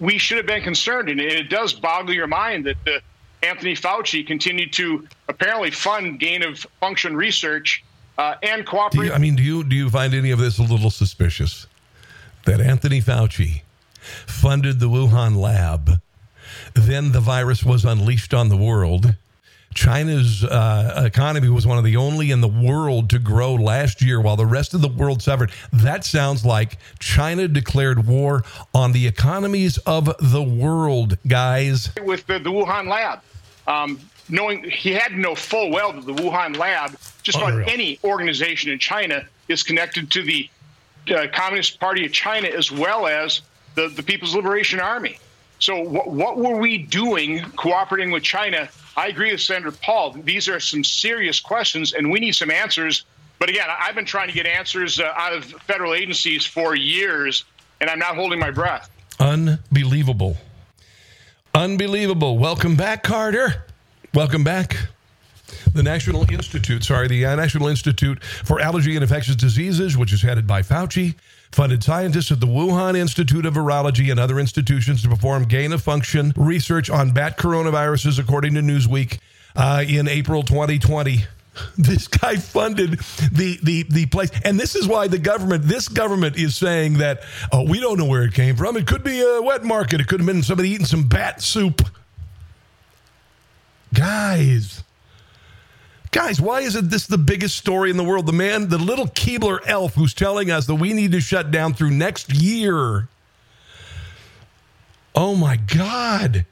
we 0.00 0.18
should 0.18 0.36
have 0.36 0.46
been 0.46 0.62
concerned. 0.62 1.08
And 1.08 1.20
it 1.20 1.50
does 1.50 1.72
boggle 1.72 2.14
your 2.14 2.26
mind 2.26 2.66
that 2.66 2.76
the 2.84 3.00
Anthony 3.42 3.74
Fauci 3.74 4.26
continued 4.26 4.72
to 4.74 5.06
apparently 5.28 5.70
fund 5.70 6.18
gain 6.18 6.42
of 6.42 6.58
function 6.80 7.16
research 7.16 7.84
uh, 8.18 8.34
and 8.42 8.66
cooperate. 8.66 9.06
You, 9.06 9.12
I 9.12 9.18
mean, 9.18 9.36
do 9.36 9.42
you 9.42 9.62
do 9.62 9.76
you 9.76 9.88
find 9.90 10.12
any 10.14 10.30
of 10.30 10.38
this 10.38 10.58
a 10.58 10.62
little 10.62 10.90
suspicious? 10.90 11.66
That 12.46 12.60
Anthony 12.60 13.00
Fauci 13.00 13.62
funded 14.26 14.80
the 14.80 14.88
Wuhan 14.88 15.36
lab, 15.36 16.00
then 16.74 17.12
the 17.12 17.20
virus 17.20 17.62
was 17.62 17.84
unleashed 17.84 18.32
on 18.32 18.48
the 18.48 18.56
world 18.56 19.14
China's 19.78 20.42
uh, 20.42 21.04
economy 21.06 21.48
was 21.48 21.64
one 21.64 21.78
of 21.78 21.84
the 21.84 21.96
only 21.96 22.32
in 22.32 22.40
the 22.40 22.48
world 22.48 23.08
to 23.10 23.18
grow 23.20 23.54
last 23.54 24.02
year 24.02 24.20
while 24.20 24.34
the 24.34 24.44
rest 24.44 24.74
of 24.74 24.80
the 24.80 24.88
world 24.88 25.22
suffered. 25.22 25.52
That 25.72 26.04
sounds 26.04 26.44
like 26.44 26.78
China 26.98 27.46
declared 27.46 28.04
war 28.04 28.42
on 28.74 28.90
the 28.90 29.06
economies 29.06 29.78
of 29.78 30.12
the 30.18 30.42
world, 30.42 31.16
guys. 31.28 31.90
With 32.02 32.26
the, 32.26 32.40
the 32.40 32.50
Wuhan 32.50 32.88
lab. 32.88 33.20
Um, 33.68 34.00
knowing 34.28 34.68
he 34.68 34.90
had 34.94 35.10
to 35.10 35.16
know 35.20 35.36
full 35.36 35.70
well 35.70 35.92
that 35.92 36.04
the 36.04 36.12
Wuhan 36.12 36.56
lab, 36.56 36.98
just 37.22 37.38
Unreal. 37.38 37.60
about 37.60 37.72
any 37.72 38.00
organization 38.02 38.72
in 38.72 38.80
China, 38.80 39.24
is 39.46 39.62
connected 39.62 40.10
to 40.10 40.22
the 40.24 40.50
uh, 41.14 41.28
Communist 41.32 41.78
Party 41.78 42.04
of 42.04 42.12
China 42.12 42.48
as 42.48 42.72
well 42.72 43.06
as 43.06 43.42
the, 43.76 43.86
the 43.86 44.02
People's 44.02 44.34
Liberation 44.34 44.80
Army. 44.80 45.20
So, 45.58 45.84
wh- 45.84 46.06
what 46.06 46.36
were 46.36 46.56
we 46.56 46.78
doing 46.78 47.42
cooperating 47.56 48.10
with 48.10 48.22
China 48.22 48.68
I 48.98 49.06
agree 49.06 49.30
with 49.30 49.40
Senator 49.40 49.70
Paul. 49.70 50.10
These 50.10 50.48
are 50.48 50.58
some 50.58 50.82
serious 50.82 51.38
questions, 51.38 51.92
and 51.92 52.10
we 52.10 52.18
need 52.18 52.32
some 52.32 52.50
answers. 52.50 53.04
But 53.38 53.48
again, 53.48 53.68
I've 53.70 53.94
been 53.94 54.04
trying 54.04 54.26
to 54.26 54.34
get 54.34 54.44
answers 54.44 54.98
uh, 54.98 55.12
out 55.14 55.32
of 55.32 55.44
federal 55.44 55.94
agencies 55.94 56.44
for 56.44 56.74
years, 56.74 57.44
and 57.80 57.88
I'm 57.88 58.00
not 58.00 58.16
holding 58.16 58.40
my 58.40 58.50
breath. 58.50 58.90
Unbelievable. 59.20 60.36
Unbelievable. 61.54 62.38
Welcome 62.38 62.74
back, 62.74 63.04
Carter. 63.04 63.66
Welcome 64.14 64.42
back. 64.42 64.76
The 65.72 65.82
National 65.82 66.30
Institute, 66.32 66.84
sorry, 66.84 67.08
the 67.08 67.26
uh, 67.26 67.34
National 67.36 67.68
Institute 67.68 68.22
for 68.22 68.60
Allergy 68.60 68.94
and 68.94 69.02
Infectious 69.02 69.36
Diseases, 69.36 69.96
which 69.96 70.12
is 70.12 70.22
headed 70.22 70.46
by 70.46 70.62
Fauci, 70.62 71.14
funded 71.52 71.82
scientists 71.82 72.30
at 72.30 72.40
the 72.40 72.46
Wuhan 72.46 72.96
Institute 72.96 73.46
of 73.46 73.54
Virology 73.54 74.10
and 74.10 74.20
other 74.20 74.38
institutions 74.38 75.02
to 75.02 75.08
perform 75.08 75.44
gain 75.44 75.72
of 75.72 75.82
function 75.82 76.32
research 76.36 76.90
on 76.90 77.12
bat 77.12 77.38
coronaviruses, 77.38 78.18
according 78.18 78.54
to 78.54 78.60
Newsweek, 78.60 79.18
uh, 79.56 79.84
in 79.86 80.08
April 80.08 80.42
2020 80.42 81.24
this 81.78 82.06
guy 82.06 82.36
funded 82.36 82.98
the 83.32 83.58
the 83.62 83.82
the 83.84 84.06
place. 84.06 84.30
And 84.44 84.60
this 84.60 84.76
is 84.76 84.86
why 84.86 85.08
the 85.08 85.18
government 85.18 85.64
this 85.64 85.88
government 85.88 86.36
is 86.36 86.56
saying 86.56 86.98
that 86.98 87.22
oh 87.52 87.64
we 87.64 87.80
don't 87.80 87.98
know 87.98 88.04
where 88.04 88.22
it 88.22 88.34
came 88.34 88.56
from. 88.56 88.76
It 88.76 88.86
could 88.86 89.02
be 89.02 89.20
a 89.20 89.42
wet 89.42 89.64
market. 89.64 90.00
It 90.00 90.06
could 90.06 90.20
have 90.20 90.26
been 90.26 90.42
somebody 90.42 90.70
eating 90.70 90.86
some 90.86 91.08
bat 91.08 91.42
soup. 91.42 91.82
Guys 93.92 94.84
Guys, 96.10 96.40
why 96.40 96.60
isn't 96.60 96.90
this 96.90 97.06
the 97.06 97.18
biggest 97.18 97.56
story 97.56 97.90
in 97.90 97.96
the 97.96 98.04
world? 98.04 98.26
The 98.26 98.32
man, 98.32 98.68
the 98.68 98.78
little 98.78 99.06
Keebler 99.06 99.60
elf 99.66 99.94
who's 99.94 100.14
telling 100.14 100.50
us 100.50 100.66
that 100.66 100.76
we 100.76 100.92
need 100.92 101.12
to 101.12 101.20
shut 101.20 101.50
down 101.50 101.74
through 101.74 101.90
next 101.90 102.32
year. 102.32 103.08
Oh 105.14 105.34
my 105.34 105.56
God. 105.56 106.46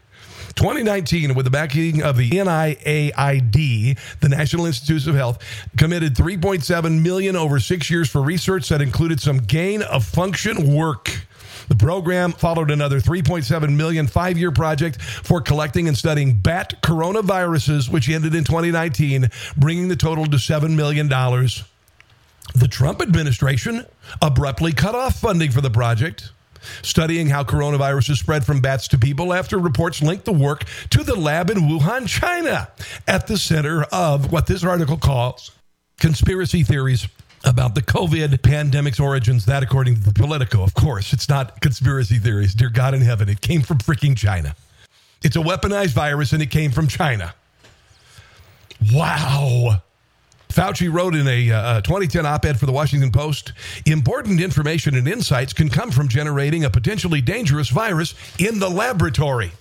2019, 0.56 1.34
with 1.34 1.44
the 1.44 1.50
backing 1.50 2.02
of 2.02 2.16
the 2.16 2.30
NIAID, 2.30 3.98
the 4.20 4.28
National 4.28 4.64
Institutes 4.64 5.06
of 5.06 5.14
Health, 5.14 5.38
committed 5.76 6.14
3.7 6.14 7.02
million 7.02 7.36
over 7.36 7.60
six 7.60 7.90
years 7.90 8.08
for 8.08 8.22
research 8.22 8.70
that 8.70 8.80
included 8.80 9.20
some 9.20 9.38
gain 9.38 9.82
of 9.82 10.04
function 10.04 10.74
work. 10.74 11.26
The 11.68 11.74
program 11.74 12.32
followed 12.32 12.70
another 12.70 13.00
3.7 13.00 13.74
million 13.74 14.06
five-year 14.06 14.52
project 14.52 15.00
for 15.00 15.40
collecting 15.40 15.88
and 15.88 15.96
studying 15.96 16.34
bat 16.34 16.80
coronaviruses, 16.82 17.88
which 17.90 18.08
ended 18.08 18.34
in 18.34 18.44
2019, 18.44 19.28
bringing 19.56 19.88
the 19.88 19.96
total 19.96 20.24
to 20.26 20.36
$7 20.36 20.74
million. 20.74 21.08
The 21.08 22.68
Trump 22.68 23.02
administration 23.02 23.84
abruptly 24.22 24.72
cut 24.72 24.94
off 24.94 25.20
funding 25.20 25.50
for 25.50 25.60
the 25.60 25.70
project 25.70 26.30
studying 26.82 27.28
how 27.28 27.44
coronaviruses 27.44 28.16
spread 28.16 28.44
from 28.44 28.60
bats 28.60 28.88
to 28.88 28.98
people 28.98 29.32
after 29.32 29.58
reports 29.58 30.02
linked 30.02 30.24
the 30.24 30.32
work 30.32 30.64
to 30.90 31.04
the 31.04 31.14
lab 31.14 31.48
in 31.50 31.58
Wuhan, 31.58 32.08
China, 32.08 32.68
at 33.06 33.28
the 33.28 33.38
center 33.38 33.84
of 33.92 34.32
what 34.32 34.46
this 34.46 34.64
article 34.64 34.96
calls 34.96 35.52
conspiracy 35.98 36.62
theories 36.62 37.08
about 37.46 37.74
the 37.74 37.82
COVID 37.82 38.42
pandemic's 38.42 39.00
origins. 39.00 39.46
That, 39.46 39.62
according 39.62 39.94
to 39.94 40.00
the 40.00 40.12
Politico, 40.12 40.62
of 40.62 40.74
course, 40.74 41.12
it's 41.12 41.28
not 41.28 41.60
conspiracy 41.60 42.18
theories. 42.18 42.54
Dear 42.54 42.70
God 42.70 42.94
in 42.94 43.00
heaven, 43.00 43.28
it 43.28 43.40
came 43.40 43.62
from 43.62 43.78
freaking 43.78 44.16
China. 44.16 44.54
It's 45.22 45.36
a 45.36 45.40
weaponized 45.40 45.92
virus 45.92 46.32
and 46.32 46.42
it 46.42 46.50
came 46.50 46.70
from 46.70 46.88
China. 46.88 47.34
Wow. 48.92 49.82
Fauci 50.48 50.92
wrote 50.92 51.14
in 51.14 51.26
a 51.26 51.50
uh, 51.50 51.80
2010 51.82 52.24
op 52.24 52.44
ed 52.44 52.58
for 52.58 52.66
the 52.66 52.72
Washington 52.72 53.10
Post 53.10 53.52
important 53.84 54.40
information 54.40 54.94
and 54.94 55.06
insights 55.08 55.52
can 55.52 55.68
come 55.68 55.90
from 55.90 56.08
generating 56.08 56.64
a 56.64 56.70
potentially 56.70 57.20
dangerous 57.20 57.68
virus 57.68 58.14
in 58.38 58.58
the 58.58 58.70
laboratory. 58.70 59.52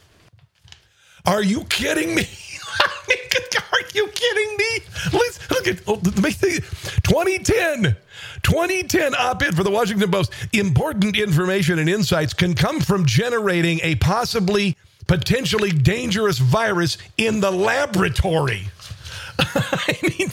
Are 1.25 1.43
you 1.43 1.63
kidding 1.65 2.15
me? 2.15 2.27
Are 2.81 3.81
you 3.93 4.07
kidding 4.07 4.57
me? 4.57 4.79
Let's 5.13 5.51
look 5.51 5.67
at 5.67 5.79
oh, 5.87 5.97
2010. 5.97 7.95
2010 8.43 9.15
op 9.15 9.41
ed 9.41 9.55
for 9.55 9.63
the 9.63 9.71
Washington 9.71 10.09
Post. 10.11 10.31
Important 10.53 11.17
information 11.17 11.79
and 11.79 11.89
insights 11.89 12.33
can 12.33 12.53
come 12.53 12.79
from 12.79 13.05
generating 13.05 13.79
a 13.83 13.95
possibly 13.95 14.77
potentially 15.07 15.71
dangerous 15.71 16.37
virus 16.37 16.97
in 17.17 17.41
the 17.41 17.51
laboratory. 17.51 18.67
I 19.39 19.97
mean, 20.01 20.31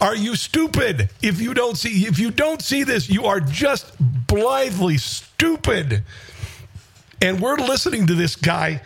are 0.00 0.14
you 0.14 0.36
stupid? 0.36 1.08
If 1.22 1.40
you 1.40 1.54
don't 1.54 1.76
see, 1.78 2.06
if 2.06 2.18
you 2.18 2.30
don't 2.30 2.60
see 2.60 2.84
this, 2.84 3.08
you 3.08 3.24
are 3.24 3.40
just 3.40 3.92
blithely 4.26 4.98
stupid. 4.98 6.02
And 7.22 7.40
we're 7.40 7.56
listening 7.56 8.06
to 8.08 8.14
this 8.14 8.36
guy. 8.36 8.82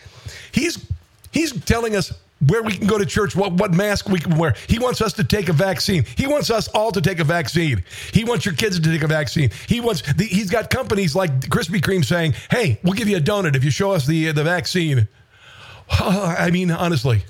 He's 0.52 0.86
he's 1.32 1.52
telling 1.64 1.96
us 1.96 2.12
where 2.46 2.62
we 2.62 2.76
can 2.76 2.86
go 2.86 2.98
to 2.98 3.06
church, 3.06 3.36
what, 3.36 3.52
what 3.52 3.72
mask 3.72 4.08
we 4.08 4.18
can 4.18 4.36
wear. 4.36 4.54
He 4.66 4.78
wants 4.78 5.00
us 5.00 5.12
to 5.14 5.24
take 5.24 5.48
a 5.48 5.52
vaccine. 5.52 6.04
He 6.16 6.26
wants 6.26 6.50
us 6.50 6.68
all 6.68 6.90
to 6.92 7.00
take 7.00 7.18
a 7.18 7.24
vaccine. 7.24 7.84
He 8.12 8.24
wants 8.24 8.44
your 8.44 8.54
kids 8.54 8.80
to 8.80 8.90
take 8.90 9.02
a 9.02 9.08
vaccine. 9.08 9.50
He 9.66 9.80
wants. 9.80 10.02
The, 10.14 10.24
he's 10.24 10.50
got 10.50 10.70
companies 10.70 11.14
like 11.14 11.32
Krispy 11.40 11.80
Kreme 11.80 12.04
saying, 12.04 12.34
"Hey, 12.50 12.78
we'll 12.82 12.94
give 12.94 13.08
you 13.08 13.18
a 13.18 13.20
donut 13.20 13.56
if 13.56 13.64
you 13.64 13.70
show 13.70 13.92
us 13.92 14.06
the 14.06 14.32
the 14.32 14.44
vaccine." 14.44 15.08
I 15.90 16.50
mean, 16.50 16.70
honestly. 16.70 17.22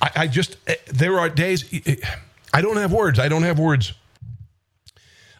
I, 0.00 0.10
I 0.16 0.26
just, 0.26 0.56
eh, 0.66 0.74
there 0.86 1.18
are 1.18 1.28
days, 1.28 1.64
eh, 1.72 1.96
I 2.52 2.60
don't 2.60 2.76
have 2.76 2.92
words. 2.92 3.18
I 3.18 3.28
don't 3.28 3.42
have 3.44 3.58
words. 3.58 3.92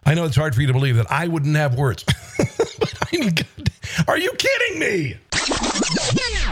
I 0.04 0.14
know 0.14 0.24
it's 0.24 0.36
hard 0.36 0.54
for 0.54 0.60
you 0.60 0.68
to 0.68 0.72
believe 0.72 0.96
that 0.96 1.10
I 1.10 1.26
wouldn't 1.28 1.56
have 1.56 1.74
words. 1.76 2.04
I 2.38 3.16
mean, 3.16 3.34
God, 3.34 3.70
are 4.06 4.18
you 4.18 4.30
kidding 4.32 4.78
me? 4.78 5.16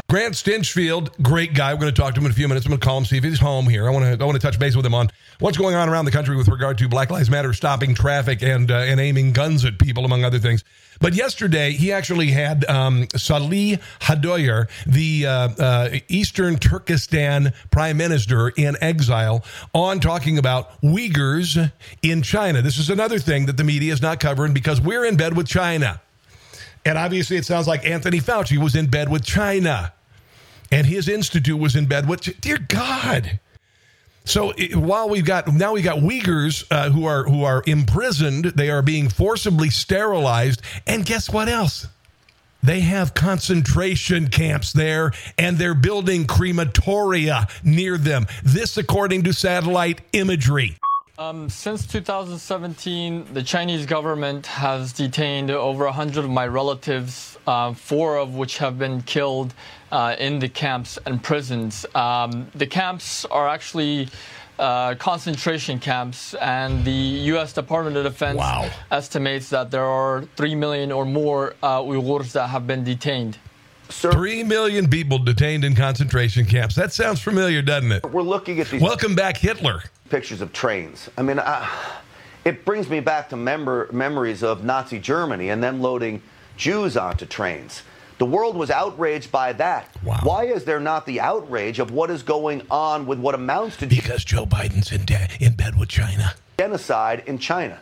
Grant 0.07 0.35
Stinchfield, 0.35 1.23
great 1.23 1.55
guy. 1.55 1.73
We're 1.73 1.81
going 1.81 1.95
to 1.95 2.01
talk 2.01 2.13
to 2.13 2.21
him 2.21 2.27
in 2.27 2.31
a 2.31 2.35
few 2.35 2.47
minutes. 2.47 2.67
I'm 2.67 2.71
going 2.71 2.79
to 2.79 2.85
call 2.85 2.99
him, 2.99 3.07
see 3.07 3.17
if 3.17 3.25
he's 3.25 3.41
home 3.41 3.67
here. 3.67 3.89
I 3.89 3.91
want 3.91 4.05
to 4.05 4.23
I 4.23 4.27
want 4.27 4.39
to 4.39 4.47
touch 4.47 4.59
base 4.59 4.77
with 4.77 4.85
him 4.85 4.95
on 4.95 5.09
what's 5.39 5.57
going 5.57 5.75
on 5.75 5.89
around 5.89 6.05
the 6.05 6.11
country 6.11 6.37
with 6.37 6.47
regard 6.47 6.77
to 6.79 6.89
Black 6.89 7.11
Lives 7.11 7.31
Matter 7.31 7.55
stopping 7.55 7.95
traffic 7.95 8.43
and 8.43 8.71
uh, 8.71 8.75
and 8.75 9.01
aiming 9.01 9.33
guns 9.33 9.65
at 9.65 9.79
people, 9.79 10.05
among 10.05 10.23
other 10.23 10.39
things. 10.39 10.63
But 11.01 11.15
yesterday, 11.15 11.73
he 11.73 11.91
actually 11.91 12.29
had 12.33 12.67
um, 12.67 13.07
Salih 13.17 13.79
Hudayar, 14.03 14.69
the 14.87 15.27
uh, 15.27 15.49
uh, 15.59 15.99
Eastern 16.09 16.59
Turkestan 16.59 17.55
prime 17.71 17.97
minister 17.97 18.51
in 18.51 18.77
exile, 18.83 19.43
on 19.73 20.01
talking 20.01 20.37
about 20.37 20.83
Uyghurs 20.83 21.73
in 22.03 22.21
China. 22.21 22.61
This 22.61 22.77
is 22.77 22.91
another 22.91 23.19
thing 23.19 23.47
that 23.47 23.57
the 23.57 23.65
media 23.65 23.95
is 23.95 24.03
not 24.03 24.21
covering 24.21 24.53
because 24.53 24.83
we're 24.83 25.07
in 25.07 25.17
bed 25.17 25.35
with 25.35 25.49
China. 25.49 26.03
And 26.85 26.99
obviously, 26.99 27.37
it 27.37 27.45
sounds 27.45 27.67
like 27.67 27.87
Anthony 27.87 28.21
Fauci 28.21 28.59
was 28.59 28.75
in 28.75 28.87
bed 28.87 29.09
with 29.09 29.25
China. 29.25 29.93
And 30.71 30.87
his 30.87 31.09
institute 31.09 31.59
was 31.59 31.77
in 31.77 31.87
bed 31.87 32.09
with, 32.09 32.41
dear 32.41 32.59
God. 32.59 33.39
So 34.27 34.55
while 34.73 35.11
we've 35.11 35.25
got 35.25 35.49
now 35.49 35.75
we've 35.75 35.85
got 35.85 35.99
Uyghurs 35.99 36.65
uh, 36.71 36.89
who 36.89 37.05
are 37.05 37.25
who 37.25 37.45
are 37.45 37.63
imprisoned, 37.67 38.47
they 38.47 38.71
are 38.71 38.81
being 38.81 39.11
forcibly 39.11 39.69
sterilized, 39.69 40.63
and 40.87 41.05
guess 41.05 41.29
what 41.29 41.49
else? 41.49 41.89
They 42.63 42.81
have 42.81 43.13
concentration 43.13 44.29
camps 44.29 44.73
there, 44.73 45.13
and 45.37 45.59
they're 45.59 45.75
building 45.75 46.27
crematoria 46.27 47.51
near 47.63 47.99
them. 47.99 48.27
This, 48.43 48.79
according 48.79 49.25
to 49.25 49.35
satellite 49.35 50.01
imagery. 50.15 50.79
Um, 51.17 51.49
since 51.49 51.87
2017, 51.87 53.35
the 53.35 53.43
Chinese 53.45 53.87
government 53.87 54.47
has 54.47 54.93
detained 54.93 55.49
over 55.49 55.85
100 55.85 56.25
of 56.25 56.31
my 56.31 56.45
relatives, 56.45 57.39
uh, 57.47 57.73
four 57.73 58.19
of 58.19 58.35
which 58.35 58.59
have 58.59 58.81
been 58.81 59.01
killed 59.03 59.55
uh, 59.93 60.17
in 60.19 60.41
the 60.41 60.49
camps 60.49 60.99
and 61.07 61.23
prisons. 61.23 61.87
Um, 61.95 62.49
the 62.57 62.67
camps 62.67 63.25
are 63.27 63.49
actually 63.49 64.09
uh, 64.59 64.97
concentration 64.97 65.79
camps, 65.79 66.35
and 66.35 66.85
the 66.85 66.91
U.S. 66.91 67.53
Department 67.53 67.97
of 67.97 68.03
Defense 68.03 68.39
wow. 68.39 68.69
estimates 68.91 69.51
that 69.51 69.71
there 69.71 69.85
are 69.85 70.25
3 70.35 70.57
million 70.57 70.91
or 70.91 71.05
more 71.05 71.55
uh, 71.63 71.79
Uyghurs 71.79 72.33
that 72.33 72.49
have 72.49 72.67
been 72.67 72.83
detained. 72.83 73.39
Sir, 73.89 74.11
Three 74.11 74.43
million 74.43 74.89
people 74.89 75.19
detained 75.19 75.63
in 75.63 75.77
concentration 75.77 76.45
camps. 76.45 76.75
That 76.75 76.93
sounds 76.93 77.21
familiar, 77.21 77.63
doesn't 77.63 77.93
it? 77.93 78.11
We're 78.11 78.23
looking 78.23 78.59
at 78.59 78.69
these. 78.69 78.83
Welcome 78.83 79.15
back, 79.15 79.37
Hitler 79.37 79.83
pictures 80.09 80.41
of 80.41 80.53
trains. 80.53 81.09
I 81.17 81.23
mean, 81.23 81.41
it 82.45 82.65
brings 82.65 82.89
me 82.89 83.01
back 83.01 83.29
to 83.31 83.37
member, 83.37 83.89
memories 83.93 84.43
of 84.43 84.65
Nazi 84.65 84.99
Germany 84.99 85.49
and 85.51 85.63
them 85.63 85.81
loading 85.81 86.23
Jews 86.57 86.97
onto 86.97 87.27
trains. 87.27 87.83
The 88.19 88.27
world 88.27 88.57
was 88.57 88.71
outraged 88.71 89.33
by 89.33 89.53
that. 89.55 89.89
Wow. 90.05 90.21
Why 90.23 90.45
is 90.45 90.65
there 90.65 90.79
not 90.79 91.05
the 91.05 91.21
outrage 91.21 91.81
of 91.81 91.91
what 91.91 92.11
is 92.11 92.23
going 92.23 92.63
on 92.71 93.07
with 93.07 93.19
what 93.19 93.35
amounts 93.35 93.77
to 93.79 93.87
because 93.87 94.25
Joe 94.25 94.47
Biden's 94.47 94.93
in, 94.93 95.05
de- 95.05 95.29
in 95.41 95.55
bed 95.55 95.79
with 95.79 95.89
China 95.89 96.35
genocide 96.59 97.25
in 97.27 97.39
China? 97.39 97.81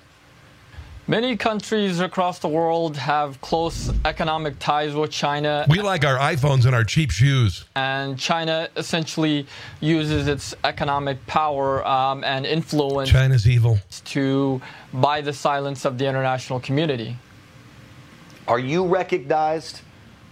Many 1.09 1.37
countries 1.37 1.99
across 1.99 2.39
the 2.39 2.47
world 2.47 2.97
have 2.97 3.41
close 3.41 3.91
economic 4.05 4.61
ties 4.61 4.95
with 4.95 5.11
China. 5.11 5.67
We 5.69 5.81
like 5.81 6.05
our 6.05 6.17
iPhones 6.17 6.65
and 6.65 6.77
our 6.77 6.85
cheap 6.85 7.11
shoes. 7.11 7.65
And 7.75 8.17
China 8.17 8.69
essentially 8.77 9.49
uses 9.81 10.29
its 10.29 10.55
economic 10.63 11.27
power 11.27 11.85
um, 11.85 12.23
and 12.23 12.47
influence. 12.47 13.11
China's 13.11 13.49
evil. 13.49 13.81
To 14.05 14.63
buy 14.95 15.21
the 15.23 15.33
silence 15.33 15.85
of 15.85 15.99
the 15.99 16.07
international 16.07 16.61
community. 16.61 17.17
Are 18.47 18.61
you 18.61 18.87
recognized 18.87 19.81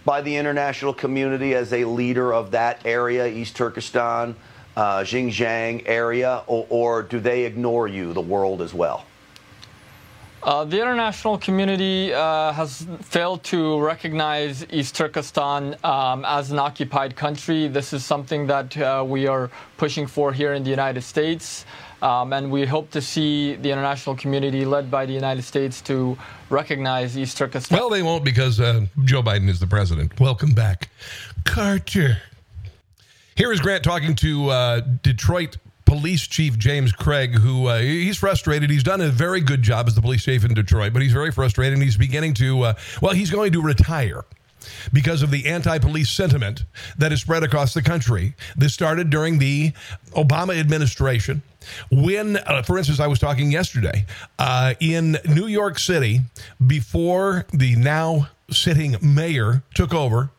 by 0.05 0.21
the 0.21 0.33
international 0.33 0.93
community 0.93 1.53
as 1.53 1.73
a 1.73 1.83
leader 1.83 2.33
of 2.33 2.51
that 2.51 2.85
area, 2.85 3.27
East 3.27 3.57
Turkestan, 3.57 4.37
uh, 4.77 4.99
Xinjiang 4.99 5.83
area, 5.85 6.43
or, 6.47 6.65
or 6.69 7.03
do 7.03 7.19
they 7.19 7.43
ignore 7.43 7.89
you, 7.89 8.13
the 8.13 8.21
world 8.21 8.61
as 8.61 8.73
well? 8.73 9.05
Uh, 10.43 10.65
the 10.65 10.81
international 10.81 11.37
community 11.37 12.11
uh, 12.13 12.51
has 12.51 12.87
failed 13.01 13.43
to 13.43 13.79
recognize 13.79 14.65
East 14.71 14.95
Turkestan 14.95 15.75
um, 15.83 16.25
as 16.25 16.51
an 16.51 16.57
occupied 16.57 17.15
country. 17.15 17.67
This 17.67 17.93
is 17.93 18.03
something 18.03 18.47
that 18.47 18.75
uh, 18.77 19.03
we 19.07 19.27
are 19.27 19.51
pushing 19.77 20.07
for 20.07 20.33
here 20.33 20.53
in 20.53 20.63
the 20.63 20.71
United 20.71 21.03
States. 21.03 21.65
Um, 22.01 22.33
and 22.33 22.49
we 22.49 22.65
hope 22.65 22.89
to 22.91 23.01
see 23.01 23.53
the 23.57 23.69
international 23.69 24.15
community 24.15 24.65
led 24.65 24.89
by 24.89 25.05
the 25.05 25.13
United 25.13 25.43
States 25.43 25.79
to 25.81 26.17
recognize 26.49 27.15
East 27.15 27.37
Turkestan. 27.37 27.77
Well, 27.77 27.91
they 27.91 28.01
won't 28.01 28.23
because 28.23 28.59
uh, 28.59 28.87
Joe 29.03 29.21
Biden 29.21 29.47
is 29.47 29.59
the 29.59 29.67
president. 29.67 30.19
Welcome 30.19 30.53
back, 30.53 30.89
Carter. 31.45 32.17
Here 33.35 33.51
is 33.51 33.59
Grant 33.59 33.83
talking 33.83 34.15
to 34.15 34.49
uh, 34.49 34.79
Detroit 35.03 35.57
police 35.91 36.25
chief 36.25 36.57
James 36.57 36.93
Craig, 36.93 37.33
who 37.35 37.67
uh, 37.67 37.79
he's 37.79 38.15
frustrated. 38.17 38.69
He's 38.69 38.81
done 38.81 39.01
a 39.01 39.09
very 39.09 39.41
good 39.41 39.61
job 39.61 39.89
as 39.89 39.93
the 39.93 40.01
police 40.01 40.23
chief 40.23 40.45
in 40.45 40.53
Detroit, 40.53 40.93
but 40.93 41.01
he's 41.01 41.11
very 41.11 41.33
frustrated. 41.33 41.73
And 41.73 41.83
he's 41.83 41.97
beginning 41.97 42.33
to, 42.35 42.61
uh, 42.61 42.73
well, 43.01 43.13
he's 43.13 43.29
going 43.29 43.51
to 43.51 43.61
retire. 43.61 44.23
because 44.93 45.21
of 45.21 45.31
the 45.31 45.47
anti 45.47 45.79
police 45.79 46.09
sentiment 46.09 46.63
that 46.97 47.11
is 47.11 47.19
spread 47.19 47.43
across 47.43 47.73
the 47.73 47.81
country. 47.81 48.35
This 48.55 48.73
started 48.73 49.09
during 49.09 49.37
the 49.37 49.73
Obama 50.11 50.57
administration. 50.57 51.41
When, 51.91 52.37
uh, 52.37 52.63
for 52.63 52.77
instance, 52.77 53.01
I 53.01 53.07
was 53.07 53.19
talking 53.19 53.51
yesterday 53.51 54.05
uh, 54.39 54.75
in 54.79 55.17
New 55.27 55.47
York 55.47 55.77
City 55.77 56.21
before 56.65 57.45
the 57.51 57.75
now 57.75 58.29
sitting 58.49 58.95
mayor 59.01 59.63
took 59.73 59.93
over. 59.93 60.29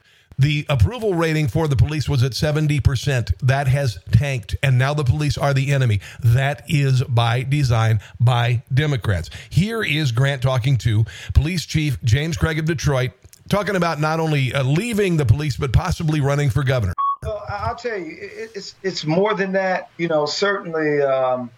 The 0.43 0.67
approval 0.69 1.15
rating 1.15 1.47
for 1.47 1.69
the 1.69 1.77
police 1.77 2.09
was 2.09 2.25
at 2.25 2.33
70%. 2.33 3.33
That 3.43 3.69
has 3.69 4.01
tanked, 4.11 4.57
and 4.61 4.77
now 4.77 4.93
the 4.93 5.05
police 5.05 5.39
are 5.39 5.55
the 5.55 5.71
enemy. 5.71 6.01
That 6.21 6.65
is 6.69 7.01
by 7.05 7.45
design 7.45 8.01
by 8.19 8.65
Democrats. 8.75 9.31
Here 9.51 9.85
is 9.85 10.11
Grant 10.11 10.43
talking 10.43 10.79
to 10.79 11.05
Police 11.33 11.65
Chief 11.65 12.03
James 12.03 12.37
Craig 12.37 12.59
of 12.59 12.65
Detroit, 12.65 13.13
talking 13.49 13.77
about 13.77 14.01
not 14.01 14.19
only 14.19 14.53
uh, 14.53 14.65
leaving 14.65 15.17
the 15.17 15.25
police, 15.25 15.57
but 15.57 15.73
possibly 15.73 16.21
running 16.21 16.51
for 16.51 16.65
governor. 16.65 16.95
I'll 17.23 17.77
tell 17.77 17.97
you, 17.97 18.17
it's 18.21 18.75
it's 18.83 19.05
more 19.05 19.35
than 19.35 19.53
that. 19.53 19.91
You 19.97 20.09
know, 20.09 20.27
certainly 20.27 21.03
um, 21.03 21.53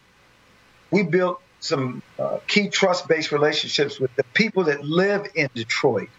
we 0.90 1.04
built 1.04 1.40
some 1.60 2.02
uh, 2.18 2.36
key 2.46 2.68
trust-based 2.68 3.32
relationships 3.32 3.98
with 3.98 4.14
the 4.16 4.24
people 4.34 4.64
that 4.64 4.84
live 4.84 5.26
in 5.34 5.48
Detroit. 5.54 6.10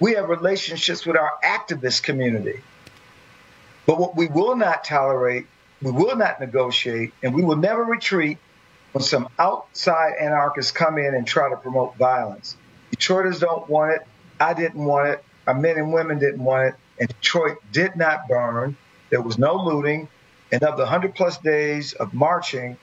We 0.00 0.14
have 0.14 0.28
relationships 0.28 1.06
with 1.06 1.16
our 1.16 1.32
activist 1.44 2.02
community. 2.02 2.60
But 3.86 3.98
what 3.98 4.16
we 4.16 4.26
will 4.26 4.56
not 4.56 4.82
tolerate, 4.84 5.46
we 5.82 5.90
will 5.90 6.16
not 6.16 6.40
negotiate, 6.40 7.12
and 7.22 7.34
we 7.34 7.42
will 7.44 7.56
never 7.56 7.84
retreat 7.84 8.38
when 8.92 9.02
some 9.02 9.28
outside 9.38 10.14
anarchists 10.18 10.72
come 10.72 10.98
in 10.98 11.14
and 11.14 11.26
try 11.26 11.50
to 11.50 11.56
promote 11.56 11.96
violence. 11.96 12.56
Detroiters 12.90 13.40
don't 13.40 13.68
want 13.68 13.92
it. 13.92 14.06
I 14.40 14.54
didn't 14.54 14.84
want 14.84 15.08
it. 15.08 15.24
Our 15.46 15.54
men 15.54 15.76
and 15.76 15.92
women 15.92 16.18
didn't 16.18 16.42
want 16.42 16.68
it. 16.68 16.74
And 16.98 17.08
Detroit 17.08 17.58
did 17.72 17.96
not 17.96 18.28
burn. 18.28 18.76
There 19.10 19.22
was 19.22 19.38
no 19.38 19.56
looting. 19.56 20.08
And 20.52 20.62
of 20.62 20.76
the 20.76 20.82
100 20.82 21.14
plus 21.14 21.38
days 21.38 21.92
of 21.92 22.12
marching, 22.12 22.76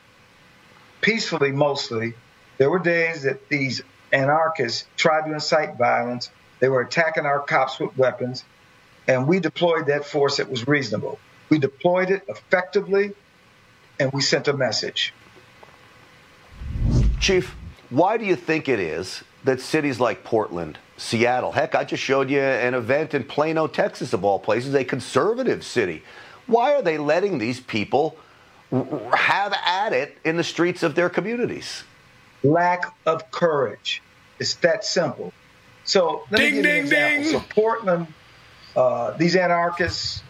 peacefully 1.02 1.52
mostly, 1.52 2.14
there 2.58 2.70
were 2.70 2.80
days 2.80 3.24
that 3.24 3.50
these 3.50 3.82
anarchists 4.12 4.86
tried 4.96 5.28
to 5.28 5.34
incite 5.34 5.78
violence. 5.78 6.30
They 6.60 6.70
were 6.70 6.82
attacking 6.82 7.26
our 7.26 7.40
cops 7.40 7.80
with 7.80 7.96
weapons. 7.98 8.44
And 9.08 9.28
we 9.28 9.40
deployed 9.40 9.88
that 9.88 10.06
force 10.06 10.38
that 10.38 10.50
was 10.50 10.68
reasonable. 10.68 11.20
We 11.50 11.60
deployed 11.60 12.10
it 12.10 12.24
effectively, 12.28 13.14
and 14.00 14.12
we 14.12 14.22
sent 14.22 14.48
a 14.50 14.54
message. 14.54 15.14
Chief, 17.20 17.56
why 17.90 18.18
do 18.18 18.26
you 18.26 18.36
think 18.36 18.68
it 18.68 18.80
is 18.80 19.24
that 19.46 19.62
cities 19.62 20.00
like 20.00 20.26
Portland, 20.26 20.78
Seattle, 20.98 21.54
heck, 21.54 21.74
I 21.74 21.86
just 21.86 22.04
showed 22.04 22.30
you 22.30 22.42
an 22.42 22.74
event 22.74 23.14
in 23.14 23.24
Plano, 23.24 23.68
Texas, 23.68 24.12
of 24.12 24.26
all 24.26 24.40
places, 24.40 24.74
a 24.74 24.84
conservative 24.84 25.64
city. 25.64 26.04
Why 26.48 26.74
are 26.74 26.82
they 26.82 26.98
letting 26.98 27.38
these 27.38 27.60
people 27.60 28.18
have 29.14 29.54
at 29.66 29.94
it 29.94 30.18
in 30.26 30.36
the 30.36 30.44
streets 30.44 30.84
of 30.84 30.96
their 30.96 31.10
communities? 31.10 31.84
Lack 32.44 32.94
of 33.06 33.32
courage. 33.32 34.02
It's 34.40 34.56
that 34.56 34.84
simple. 34.84 35.32
So 35.88 36.26
let 36.30 36.38
ding, 36.38 36.56
me 36.58 36.62
give 36.62 36.66
you 36.66 36.72
an 36.72 36.78
example. 36.84 37.24
ding. 37.24 37.40
So 37.40 37.46
Portland, 37.50 38.08
uh, 38.76 39.12
these 39.18 39.36
anarchists 39.36 40.22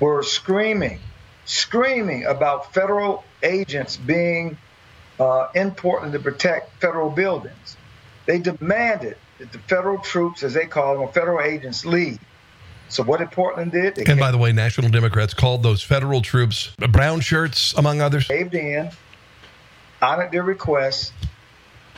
were 0.00 0.22
screaming, 0.22 0.98
screaming 1.44 2.24
about 2.24 2.72
federal 2.72 3.24
agents 3.42 3.96
being 3.96 4.56
uh, 5.20 5.48
in 5.54 5.70
Portland 5.72 6.12
to 6.14 6.18
protect 6.18 6.80
federal 6.80 7.10
buildings. 7.10 7.76
They 8.26 8.38
demanded 8.38 9.16
that 9.38 9.52
the 9.52 9.58
federal 9.60 9.98
troops, 9.98 10.42
as 10.42 10.54
they 10.54 10.66
call 10.66 10.94
them, 10.94 11.02
or 11.02 11.12
federal 11.12 11.40
agents, 11.40 11.84
leave. 11.84 12.18
So 12.88 13.02
what 13.02 13.18
did 13.18 13.30
Portland 13.30 13.72
did? 13.72 13.96
They 13.96 14.04
And 14.04 14.18
by 14.18 14.30
the 14.30 14.38
way, 14.38 14.52
National 14.52 14.88
Democrats 14.88 15.34
called 15.34 15.62
those 15.62 15.82
federal 15.82 16.22
troops 16.22 16.72
brown 16.90 17.20
shirts, 17.20 17.74
among 17.74 18.00
others. 18.00 18.26
caved 18.26 18.54
in, 18.54 18.90
honored 20.00 20.32
their 20.32 20.42
request. 20.42 21.12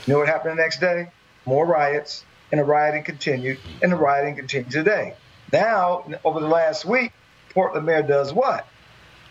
You 0.07 0.15
know 0.15 0.19
what 0.19 0.29
happened 0.29 0.59
the 0.59 0.63
next 0.63 0.81
day? 0.81 1.09
More 1.47 1.65
riots, 1.65 2.25
and 2.51 2.61
the 2.61 2.65
rioting 2.65 3.03
continued, 3.05 3.59
and 3.83 3.93
the 3.93 3.97
rioting 3.97 4.37
continues 4.37 4.73
today. 4.73 5.15
Now, 5.53 6.05
over 6.25 6.41
the 6.41 6.49
last 6.49 6.85
week, 6.85 7.13
Portland 7.51 7.87
mayor 7.87 8.03
does 8.03 8.33
what? 8.33 8.67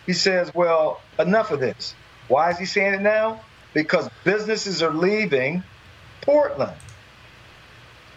He 0.05 0.13
says, 0.13 0.53
well, 0.53 1.01
enough 1.17 1.51
of 1.51 1.59
this. 1.59 1.95
Why 2.27 2.51
is 2.51 2.57
he 2.57 2.65
saying 2.65 2.93
it 2.95 3.01
now? 3.01 3.41
Because 3.73 4.09
businesses 4.23 4.81
are 4.81 4.93
leaving 4.93 5.63
Portland. 6.21 6.75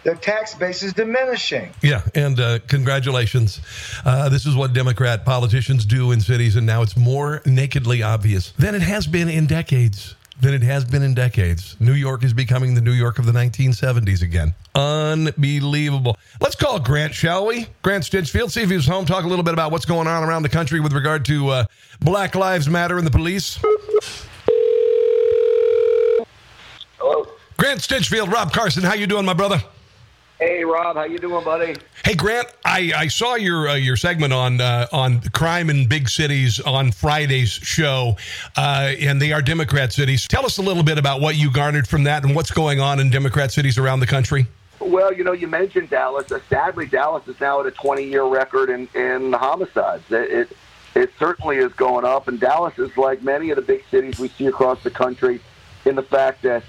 Their 0.03 0.15
tax 0.15 0.53
base 0.53 0.83
is 0.83 0.91
diminishing. 0.91 1.71
Yeah, 1.81 2.01
and 2.13 2.37
uh, 2.37 2.59
congratulations. 2.67 3.61
Uh, 4.03 4.27
this 4.27 4.45
is 4.45 4.53
what 4.55 4.73
Democrat 4.73 5.23
politicians 5.23 5.85
do 5.85 6.11
in 6.11 6.19
cities, 6.19 6.57
and 6.57 6.65
now 6.65 6.81
it's 6.81 6.97
more 6.97 7.41
nakedly 7.45 8.03
obvious 8.03 8.51
than 8.51 8.75
it 8.75 8.81
has 8.81 9.07
been 9.07 9.29
in 9.29 9.45
decades. 9.45 10.15
Than 10.41 10.53
it 10.53 10.63
has 10.63 10.83
been 10.83 11.03
in 11.03 11.13
decades. 11.13 11.77
New 11.79 11.93
York 11.93 12.23
is 12.23 12.33
becoming 12.33 12.73
the 12.73 12.81
New 12.81 12.91
York 12.91 13.19
of 13.19 13.25
the 13.25 13.31
1970s 13.31 14.21
again. 14.23 14.53
Unbelievable. 14.75 16.17
Let's 16.41 16.55
call 16.55 16.79
Grant, 16.79 17.13
shall 17.13 17.45
we? 17.45 17.67
Grant 17.81 18.03
Stinchfield, 18.03 18.51
see 18.51 18.63
if 18.63 18.69
he's 18.69 18.87
home, 18.87 19.05
talk 19.05 19.23
a 19.25 19.27
little 19.27 19.43
bit 19.43 19.53
about 19.53 19.71
what's 19.71 19.85
going 19.85 20.07
on 20.07 20.23
around 20.23 20.43
the 20.43 20.49
country 20.49 20.79
with 20.79 20.91
regard 20.91 21.23
to 21.25 21.49
uh, 21.49 21.65
Black 22.01 22.35
Lives 22.35 22.67
Matter 22.67 22.97
and 22.97 23.05
the 23.05 23.11
police. 23.11 23.59
Hello. 26.97 27.27
Grant 27.57 27.79
Stinchfield, 27.79 28.31
Rob 28.31 28.51
Carson, 28.51 28.83
how 28.83 28.95
you 28.95 29.07
doing, 29.07 29.25
my 29.25 29.33
brother? 29.33 29.61
Hey, 30.45 30.65
Rob, 30.65 30.97
how 30.97 31.05
you 31.05 31.19
doing, 31.19 31.41
buddy? 31.45 31.73
Hey 32.03 32.15
Grant, 32.15 32.49
I, 32.65 32.91
I 32.93 33.07
saw 33.07 33.35
your 33.35 33.69
uh, 33.69 33.75
your 33.75 33.95
segment 33.95 34.33
on 34.33 34.59
uh, 34.59 34.87
on 34.91 35.21
crime 35.29 35.69
in 35.69 35.87
big 35.87 36.09
cities 36.09 36.59
on 36.59 36.91
Friday's 36.91 37.49
show, 37.49 38.17
uh, 38.57 38.91
and 38.99 39.21
they 39.21 39.31
are 39.31 39.41
Democrat 39.41 39.93
cities. 39.93 40.27
Tell 40.27 40.45
us 40.45 40.57
a 40.57 40.61
little 40.61 40.83
bit 40.83 40.97
about 40.97 41.21
what 41.21 41.37
you 41.37 41.49
garnered 41.49 41.87
from 41.87 42.03
that 42.03 42.25
and 42.25 42.35
what's 42.35 42.51
going 42.51 42.81
on 42.81 42.99
in 42.99 43.09
Democrat 43.09 43.53
cities 43.53 43.77
around 43.77 44.01
the 44.01 44.05
country. 44.05 44.45
Well, 44.81 45.13
you 45.13 45.23
know, 45.23 45.31
you 45.31 45.47
mentioned 45.47 45.91
Dallas. 45.91 46.29
Uh, 46.29 46.41
sadly, 46.49 46.87
Dallas 46.87 47.25
is 47.29 47.39
now 47.39 47.61
at 47.61 47.67
a 47.67 47.71
20-year 47.71 48.25
record 48.25 48.69
in, 48.69 48.89
in 48.93 49.31
homicides. 49.31 50.11
It, 50.11 50.29
it 50.29 50.57
it 50.93 51.13
certainly 51.17 51.55
is 51.55 51.71
going 51.71 52.03
up, 52.03 52.27
and 52.27 52.37
Dallas 52.37 52.77
is 52.77 52.97
like 52.97 53.23
many 53.23 53.49
of 53.51 53.55
the 53.55 53.61
big 53.61 53.85
cities 53.89 54.19
we 54.19 54.27
see 54.27 54.47
across 54.47 54.83
the 54.83 54.91
country 54.91 55.39
in 55.85 55.95
the 55.95 56.03
fact 56.03 56.41
that 56.41 56.63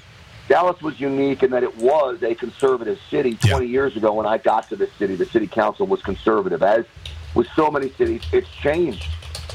Dallas 0.48 0.80
was 0.82 1.00
unique 1.00 1.42
in 1.42 1.50
that 1.52 1.62
it 1.62 1.76
was 1.78 2.22
a 2.22 2.34
conservative 2.34 2.98
city 3.10 3.36
20 3.36 3.66
years 3.66 3.96
ago 3.96 4.12
when 4.12 4.26
I 4.26 4.38
got 4.38 4.68
to 4.68 4.76
this 4.76 4.92
city. 4.98 5.14
The 5.14 5.24
city 5.26 5.46
council 5.46 5.86
was 5.86 6.02
conservative. 6.02 6.62
As 6.62 6.84
with 7.34 7.48
so 7.56 7.70
many 7.70 7.90
cities, 7.90 8.22
it's 8.30 8.48
changed. 8.50 9.08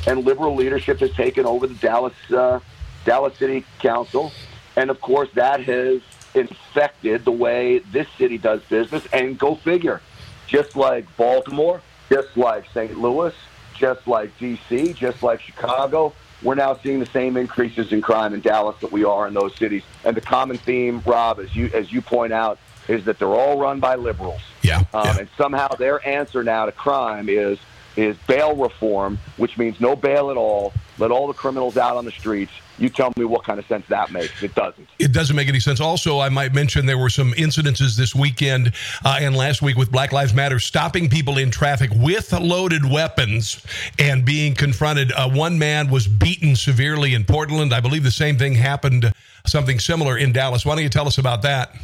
And 0.08 0.26
liberal 0.26 0.56
leadership 0.56 1.00
has 1.00 1.12
taken 1.12 1.46
over 1.46 1.68
the 1.68 1.76
Dallas, 1.76 2.14
uh, 2.32 2.60
Dallas 3.06 3.38
City 3.38 3.66
Council. 3.80 4.32
And 4.76 4.90
of 4.90 5.00
course, 5.00 5.30
that 5.36 5.62
has 5.64 6.02
infected 6.34 7.26
the 7.26 7.32
way 7.32 7.80
this 7.80 8.08
city 8.18 8.38
does 8.38 8.62
business. 8.64 9.06
And 9.14 9.38
go 9.38 9.56
figure, 9.56 10.02
just 10.48 10.76
like 10.76 11.06
Baltimore, 11.18 11.82
just 12.10 12.36
like 12.36 12.66
St. 12.74 12.98
Louis, 12.98 13.34
just 13.76 14.08
like 14.08 14.36
D.C., 14.40 14.94
just 14.94 15.22
like 15.22 15.42
Chicago, 15.42 16.14
we're 16.42 16.56
now 16.56 16.78
seeing 16.82 17.00
the 17.00 17.06
same 17.08 17.38
increases 17.38 17.92
in 17.92 18.02
crime 18.02 18.34
in 18.34 18.42
Dallas 18.42 18.78
that 18.82 18.92
we 18.92 19.04
are 19.04 19.28
in 19.28 19.34
those 19.34 19.56
cities. 19.56 19.84
And 20.06 20.16
the 20.16 20.22
common 20.22 20.58
theme, 20.58 21.02
Rob, 21.06 21.40
as 21.40 21.56
you 21.56 21.70
as 21.74 21.92
you 21.92 22.02
point 22.02 22.34
out, 22.34 22.60
is 22.88 23.06
that 23.06 23.20
they're 23.20 23.28
all 23.28 23.60
run 23.60 23.80
by 23.80 23.96
liberals. 23.96 24.42
Yeah. 24.62 24.84
Um, 24.94 25.20
And 25.20 25.30
somehow 25.38 25.68
their 25.70 26.06
answer 26.08 26.44
now 26.44 26.66
to 26.66 26.72
crime 26.72 27.30
is 27.30 27.60
is 27.96 28.16
bail 28.28 28.56
reform, 28.56 29.20
which 29.38 29.58
means 29.58 29.80
no 29.82 29.96
bail 29.96 30.32
at 30.32 30.38
all. 30.38 30.74
Let 31.00 31.12
all 31.12 31.28
the 31.28 31.34
criminals 31.34 31.78
out 31.78 31.96
on 31.96 32.04
the 32.04 32.12
streets. 32.12 32.52
You 32.78 32.90
tell 32.90 33.12
me 33.18 33.26
what 33.26 33.44
kind 33.44 33.58
of 33.60 33.66
sense 33.68 33.86
that 33.88 34.12
makes. 34.12 34.44
It 34.44 34.54
doesn't. 34.54 34.88
It 35.00 35.12
doesn't 35.14 35.36
make 35.36 35.48
any 35.48 35.60
sense. 35.60 35.80
Also, 35.80 36.20
I 36.20 36.30
might 36.30 36.54
mention 36.54 36.86
there 36.86 36.98
were 36.98 37.10
some 37.10 37.32
incidences 37.34 37.96
this 37.96 38.14
weekend 38.14 38.74
uh, 39.04 39.18
and 39.20 39.36
last 39.36 39.62
week 39.62 39.78
with 39.78 39.92
Black 39.92 40.12
Lives 40.12 40.34
Matter 40.34 40.60
stopping 40.60 41.10
people 41.10 41.38
in 41.38 41.52
traffic 41.52 41.90
with 41.96 42.32
loaded 42.34 42.90
weapons 42.90 43.66
and 43.98 44.26
being 44.26 44.56
confronted. 44.56 45.12
Uh, 45.14 45.30
one 45.30 45.58
man 45.58 45.90
was 45.90 46.08
beaten 46.08 46.56
severely 46.56 47.14
in 47.14 47.24
Portland. 47.24 47.74
I 47.74 47.80
believe 47.80 48.04
the 48.04 48.12
same 48.12 48.38
thing 48.38 48.56
happened, 48.56 49.12
something 49.46 49.80
similar 49.80 50.18
in 50.18 50.32
Dallas. 50.34 50.66
Why 50.66 50.76
don't 50.76 50.84
you 50.84 50.90
tell 50.90 51.08
us 51.08 51.18
about 51.18 51.42
that? 51.44 51.76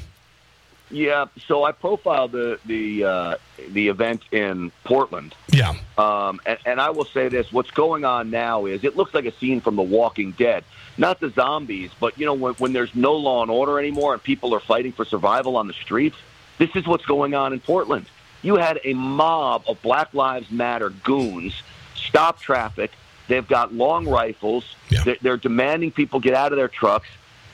Yeah. 0.91 1.25
So 1.47 1.63
I 1.63 1.71
profiled 1.71 2.31
the 2.31 2.59
the 2.65 3.03
uh, 3.03 3.35
the 3.69 3.87
event 3.87 4.23
in 4.31 4.71
Portland. 4.83 5.35
Yeah. 5.51 5.73
Um, 5.97 6.39
and, 6.45 6.59
and 6.65 6.81
I 6.81 6.89
will 6.91 7.05
say 7.05 7.27
this: 7.29 7.51
what's 7.51 7.71
going 7.71 8.05
on 8.05 8.29
now 8.29 8.65
is 8.65 8.83
it 8.83 8.95
looks 8.95 9.13
like 9.13 9.25
a 9.25 9.33
scene 9.33 9.61
from 9.61 9.75
The 9.75 9.83
Walking 9.83 10.31
Dead. 10.31 10.63
Not 10.97 11.19
the 11.19 11.29
zombies, 11.29 11.91
but 11.99 12.17
you 12.17 12.25
know 12.25 12.33
when, 12.33 12.53
when 12.55 12.73
there's 12.73 12.93
no 12.95 13.13
law 13.13 13.41
and 13.41 13.51
order 13.51 13.79
anymore 13.79 14.13
and 14.13 14.23
people 14.23 14.53
are 14.53 14.59
fighting 14.59 14.91
for 14.91 15.05
survival 15.05 15.57
on 15.57 15.67
the 15.67 15.73
streets. 15.73 16.17
This 16.57 16.73
is 16.75 16.87
what's 16.87 17.05
going 17.05 17.33
on 17.33 17.51
in 17.51 17.59
Portland. 17.59 18.05
You 18.41 18.55
had 18.55 18.79
a 18.83 18.93
mob 18.93 19.63
of 19.67 19.81
Black 19.81 20.13
Lives 20.13 20.49
Matter 20.51 20.89
goons 20.89 21.53
stop 21.95 22.39
traffic. 22.39 22.91
They've 23.27 23.47
got 23.47 23.73
long 23.73 24.07
rifles. 24.07 24.75
They're, 25.03 25.17
they're 25.21 25.37
demanding 25.37 25.91
people 25.91 26.19
get 26.19 26.33
out 26.33 26.51
of 26.51 26.57
their 26.57 26.67
trucks. 26.67 27.07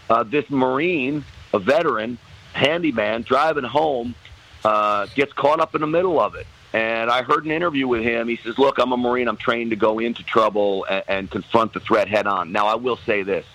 Uh, 0.10 0.24
this 0.24 0.50
Marine, 0.50 1.24
a 1.54 1.60
veteran, 1.60 2.18
handyman, 2.54 3.24
driving 3.24 3.64
home, 3.64 4.16
uh, 4.64 5.08
gets 5.16 5.34
caught 5.34 5.60
up 5.60 5.76
in 5.76 5.82
the 5.82 5.88
middle 5.88 6.20
of 6.20 6.36
it. 6.36 6.47
And 6.74 7.10
I 7.10 7.24
heard 7.24 7.45
an 7.45 7.52
interview 7.52 7.88
with 7.88 8.02
him. 8.02 8.28
He 8.30 8.38
says, 8.38 8.58
"Look, 8.58 8.78
I'm 8.78 8.93
a 8.93 8.97
Marine. 8.97 9.28
I'm 9.28 9.38
trained 9.38 9.72
to 9.72 9.76
go 9.76 9.99
into 9.99 10.24
trouble 10.24 10.86
and, 10.89 11.04
and 11.08 11.32
confront 11.32 11.74
the 11.74 11.82
threat 11.82 12.08
head 12.08 12.28
on." 12.28 12.52
Now, 12.54 12.68
I 12.68 12.76
will 12.76 12.97
say 13.06 13.24
this: 13.24 13.45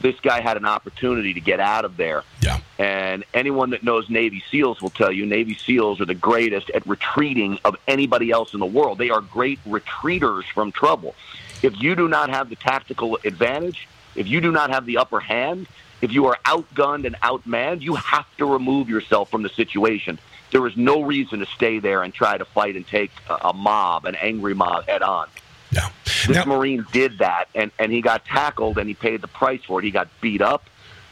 this 0.00 0.18
guy 0.20 0.40
had 0.40 0.56
an 0.56 0.66
opportunity 0.66 1.32
to 1.34 1.40
get 1.40 1.60
out 1.60 1.84
of 1.84 1.96
there. 1.96 2.24
Yeah. 2.42 2.60
And 2.78 3.24
anyone 3.32 3.70
that 3.70 3.82
knows 3.82 4.10
Navy 4.10 4.42
SEALs 4.50 4.82
will 4.82 4.90
tell 4.90 5.10
you 5.10 5.24
Navy 5.24 5.54
SEALs 5.54 6.00
are 6.00 6.04
the 6.04 6.14
greatest 6.14 6.70
at 6.70 6.86
retreating 6.86 7.58
of 7.64 7.76
anybody 7.88 8.30
else 8.30 8.52
in 8.52 8.60
the 8.60 8.66
world. 8.66 8.98
They 8.98 9.10
are 9.10 9.20
great 9.20 9.62
retreaters 9.64 10.44
from 10.52 10.72
trouble. 10.72 11.14
If 11.62 11.80
you 11.80 11.94
do 11.94 12.08
not 12.08 12.28
have 12.28 12.50
the 12.50 12.56
tactical 12.56 13.18
advantage, 13.24 13.88
if 14.14 14.28
you 14.28 14.40
do 14.40 14.52
not 14.52 14.70
have 14.70 14.84
the 14.84 14.98
upper 14.98 15.20
hand, 15.20 15.66
if 16.00 16.12
you 16.12 16.26
are 16.26 16.38
outgunned 16.44 17.06
and 17.06 17.16
outmanned, 17.16 17.80
you 17.80 17.94
have 17.94 18.26
to 18.36 18.46
remove 18.46 18.88
yourself 18.88 19.30
from 19.30 19.42
the 19.42 19.48
situation. 19.48 20.18
There 20.50 20.66
is 20.66 20.76
no 20.76 21.02
reason 21.02 21.40
to 21.40 21.46
stay 21.46 21.78
there 21.78 22.02
and 22.02 22.12
try 22.12 22.38
to 22.38 22.44
fight 22.44 22.76
and 22.76 22.86
take 22.86 23.10
a, 23.28 23.52
mob, 23.52 24.04
an 24.04 24.14
angry 24.14 24.54
mob, 24.54 24.86
head 24.86 25.02
on. 25.02 25.28
Yeah. 25.72 25.88
This 26.26 26.46
Marine 26.46 26.86
did 26.92 27.18
that, 27.18 27.48
and, 27.54 27.72
and 27.78 27.90
he 27.90 28.00
got 28.00 28.24
tackled, 28.24 28.78
and 28.78 28.88
he 28.88 28.94
paid 28.94 29.20
the 29.20 29.28
price 29.28 29.62
for 29.64 29.80
it. 29.80 29.84
He 29.84 29.90
got 29.90 30.08
beat 30.20 30.40
up. 30.40 30.68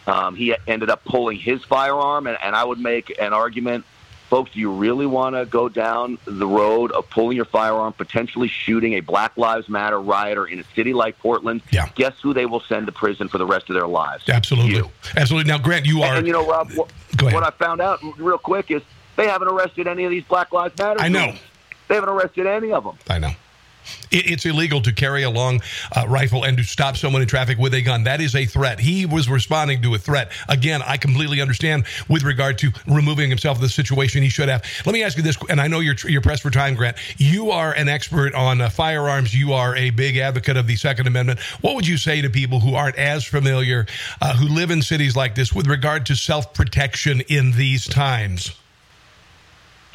Um, 0.06 0.36
he 0.36 0.54
ended 0.66 0.90
up 0.90 1.04
pulling 1.04 1.38
his 1.38 1.64
firearm, 1.64 2.26
and, 2.26 2.38
and 2.42 2.54
I 2.54 2.62
would 2.62 2.78
make 2.78 3.18
an 3.20 3.32
argument 3.32 3.84
folks, 4.34 4.50
do 4.50 4.58
you 4.58 4.72
really 4.72 5.06
want 5.06 5.36
to 5.36 5.46
go 5.46 5.68
down 5.68 6.18
the 6.24 6.46
road 6.46 6.90
of 6.90 7.08
pulling 7.08 7.36
your 7.36 7.44
firearm, 7.44 7.92
potentially 7.92 8.48
shooting 8.48 8.94
a 8.94 9.00
Black 9.00 9.36
Lives 9.36 9.68
Matter 9.68 10.00
rioter 10.00 10.44
in 10.44 10.58
a 10.58 10.64
city 10.74 10.92
like 10.92 11.16
Portland? 11.20 11.62
Yeah. 11.70 11.88
Guess 11.94 12.14
who 12.20 12.34
they 12.34 12.44
will 12.44 12.58
send 12.58 12.86
to 12.86 12.92
prison 12.92 13.28
for 13.28 13.38
the 13.38 13.46
rest 13.46 13.70
of 13.70 13.74
their 13.74 13.86
lives? 13.86 14.28
Absolutely. 14.28 14.74
You. 14.74 14.90
Absolutely. 15.16 15.48
Now, 15.48 15.58
Grant, 15.58 15.86
you 15.86 16.02
are. 16.02 16.08
And, 16.08 16.18
and 16.18 16.26
you 16.26 16.32
know, 16.32 16.44
Rob, 16.44 16.68
uh, 16.72 16.74
what, 16.74 16.92
Go 17.16 17.26
ahead. 17.28 17.34
what 17.40 17.44
I 17.44 17.50
found 17.56 17.80
out 17.80 18.00
real 18.18 18.36
quick 18.36 18.72
is 18.72 18.82
they 19.14 19.28
haven't 19.28 19.46
arrested 19.46 19.86
any 19.86 20.02
of 20.02 20.10
these 20.10 20.24
Black 20.24 20.52
Lives 20.52 20.76
Matter. 20.78 21.00
I 21.00 21.08
know. 21.08 21.26
dudes. 21.26 21.40
They 21.86 21.94
haven't 21.94 22.10
arrested 22.10 22.48
any 22.48 22.72
of 22.72 22.82
them. 22.82 22.98
I 23.08 23.20
know. 23.20 23.30
It, 24.10 24.30
it's 24.30 24.46
illegal 24.46 24.80
to 24.82 24.92
carry 24.92 25.22
a 25.22 25.30
long 25.30 25.60
uh, 25.94 26.06
rifle 26.08 26.44
and 26.44 26.56
to 26.58 26.64
stop 26.64 26.96
someone 26.96 27.22
in 27.22 27.28
traffic 27.28 27.58
with 27.58 27.74
a 27.74 27.82
gun. 27.82 28.04
That 28.04 28.20
is 28.20 28.34
a 28.34 28.46
threat. 28.46 28.80
He 28.80 29.06
was 29.06 29.28
responding 29.28 29.82
to 29.82 29.94
a 29.94 29.98
threat. 29.98 30.30
Again, 30.48 30.82
I 30.82 30.96
completely 30.96 31.40
understand 31.40 31.86
with 32.08 32.22
regard 32.22 32.58
to 32.58 32.72
removing 32.86 33.28
himself 33.28 33.58
from 33.58 33.62
the 33.62 33.68
situation. 33.68 34.22
He 34.22 34.28
should 34.28 34.48
have. 34.48 34.64
Let 34.86 34.92
me 34.92 35.02
ask 35.02 35.16
you 35.16 35.22
this, 35.22 35.36
and 35.48 35.60
I 35.60 35.68
know 35.68 35.80
you're 35.80 35.96
you're 36.06 36.20
pressed 36.20 36.42
for 36.42 36.50
time, 36.50 36.74
Grant. 36.74 36.96
You 37.18 37.50
are 37.50 37.72
an 37.72 37.88
expert 37.88 38.34
on 38.34 38.60
uh, 38.60 38.70
firearms. 38.70 39.34
You 39.34 39.52
are 39.52 39.76
a 39.76 39.90
big 39.90 40.16
advocate 40.16 40.56
of 40.56 40.66
the 40.66 40.76
Second 40.76 41.06
Amendment. 41.06 41.40
What 41.60 41.74
would 41.74 41.86
you 41.86 41.96
say 41.96 42.20
to 42.20 42.30
people 42.30 42.60
who 42.60 42.74
aren't 42.74 42.96
as 42.96 43.24
familiar, 43.24 43.86
uh, 44.20 44.36
who 44.36 44.46
live 44.46 44.70
in 44.70 44.82
cities 44.82 45.16
like 45.16 45.34
this, 45.34 45.52
with 45.52 45.66
regard 45.66 46.06
to 46.06 46.14
self 46.14 46.54
protection 46.54 47.20
in 47.22 47.52
these 47.52 47.86
times? 47.86 48.52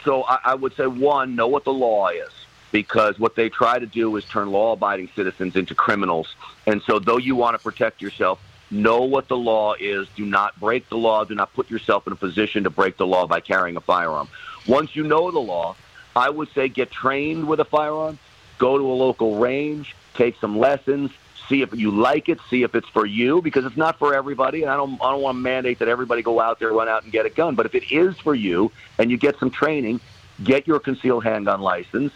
So 0.03 0.23
I, 0.23 0.39
I 0.45 0.55
would 0.55 0.75
say 0.75 0.87
one, 0.87 1.35
know 1.35 1.47
what 1.47 1.65
the 1.65 1.73
law 1.73 2.07
is. 2.09 2.38
Because 2.71 3.17
what 3.19 3.35
they 3.35 3.49
try 3.49 3.79
to 3.79 3.85
do 3.85 4.15
is 4.15 4.25
turn 4.25 4.51
law 4.51 4.73
abiding 4.73 5.09
citizens 5.15 5.55
into 5.55 5.73
criminals. 5.73 6.35
And 6.67 6.81
so, 6.83 6.99
though 6.99 7.17
you 7.17 7.35
want 7.35 7.55
to 7.55 7.59
protect 7.63 8.01
yourself, 8.01 8.39
know 8.71 9.01
what 9.01 9.27
the 9.27 9.37
law 9.37 9.73
is. 9.79 10.07
Do 10.15 10.25
not 10.25 10.59
break 10.59 10.89
the 10.89 10.97
law. 10.97 11.23
Do 11.23 11.35
not 11.35 11.53
put 11.53 11.69
yourself 11.69 12.05
in 12.07 12.13
a 12.13 12.15
position 12.15 12.63
to 12.65 12.69
break 12.69 12.97
the 12.97 13.07
law 13.07 13.27
by 13.27 13.39
carrying 13.39 13.75
a 13.77 13.81
firearm. 13.81 14.27
Once 14.67 14.95
you 14.95 15.03
know 15.03 15.31
the 15.31 15.39
law, 15.39 15.75
I 16.15 16.29
would 16.29 16.49
say 16.53 16.67
get 16.67 16.91
trained 16.91 17.47
with 17.47 17.59
a 17.59 17.65
firearm, 17.65 18.19
go 18.57 18.77
to 18.77 18.83
a 18.83 18.93
local 18.93 19.37
range, 19.37 19.95
take 20.13 20.39
some 20.39 20.59
lessons, 20.59 21.11
see 21.47 21.61
if 21.61 21.73
you 21.73 21.91
like 21.91 22.29
it, 22.29 22.39
see 22.49 22.63
if 22.63 22.75
it's 22.75 22.87
for 22.89 23.05
you, 23.05 23.41
because 23.41 23.65
it's 23.65 23.77
not 23.77 23.97
for 23.97 24.13
everybody. 24.13 24.61
And 24.61 24.71
I 24.71 24.77
don't, 24.77 24.93
I 25.01 25.11
don't 25.11 25.21
want 25.21 25.37
to 25.37 25.41
mandate 25.41 25.79
that 25.79 25.87
everybody 25.87 26.21
go 26.21 26.39
out 26.39 26.59
there, 26.59 26.71
run 26.71 26.87
out 26.87 27.03
and 27.03 27.11
get 27.11 27.25
a 27.25 27.29
gun. 27.29 27.55
But 27.55 27.65
if 27.65 27.75
it 27.75 27.91
is 27.91 28.17
for 28.19 28.35
you 28.35 28.71
and 28.97 29.09
you 29.09 29.17
get 29.17 29.39
some 29.39 29.49
training, 29.49 29.99
get 30.43 30.67
your 30.67 30.79
concealed 30.79 31.23
handgun 31.23 31.61
license, 31.61 32.13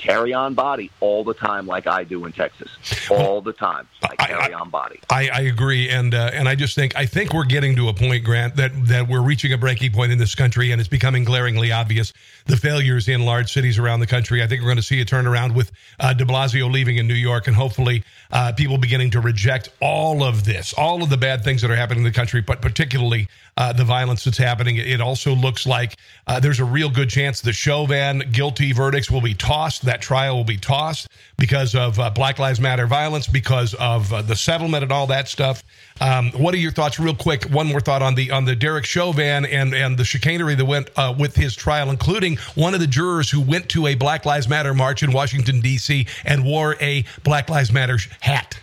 carry 0.00 0.32
on 0.32 0.54
body 0.54 0.90
all 1.00 1.22
the 1.22 1.34
time, 1.34 1.66
like 1.66 1.86
I 1.86 2.04
do 2.04 2.24
in 2.24 2.32
Texas, 2.32 2.70
all 3.10 3.42
the 3.42 3.52
time. 3.52 3.86
I 4.02 4.16
carry 4.16 4.54
on 4.54 4.70
body. 4.70 5.00
I, 5.10 5.28
I 5.28 5.40
agree, 5.42 5.90
and 5.90 6.14
uh, 6.14 6.30
and 6.32 6.48
I 6.48 6.54
just 6.54 6.74
think 6.74 6.96
I 6.96 7.06
think 7.06 7.34
we're 7.34 7.44
getting 7.44 7.76
to 7.76 7.88
a 7.88 7.94
point, 7.94 8.24
Grant, 8.24 8.56
that 8.56 8.72
that 8.86 9.08
we're 9.08 9.22
reaching 9.22 9.52
a 9.52 9.58
breaking 9.58 9.92
point 9.92 10.12
in 10.12 10.18
this 10.18 10.34
country, 10.34 10.72
and 10.72 10.80
it's 10.80 10.88
becoming 10.88 11.24
glaringly 11.24 11.70
obvious 11.70 12.12
the 12.46 12.56
failures 12.56 13.08
in 13.08 13.24
large 13.24 13.52
cities 13.52 13.78
around 13.78 14.00
the 14.00 14.06
country. 14.06 14.42
I 14.42 14.46
think 14.46 14.62
we're 14.62 14.68
going 14.68 14.76
to 14.76 14.82
see 14.82 15.00
a 15.00 15.04
turnaround 15.04 15.54
with 15.54 15.70
uh, 15.98 16.14
De 16.14 16.24
Blasio 16.24 16.70
leaving 16.70 16.96
in 16.96 17.06
New 17.06 17.14
York, 17.14 17.46
and 17.46 17.54
hopefully 17.54 18.02
uh, 18.32 18.52
people 18.52 18.78
beginning 18.78 19.10
to 19.10 19.20
reject 19.20 19.68
all 19.80 20.22
of 20.22 20.44
this, 20.44 20.72
all 20.72 21.02
of 21.02 21.10
the 21.10 21.18
bad 21.18 21.44
things 21.44 21.60
that 21.62 21.70
are 21.70 21.76
happening 21.76 21.98
in 21.98 22.04
the 22.04 22.16
country, 22.16 22.40
but 22.40 22.62
particularly 22.62 23.28
uh, 23.56 23.72
the 23.72 23.84
violence 23.84 24.24
that's 24.24 24.38
happening. 24.38 24.76
It, 24.76 25.00
also 25.00 25.34
looks 25.34 25.66
like 25.66 25.96
uh, 26.26 26.40
there's 26.40 26.60
a 26.60 26.64
real 26.64 26.90
good 26.90 27.08
chance 27.08 27.40
the 27.40 27.52
Chauvin 27.52 28.22
guilty 28.32 28.72
verdicts 28.72 29.10
will 29.10 29.22
be 29.22 29.34
tossed. 29.34 29.82
That 29.82 30.02
trial 30.02 30.36
will 30.36 30.44
be 30.44 30.58
tossed 30.58 31.08
because 31.38 31.74
of 31.74 31.98
uh, 31.98 32.10
Black 32.10 32.38
Lives 32.38 32.60
Matter 32.60 32.86
violence, 32.86 33.26
because 33.26 33.74
of 33.74 34.12
uh, 34.12 34.22
the 34.22 34.36
settlement 34.36 34.82
and 34.82 34.92
all 34.92 35.06
that 35.06 35.28
stuff. 35.28 35.62
Um, 36.00 36.30
what 36.32 36.54
are 36.54 36.58
your 36.58 36.72
thoughts, 36.72 37.00
real 37.00 37.14
quick? 37.14 37.44
One 37.44 37.66
more 37.66 37.80
thought 37.80 38.02
on 38.02 38.14
the 38.14 38.30
on 38.30 38.44
the 38.44 38.54
Derek 38.54 38.84
Chauvin 38.84 39.46
and 39.46 39.74
and 39.74 39.96
the 39.96 40.04
chicanery 40.04 40.54
that 40.54 40.64
went 40.64 40.90
uh, 40.96 41.14
with 41.18 41.34
his 41.34 41.54
trial, 41.54 41.90
including 41.90 42.36
one 42.54 42.74
of 42.74 42.80
the 42.80 42.86
jurors 42.86 43.30
who 43.30 43.40
went 43.40 43.68
to 43.70 43.86
a 43.86 43.94
Black 43.94 44.26
Lives 44.26 44.48
Matter 44.48 44.74
march 44.74 45.02
in 45.02 45.12
Washington 45.12 45.60
D.C. 45.60 46.06
and 46.24 46.44
wore 46.44 46.76
a 46.80 47.04
Black 47.24 47.48
Lives 47.48 47.72
Matter 47.72 47.98
hat. 48.20 48.58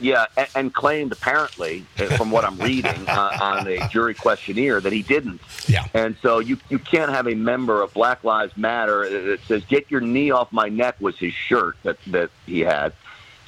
Yeah, 0.00 0.26
and, 0.36 0.48
and 0.54 0.74
claimed 0.74 1.12
apparently, 1.12 1.84
uh, 1.98 2.06
from 2.16 2.30
what 2.30 2.44
I'm 2.44 2.58
reading 2.58 3.08
uh, 3.08 3.38
on 3.40 3.66
a 3.66 3.88
jury 3.88 4.14
questionnaire, 4.14 4.80
that 4.80 4.92
he 4.92 5.02
didn't. 5.02 5.40
Yeah. 5.66 5.86
And 5.94 6.16
so 6.22 6.38
you 6.38 6.58
you 6.68 6.78
can't 6.78 7.10
have 7.10 7.26
a 7.26 7.34
member 7.34 7.82
of 7.82 7.92
Black 7.92 8.24
Lives 8.24 8.56
Matter 8.56 9.08
that 9.08 9.40
says 9.46 9.64
"Get 9.66 9.90
your 9.90 10.00
knee 10.00 10.30
off 10.30 10.52
my 10.52 10.68
neck" 10.68 10.96
was 11.00 11.18
his 11.18 11.32
shirt 11.32 11.76
that 11.82 11.98
that 12.08 12.30
he 12.46 12.60
had. 12.60 12.92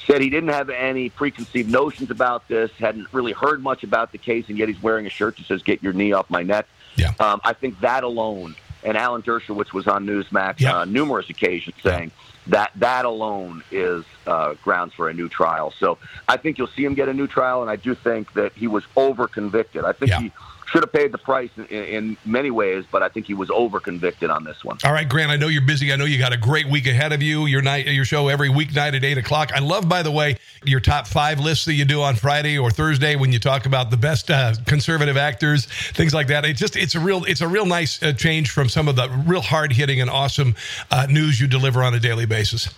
Said 0.06 0.20
he 0.20 0.30
didn't 0.30 0.50
have 0.50 0.68
any 0.68 1.10
preconceived 1.10 1.70
notions 1.70 2.10
about 2.10 2.48
this, 2.48 2.72
hadn't 2.72 3.12
really 3.12 3.32
heard 3.32 3.62
much 3.62 3.84
about 3.84 4.10
the 4.10 4.18
case, 4.18 4.48
and 4.48 4.58
yet 4.58 4.68
he's 4.68 4.82
wearing 4.82 5.06
a 5.06 5.10
shirt 5.10 5.36
that 5.36 5.46
says 5.46 5.62
"Get 5.62 5.82
your 5.82 5.92
knee 5.92 6.12
off 6.12 6.28
my 6.28 6.42
neck." 6.42 6.66
Yeah. 6.96 7.14
Um, 7.20 7.40
I 7.44 7.52
think 7.52 7.80
that 7.80 8.04
alone, 8.04 8.54
and 8.84 8.96
Alan 8.96 9.22
Dershowitz 9.22 9.72
was 9.72 9.86
on 9.86 10.06
Newsmax 10.06 10.60
Yeah. 10.60 10.76
on 10.76 10.92
numerous 10.92 11.28
occasions 11.30 11.76
saying 11.82 12.10
that 12.48 12.72
that 12.76 13.04
alone 13.04 13.62
is 13.70 14.04
uh, 14.26 14.54
grounds 14.64 14.92
for 14.94 15.08
a 15.08 15.14
new 15.14 15.28
trial. 15.28 15.72
So 15.78 15.98
I 16.28 16.36
think 16.36 16.58
you'll 16.58 16.66
see 16.66 16.84
him 16.84 16.94
get 16.94 17.08
a 17.08 17.14
new 17.14 17.26
trial, 17.28 17.62
and 17.62 17.70
I 17.70 17.76
do 17.76 17.94
think 17.94 18.32
that 18.34 18.52
he 18.54 18.66
was 18.66 18.84
over 18.96 19.28
convicted. 19.28 19.84
I 19.84 19.92
think 19.92 20.12
he 20.20 20.32
should 20.72 20.82
have 20.82 20.92
paid 20.92 21.12
the 21.12 21.18
price 21.18 21.50
in, 21.56 21.66
in 21.66 22.16
many 22.24 22.50
ways, 22.50 22.84
but 22.90 23.02
I 23.02 23.08
think 23.10 23.26
he 23.26 23.34
was 23.34 23.50
over 23.50 23.78
convicted 23.78 24.30
on 24.30 24.42
this 24.42 24.64
one. 24.64 24.78
All 24.84 24.92
right, 24.92 25.08
Grant. 25.08 25.30
I 25.30 25.36
know 25.36 25.48
you're 25.48 25.60
busy. 25.60 25.92
I 25.92 25.96
know 25.96 26.06
you 26.06 26.18
got 26.18 26.32
a 26.32 26.38
great 26.38 26.66
week 26.66 26.86
ahead 26.86 27.12
of 27.12 27.20
you. 27.20 27.46
Your 27.46 27.60
night, 27.60 27.86
your 27.86 28.06
show 28.06 28.28
every 28.28 28.48
weeknight 28.48 28.96
at 28.96 29.04
eight 29.04 29.18
o'clock. 29.18 29.52
I 29.54 29.58
love, 29.58 29.88
by 29.88 30.02
the 30.02 30.10
way, 30.10 30.38
your 30.64 30.80
top 30.80 31.06
five 31.06 31.38
lists 31.38 31.66
that 31.66 31.74
you 31.74 31.84
do 31.84 32.00
on 32.00 32.16
Friday 32.16 32.58
or 32.58 32.70
Thursday 32.70 33.16
when 33.16 33.32
you 33.32 33.38
talk 33.38 33.66
about 33.66 33.90
the 33.90 33.96
best 33.98 34.30
uh, 34.30 34.54
conservative 34.66 35.16
actors, 35.18 35.66
things 35.66 36.14
like 36.14 36.28
that. 36.28 36.46
It 36.46 36.56
just 36.56 36.76
it's 36.76 36.94
a 36.94 37.00
real 37.00 37.24
it's 37.24 37.42
a 37.42 37.48
real 37.48 37.66
nice 37.66 38.02
uh, 38.02 38.12
change 38.14 38.50
from 38.50 38.68
some 38.68 38.88
of 38.88 38.96
the 38.96 39.08
real 39.26 39.42
hard 39.42 39.72
hitting 39.72 40.00
and 40.00 40.08
awesome 40.08 40.54
uh, 40.90 41.06
news 41.10 41.40
you 41.40 41.46
deliver 41.46 41.82
on 41.82 41.94
a 41.94 42.00
daily 42.00 42.26
basis. 42.26 42.70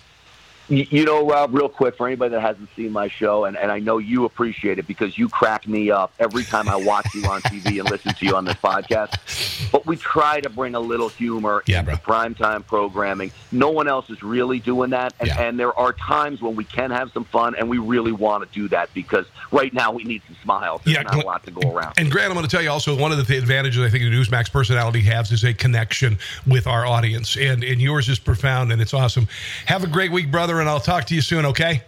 You, 0.67 1.05
know, 1.05 1.27
Rob, 1.27 1.53
real 1.53 1.69
quick, 1.69 1.95
for 1.95 2.07
anybody 2.07 2.31
that 2.31 2.41
hasn't 2.41 2.69
seen 2.75 2.91
my 2.91 3.07
show, 3.07 3.45
and, 3.45 3.55
and 3.55 3.71
I 3.71 3.79
know 3.79 3.99
you 3.99 4.25
appreciate 4.25 4.79
it 4.79 4.87
because 4.87 5.17
you 5.17 5.29
crack 5.29 5.67
me 5.67 5.91
up 5.91 6.11
every 6.19 6.43
time 6.43 6.67
I 6.67 6.75
watch 6.75 7.07
you 7.13 7.25
on 7.25 7.41
TV 7.41 7.79
and 7.79 7.89
listen 7.89 8.13
to 8.13 8.25
you 8.25 8.35
on 8.35 8.45
this 8.45 8.55
podcast. 8.55 9.71
But 9.71 9.85
we 9.85 9.95
try 9.95 10.41
to 10.41 10.49
bring 10.49 10.75
a 10.75 10.79
little 10.79 11.09
humor 11.09 11.63
into 11.67 11.91
primetime 11.97 12.65
programming. 12.65 13.31
No 13.51 13.69
one 13.69 13.87
else 13.87 14.09
is 14.09 14.23
really 14.23 14.59
doing 14.59 14.89
that. 14.91 15.13
And, 15.19 15.29
and 15.31 15.59
there 15.59 15.77
are 15.77 15.93
times 15.93 16.41
when 16.41 16.55
we 16.55 16.63
can 16.63 16.91
have 16.91 17.11
some 17.11 17.25
fun, 17.25 17.55
and 17.55 17.69
we 17.69 17.77
really 17.77 18.11
want 18.11 18.43
to 18.43 18.53
do 18.53 18.67
that 18.69 18.93
because 18.93 19.25
right 19.51 19.73
now 19.73 19.91
we 19.91 20.03
need 20.03 20.21
some 20.27 20.35
smiles. 20.43 20.81
There's 20.83 20.97
Yeah, 20.97 21.03
not 21.03 21.23
a 21.23 21.25
lot 21.25 21.43
to 21.45 21.51
go 21.51 21.71
around. 21.71 21.93
And 21.97 22.11
Grant, 22.11 22.29
I'm 22.29 22.35
going 22.35 22.45
to 22.45 22.51
tell 22.51 22.63
you 22.63 22.71
also 22.71 22.97
one 22.97 23.11
of 23.11 23.25
the 23.25 23.37
advantages 23.37 23.83
I 23.83 23.89
think 23.89 24.03
the 24.03 24.11
Newsmax 24.11 24.51
personality 24.51 25.01
has 25.01 25.31
is 25.31 25.43
a 25.43 25.53
connection 25.53 26.17
with 26.47 26.67
our 26.67 26.85
audience, 26.85 27.37
and 27.37 27.63
and 27.63 27.81
yours 27.81 28.09
is 28.09 28.19
profound 28.19 28.71
and 28.71 28.81
it's 28.81 28.93
awesome. 28.93 29.27
Have 29.65 29.83
a 29.83 29.87
great 29.87 30.11
week, 30.11 30.31
brother, 30.31 30.54
and 30.59 30.69
I'll 30.69 30.79
talk 30.79 31.05
to 31.05 31.15
you 31.15 31.21
soon. 31.21 31.45
Okay. 31.45 31.83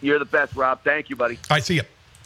You're 0.00 0.18
the 0.18 0.24
best, 0.24 0.54
Rob. 0.54 0.82
Thank 0.84 1.08
you, 1.08 1.16
buddy. 1.16 1.38
I 1.50 1.60
see 1.60 1.76
you. 1.76 1.82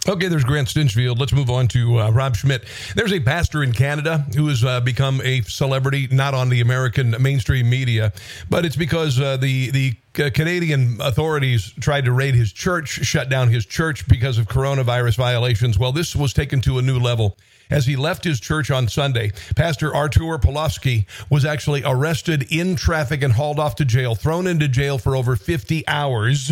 Okay, 0.09 0.29
there's 0.29 0.45
Grant 0.45 0.69
Stinchfield. 0.69 1.19
Let's 1.19 1.33
move 1.33 1.51
on 1.51 1.69
to 1.69 1.99
uh, 1.99 2.11
Rob 2.11 2.35
Schmidt. 2.35 2.65
There's 2.95 3.13
a 3.13 3.21
pastor 3.21 3.63
in 3.63 3.73
Canada 3.73 4.25
who 4.35 4.49
has 4.49 4.65
uh, 4.65 4.81
become 4.81 5.21
a 5.23 5.43
celebrity, 5.43 6.09
not 6.11 6.35
on 6.35 6.49
the 6.49 6.61
American 6.61 7.15
mainstream 7.21 7.69
media, 7.69 8.13
but 8.49 8.65
it's 8.65 8.77
because 8.77 9.21
uh, 9.21 9.37
the 9.37 9.71
the 9.71 9.97
uh, 10.25 10.31
Canadian 10.33 10.97
authorities 11.01 11.73
tried 11.81 12.05
to 12.07 12.13
raid 12.13 12.35
his 12.35 12.53
church, 12.53 12.89
shut 12.89 13.29
down 13.29 13.49
his 13.49 13.67
church 13.67 14.09
because 14.09 14.39
of 14.39 14.47
coronavirus 14.47 15.17
violations. 15.17 15.79
Well, 15.79 15.93
this 15.93 16.17
was 16.17 16.33
taken 16.33 16.61
to 16.63 16.79
a 16.79 16.83
new 16.83 16.99
level. 16.99 17.37
As 17.71 17.87
he 17.87 17.97
left 17.97 18.25
his 18.25 18.41
church 18.41 18.71
on 18.71 18.89
Sunday, 18.89 19.33
Pastor 19.55 19.95
Artur 19.95 20.39
Pawlowski 20.39 21.07
was 21.29 21.45
actually 21.45 21.83
arrested 21.85 22.47
in 22.51 22.77
traffic 22.77 23.23
and 23.23 23.35
hauled 23.35 23.59
off 23.59 23.77
to 23.77 23.85
jail, 23.85 24.15
thrown 24.15 24.47
into 24.47 24.69
jail 24.69 24.99
for 24.99 25.15
over 25.15 25.37
50 25.37 25.87
hours. 25.87 26.51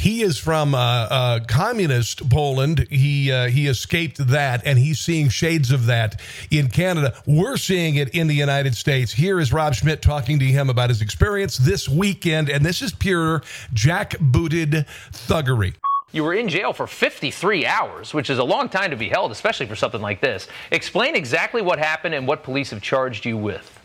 He 0.00 0.22
is 0.22 0.38
from 0.38 0.74
uh, 0.74 0.78
uh, 0.78 1.40
communist 1.46 2.30
Poland. 2.30 2.86
He 2.88 3.30
uh, 3.30 3.48
he 3.48 3.66
escaped 3.66 4.16
that, 4.28 4.62
and 4.64 4.78
he's 4.78 4.98
seeing 4.98 5.28
shades 5.28 5.70
of 5.70 5.86
that 5.86 6.18
in 6.50 6.68
Canada. 6.68 7.12
We're 7.26 7.58
seeing 7.58 7.96
it 7.96 8.08
in 8.14 8.26
the 8.26 8.34
United 8.34 8.74
States. 8.74 9.12
Here 9.12 9.38
is 9.38 9.52
Rob 9.52 9.74
Schmidt 9.74 10.00
talking 10.00 10.38
to 10.38 10.46
him 10.46 10.70
about 10.70 10.88
his 10.88 11.02
experience 11.02 11.58
this 11.58 11.86
weekend, 11.86 12.48
and 12.48 12.64
this 12.64 12.80
is 12.80 12.92
pure 12.92 13.42
jackbooted 13.74 14.86
thuggery. 15.12 15.74
You 16.12 16.24
were 16.24 16.34
in 16.34 16.48
jail 16.48 16.72
for 16.72 16.86
53 16.86 17.66
hours, 17.66 18.12
which 18.12 18.30
is 18.30 18.38
a 18.38 18.44
long 18.44 18.68
time 18.68 18.90
to 18.90 18.96
be 18.96 19.08
held, 19.08 19.30
especially 19.30 19.66
for 19.66 19.76
something 19.76 20.00
like 20.00 20.20
this. 20.20 20.48
Explain 20.70 21.14
exactly 21.14 21.62
what 21.62 21.78
happened 21.78 22.14
and 22.14 22.26
what 22.26 22.42
police 22.42 22.70
have 22.70 22.82
charged 22.82 23.24
you 23.24 23.36
with. 23.36 23.76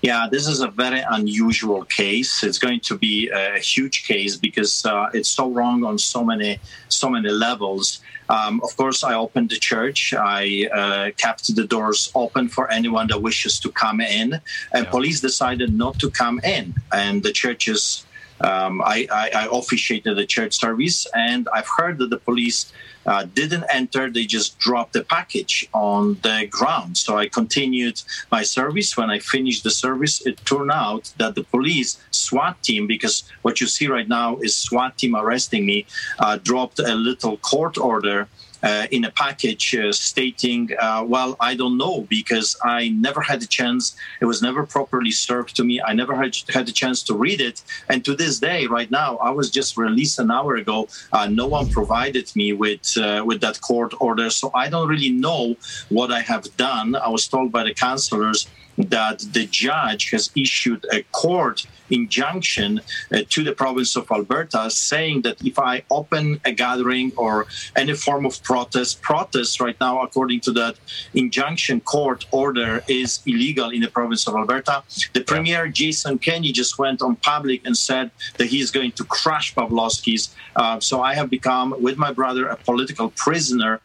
Yeah, 0.00 0.26
this 0.30 0.46
is 0.46 0.60
a 0.60 0.68
very 0.68 1.02
unusual 1.10 1.84
case. 1.84 2.42
It's 2.42 2.58
going 2.58 2.80
to 2.80 2.98
be 2.98 3.28
a 3.30 3.58
huge 3.58 4.06
case 4.06 4.36
because 4.36 4.84
uh, 4.84 5.08
it's 5.14 5.28
so 5.28 5.50
wrong 5.50 5.84
on 5.84 5.98
so 5.98 6.24
many 6.24 6.58
so 6.88 7.08
many 7.08 7.30
levels. 7.30 8.00
Um, 8.28 8.60
of 8.62 8.76
course, 8.76 9.04
I 9.04 9.14
opened 9.14 9.50
the 9.50 9.58
church. 9.58 10.14
I 10.14 10.68
uh, 10.72 11.10
kept 11.16 11.54
the 11.54 11.66
doors 11.66 12.10
open 12.14 12.48
for 12.48 12.70
anyone 12.70 13.06
that 13.08 13.20
wishes 13.20 13.58
to 13.60 13.70
come 13.70 14.00
in. 14.00 14.40
And 14.72 14.84
yeah. 14.84 14.90
police 14.90 15.20
decided 15.20 15.74
not 15.74 15.98
to 16.00 16.10
come 16.10 16.40
in, 16.40 16.74
and 16.92 17.22
the 17.22 17.32
church 17.32 17.68
is 17.68 18.04
um, 18.40 18.82
I, 18.82 19.06
I, 19.10 19.30
I, 19.34 19.48
officiated 19.50 20.16
the 20.16 20.26
church 20.26 20.54
service, 20.54 21.06
and 21.14 21.48
I've 21.54 21.68
heard 21.78 21.98
that 21.98 22.10
the 22.10 22.18
police 22.18 22.72
uh, 23.06 23.24
didn't 23.32 23.64
enter; 23.70 24.10
they 24.10 24.24
just 24.24 24.58
dropped 24.58 24.92
the 24.92 25.04
package 25.04 25.68
on 25.72 26.18
the 26.22 26.48
ground. 26.50 26.98
So 26.98 27.16
I 27.16 27.28
continued 27.28 28.02
my 28.32 28.42
service. 28.42 28.96
When 28.96 29.08
I 29.08 29.20
finished 29.20 29.62
the 29.62 29.70
service, 29.70 30.26
it 30.26 30.44
turned 30.44 30.72
out 30.72 31.12
that 31.18 31.36
the 31.36 31.44
police 31.44 31.98
SWAT 32.10 32.60
team, 32.62 32.86
because 32.86 33.22
what 33.42 33.60
you 33.60 33.68
see 33.68 33.86
right 33.86 34.08
now 34.08 34.38
is 34.38 34.56
SWAT 34.56 34.98
team 34.98 35.14
arresting 35.14 35.64
me, 35.64 35.86
uh, 36.18 36.36
dropped 36.36 36.80
a 36.80 36.94
little 36.94 37.36
court 37.38 37.78
order 37.78 38.28
uh, 38.64 38.86
in 38.90 39.04
a 39.04 39.10
package 39.10 39.76
uh, 39.76 39.92
stating, 39.92 40.70
uh, 40.80 41.04
well, 41.06 41.36
I 41.38 41.54
don't 41.54 41.76
know 41.76 42.06
because 42.08 42.56
I 42.64 42.88
never 42.88 43.20
had 43.20 43.42
a 43.42 43.46
chance. 43.46 43.94
It 44.20 44.24
was 44.24 44.40
never 44.40 44.64
properly 44.64 45.10
served 45.10 45.54
to 45.56 45.64
me. 45.64 45.80
I 45.82 45.92
never 45.92 46.14
had, 46.14 46.34
had 46.48 46.68
a 46.68 46.72
chance 46.72 47.02
to 47.04 47.14
read 47.14 47.40
it. 47.40 47.62
And 47.90 48.04
to 48.06 48.16
this 48.16 48.38
day, 48.40 48.66
right 48.66 48.90
now, 48.90 49.18
I 49.18 49.30
was 49.30 49.50
just 49.50 49.76
released 49.76 50.18
an 50.18 50.30
hour 50.30 50.56
ago. 50.56 50.88
Uh, 51.12 51.28
no 51.28 51.46
one 51.46 51.68
provided 51.68 52.34
me 52.34 52.52
with 52.52 52.96
uh, 52.96 53.22
with 53.26 53.40
that 53.42 53.60
court 53.60 53.92
order, 54.00 54.30
so 54.30 54.50
I 54.54 54.68
don't 54.68 54.88
really 54.88 55.10
know 55.10 55.56
what 55.88 56.10
I 56.10 56.20
have 56.20 56.44
done. 56.56 56.96
I 56.96 57.08
was 57.08 57.28
told 57.28 57.52
by 57.52 57.64
the 57.64 57.74
counselors 57.74 58.48
that 58.78 59.20
the 59.32 59.46
judge 59.46 60.10
has 60.10 60.30
issued 60.36 60.84
a 60.92 61.02
court 61.12 61.66
injunction 61.90 62.80
uh, 63.12 63.20
to 63.28 63.44
the 63.44 63.52
province 63.52 63.96
of 63.96 64.10
Alberta 64.10 64.70
saying 64.70 65.22
that 65.22 65.44
if 65.44 65.58
I 65.58 65.82
open 65.90 66.40
a 66.44 66.52
gathering 66.52 67.12
or 67.16 67.46
any 67.76 67.94
form 67.94 68.26
of 68.26 68.42
protest, 68.42 69.02
protest 69.02 69.60
right 69.60 69.78
now, 69.80 70.02
according 70.02 70.40
to 70.40 70.52
that 70.52 70.76
injunction 71.12 71.80
court 71.80 72.26
order, 72.30 72.82
is 72.88 73.20
illegal 73.26 73.70
in 73.70 73.82
the 73.82 73.88
province 73.88 74.26
of 74.26 74.34
Alberta. 74.34 74.82
The 75.12 75.22
Premier 75.22 75.68
Jason 75.68 76.18
Kenney 76.18 76.52
just 76.52 76.78
went 76.78 77.02
on 77.02 77.16
public 77.16 77.66
and 77.66 77.76
said 77.76 78.10
that 78.38 78.46
he 78.46 78.60
is 78.60 78.70
going 78.70 78.92
to 78.92 79.04
crush 79.04 79.54
Pawlowski's. 79.54 80.34
Uh, 80.56 80.80
so 80.80 81.02
I 81.02 81.14
have 81.14 81.30
become, 81.30 81.74
with 81.80 81.98
my 81.98 82.12
brother, 82.12 82.48
a 82.48 82.56
political 82.56 83.10
prisoner. 83.10 83.80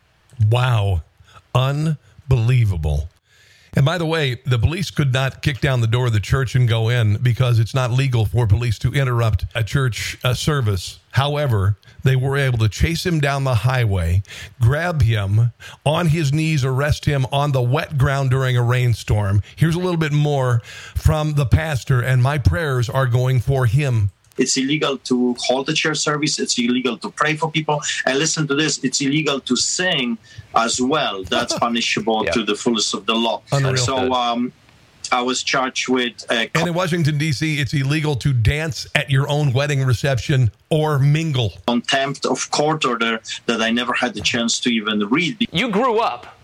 Wow. 0.50 1.04
Unbelievable. 1.54 3.10
And 3.80 3.86
by 3.86 3.98
the 3.98 4.06
way, 4.06 4.36
the 4.46 4.60
police 4.60 4.92
could 4.92 5.14
not 5.14 5.42
kick 5.42 5.62
down 5.62 5.80
the 5.80 5.88
door 5.88 6.08
of 6.08 6.12
the 6.12 6.20
church 6.20 6.54
and 6.54 6.68
go 6.68 6.90
in 6.90 7.16
because 7.16 7.60
it's 7.60 7.74
not 7.74 7.92
legal 7.92 8.26
for 8.26 8.46
police 8.46 8.78
to 8.80 8.92
interrupt 8.92 9.46
a 9.56 9.64
church 9.64 10.18
uh, 10.22 10.34
service. 10.34 11.00
However, 11.12 11.78
they 12.04 12.18
were 12.18 12.36
able 12.36 12.58
to 12.58 12.68
chase 12.68 13.06
him 13.06 13.22
down 13.22 13.46
the 13.46 13.56
highway, 13.56 14.22
grab 14.60 15.02
him 15.02 15.54
on 15.86 16.08
his 16.08 16.34
knees, 16.34 16.66
arrest 16.66 17.06
him 17.06 17.26
on 17.32 17.54
the 17.54 17.62
wet 17.62 17.98
ground 17.98 18.32
during 18.32 18.58
a 18.58 18.64
rainstorm. 18.64 19.42
Here's 19.56 19.76
a 19.76 19.80
little 19.80 19.96
bit 19.96 20.12
more 20.12 20.62
from 20.96 21.36
the 21.36 21.46
pastor, 21.46 22.02
and 22.02 22.22
my 22.22 22.38
prayers 22.38 22.90
are 22.90 23.08
going 23.08 23.40
for 23.40 23.66
him. 23.66 24.12
It's 24.40 24.58
illegal 24.58 24.98
to 25.10 25.36
hold 25.40 25.70
a 25.70 25.74
church 25.74 25.98
service. 25.98 26.40
It's 26.40 26.58
illegal 26.58 26.98
to 26.98 27.10
pray 27.10 27.36
for 27.36 27.52
people. 27.52 27.82
And 28.06 28.18
listen 28.18 28.48
to 28.48 28.56
this: 28.56 28.84
it's 28.84 29.02
illegal 29.02 29.40
to 29.42 29.56
sing 29.56 30.18
as 30.56 30.82
well. 30.82 31.24
That's 31.24 31.58
punishable 31.66 32.26
yeah. 32.26 32.32
to 32.32 32.44
the 32.44 32.56
fullest 32.56 32.94
of 32.94 33.06
the 33.06 33.16
law. 33.16 33.42
Unreal. 33.52 33.78
So. 33.78 34.14
Um, 34.14 34.54
I 35.12 35.22
was 35.22 35.42
charged 35.42 35.90
with. 35.90 36.24
Uh, 36.30 36.46
and 36.54 36.68
in 36.68 36.74
Washington, 36.74 37.18
D.C., 37.18 37.60
it's 37.60 37.74
illegal 37.74 38.16
to 38.18 38.34
dance 38.34 38.88
at 38.94 39.10
your 39.10 39.28
own 39.28 39.54
wedding 39.54 39.84
reception 39.84 40.52
or 40.70 41.00
mingle. 41.00 41.54
Contempt 41.66 42.28
of 42.28 42.50
court 42.52 42.86
order 42.86 43.20
that 43.48 43.62
I 43.62 43.72
never 43.72 43.94
had 43.94 44.14
the 44.14 44.22
chance 44.22 44.60
to 44.60 44.70
even 44.70 45.00
read. 45.10 45.48
You 45.52 45.70
grew 45.70 45.98
up 45.98 46.38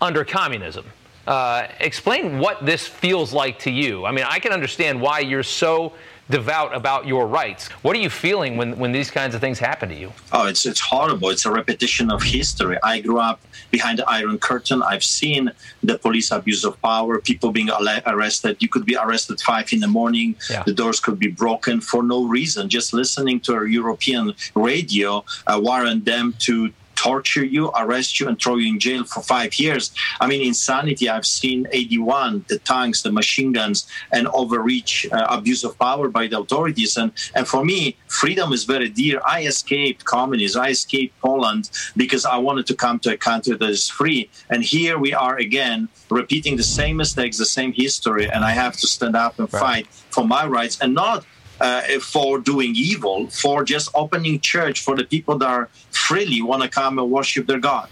under 0.00 0.24
communism. 0.24 0.86
Uh, 1.26 1.68
explain 1.80 2.38
what 2.38 2.64
this 2.64 2.86
feels 2.86 3.34
like 3.34 3.58
to 3.58 3.70
you. 3.70 4.06
I 4.06 4.12
mean, 4.12 4.24
I 4.26 4.38
can 4.38 4.52
understand 4.52 4.98
why 4.98 5.18
you're 5.18 5.42
so 5.42 5.92
devout 6.30 6.74
about 6.74 7.06
your 7.06 7.26
rights. 7.26 7.68
What 7.82 7.96
are 7.96 7.98
you 8.00 8.10
feeling 8.10 8.56
when, 8.56 8.78
when 8.78 8.92
these 8.92 9.10
kinds 9.10 9.34
of 9.34 9.40
things 9.40 9.58
happen 9.58 9.88
to 9.88 9.94
you? 9.94 10.12
Oh, 10.32 10.46
it's 10.46 10.66
it's 10.66 10.80
horrible. 10.80 11.30
It's 11.30 11.46
a 11.46 11.52
repetition 11.52 12.10
of 12.10 12.22
history. 12.22 12.78
I 12.82 13.00
grew 13.00 13.18
up 13.18 13.40
behind 13.70 13.98
the 13.98 14.08
Iron 14.08 14.38
Curtain. 14.38 14.82
I've 14.82 15.04
seen 15.04 15.50
the 15.82 15.98
police 15.98 16.30
abuse 16.30 16.64
of 16.64 16.80
power, 16.82 17.18
people 17.20 17.50
being 17.50 17.70
arrested. 17.70 18.56
You 18.60 18.68
could 18.68 18.84
be 18.84 18.96
arrested 18.96 19.40
five 19.40 19.72
in 19.72 19.80
the 19.80 19.88
morning. 19.88 20.36
Yeah. 20.50 20.62
The 20.64 20.72
doors 20.72 21.00
could 21.00 21.18
be 21.18 21.28
broken 21.28 21.80
for 21.80 22.02
no 22.02 22.24
reason. 22.24 22.68
Just 22.68 22.92
listening 22.92 23.40
to 23.40 23.54
a 23.54 23.68
European 23.68 24.34
radio 24.54 25.24
uh, 25.46 25.60
warrant 25.62 26.04
them 26.04 26.34
to 26.40 26.72
torture 26.98 27.44
you, 27.44 27.70
arrest 27.76 28.18
you, 28.18 28.26
and 28.28 28.36
throw 28.40 28.56
you 28.56 28.68
in 28.68 28.80
jail 28.80 29.04
for 29.04 29.22
five 29.22 29.58
years. 29.58 29.92
I 30.20 30.26
mean, 30.26 30.42
insanity. 30.44 31.08
I've 31.08 31.26
seen 31.40 31.68
81, 31.70 32.44
the 32.48 32.58
tanks, 32.58 33.02
the 33.02 33.12
machine 33.12 33.52
guns, 33.52 33.86
and 34.12 34.26
overreach, 34.28 35.06
uh, 35.12 35.26
abuse 35.30 35.62
of 35.62 35.78
power 35.78 36.08
by 36.08 36.26
the 36.26 36.40
authorities. 36.40 36.96
And, 36.96 37.12
and 37.36 37.46
for 37.46 37.64
me, 37.64 37.96
freedom 38.08 38.52
is 38.52 38.64
very 38.64 38.88
dear. 38.88 39.20
I 39.24 39.42
escaped 39.42 40.04
communism. 40.04 40.60
I 40.60 40.70
escaped 40.70 41.14
Poland 41.20 41.70
because 41.96 42.24
I 42.24 42.38
wanted 42.38 42.66
to 42.66 42.74
come 42.74 42.98
to 43.00 43.12
a 43.12 43.16
country 43.16 43.54
that 43.56 43.70
is 43.70 43.88
free. 43.88 44.28
And 44.50 44.64
here 44.64 44.98
we 44.98 45.14
are 45.14 45.36
again, 45.36 45.88
repeating 46.10 46.56
the 46.56 46.68
same 46.80 46.96
mistakes, 46.96 47.38
the 47.38 47.46
same 47.58 47.72
history. 47.72 48.28
And 48.28 48.44
I 48.44 48.50
have 48.50 48.76
to 48.78 48.86
stand 48.88 49.14
up 49.14 49.38
and 49.38 49.52
right. 49.52 49.60
fight 49.60 49.86
for 50.10 50.26
my 50.26 50.44
rights 50.46 50.80
and 50.80 50.94
not 50.94 51.24
uh, 51.60 51.82
for 52.00 52.38
doing 52.38 52.74
evil, 52.74 53.28
for 53.28 53.64
just 53.64 53.90
opening 53.94 54.40
church 54.40 54.80
for 54.80 54.96
the 54.96 55.04
people 55.04 55.38
that 55.38 55.48
are 55.48 55.68
freely 55.90 56.42
want 56.42 56.62
to 56.62 56.68
come 56.68 56.98
and 56.98 57.10
worship 57.10 57.46
their 57.46 57.58
God. 57.58 57.88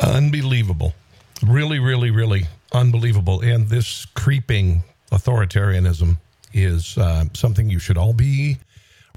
Unbelievable. 0.00 0.94
Really, 1.46 1.78
really, 1.78 2.10
really 2.10 2.46
unbelievable. 2.72 3.40
And 3.40 3.68
this 3.68 4.06
creeping 4.14 4.82
authoritarianism 5.10 6.18
is 6.52 6.98
uh, 6.98 7.24
something 7.32 7.68
you 7.70 7.78
should 7.78 7.98
all 7.98 8.12
be 8.12 8.58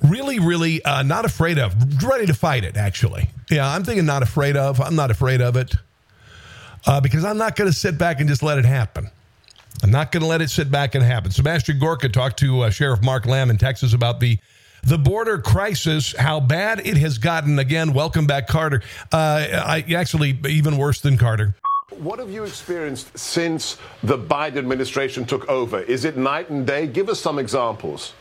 really, 0.03 0.39
really 0.39 0.83
uh, 0.83 1.03
not 1.03 1.25
afraid 1.25 1.59
of, 1.59 2.03
ready 2.03 2.25
to 2.25 2.33
fight 2.33 2.63
it, 2.63 2.77
actually. 2.77 3.29
Yeah, 3.49 3.69
I'm 3.69 3.83
thinking 3.83 4.05
not 4.05 4.23
afraid 4.23 4.57
of. 4.57 4.81
I'm 4.81 4.95
not 4.95 5.11
afraid 5.11 5.41
of 5.41 5.55
it 5.55 5.75
uh, 6.85 7.01
because 7.01 7.23
I'm 7.23 7.37
not 7.37 7.55
going 7.55 7.69
to 7.69 7.77
sit 7.77 7.97
back 7.97 8.19
and 8.19 8.27
just 8.27 8.43
let 8.43 8.57
it 8.57 8.65
happen. 8.65 9.09
I'm 9.83 9.91
not 9.91 10.11
going 10.11 10.21
to 10.21 10.27
let 10.27 10.41
it 10.41 10.49
sit 10.49 10.69
back 10.69 10.95
and 10.95 11.03
happen. 11.03 11.31
Sebastian 11.31 11.79
Gorka 11.79 12.09
talked 12.09 12.37
to 12.39 12.61
uh, 12.61 12.69
Sheriff 12.69 13.01
Mark 13.01 13.25
Lamb 13.25 13.49
in 13.49 13.57
Texas 13.57 13.93
about 13.93 14.19
the 14.19 14.37
the 14.83 14.97
border 14.97 15.37
crisis, 15.37 16.15
how 16.17 16.39
bad 16.39 16.85
it 16.85 16.97
has 16.97 17.19
gotten. 17.19 17.59
Again, 17.59 17.93
welcome 17.93 18.25
back, 18.25 18.47
Carter. 18.47 18.81
Uh, 19.11 19.45
I, 19.51 19.85
actually, 19.95 20.39
even 20.47 20.75
worse 20.75 21.01
than 21.01 21.19
Carter. 21.19 21.55
What 21.91 22.17
have 22.17 22.31
you 22.31 22.45
experienced 22.45 23.15
since 23.15 23.77
the 24.01 24.17
Biden 24.17 24.57
administration 24.57 25.25
took 25.25 25.47
over? 25.47 25.81
Is 25.81 26.03
it 26.03 26.17
night 26.17 26.49
and 26.49 26.65
day? 26.65 26.87
Give 26.87 27.09
us 27.09 27.19
some 27.19 27.37
examples. 27.37 28.13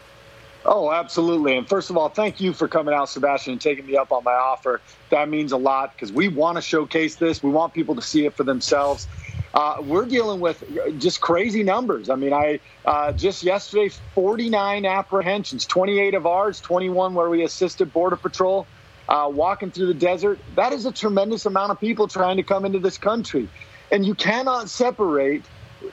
Oh, 0.66 0.92
absolutely. 0.92 1.56
And 1.56 1.66
first 1.66 1.88
of 1.88 1.96
all, 1.96 2.10
thank 2.10 2.40
you 2.40 2.52
for 2.52 2.68
coming 2.68 2.92
out, 2.92 3.08
Sebastian, 3.08 3.52
and 3.52 3.60
taking 3.60 3.86
me 3.86 3.96
up 3.96 4.12
on 4.12 4.22
my 4.24 4.34
offer. 4.34 4.82
That 5.08 5.30
means 5.30 5.52
a 5.52 5.56
lot 5.56 5.94
because 5.94 6.12
we 6.12 6.28
want 6.28 6.56
to 6.56 6.62
showcase 6.62 7.14
this. 7.14 7.42
We 7.42 7.50
want 7.50 7.72
people 7.72 7.94
to 7.94 8.02
see 8.02 8.26
it 8.26 8.34
for 8.34 8.44
themselves 8.44 9.08
uh, 9.54 9.76
we're 9.82 10.06
dealing 10.06 10.40
with 10.40 10.62
just 10.98 11.20
crazy 11.20 11.62
numbers. 11.62 12.08
I 12.08 12.14
mean, 12.14 12.32
I 12.32 12.60
uh, 12.84 13.12
just 13.12 13.42
yesterday, 13.42 13.88
49 14.14 14.86
apprehensions, 14.86 15.66
28 15.66 16.14
of 16.14 16.26
ours, 16.26 16.60
21 16.60 17.14
where 17.14 17.28
we 17.28 17.42
assisted 17.42 17.92
Border 17.92 18.16
Patrol 18.16 18.66
uh, 19.08 19.28
walking 19.30 19.70
through 19.70 19.88
the 19.88 19.94
desert. 19.94 20.38
That 20.54 20.72
is 20.72 20.86
a 20.86 20.92
tremendous 20.92 21.46
amount 21.46 21.72
of 21.72 21.80
people 21.80 22.06
trying 22.06 22.36
to 22.36 22.44
come 22.44 22.64
into 22.64 22.78
this 22.78 22.96
country. 22.96 23.48
And 23.90 24.06
you 24.06 24.14
cannot 24.14 24.70
separate 24.70 25.44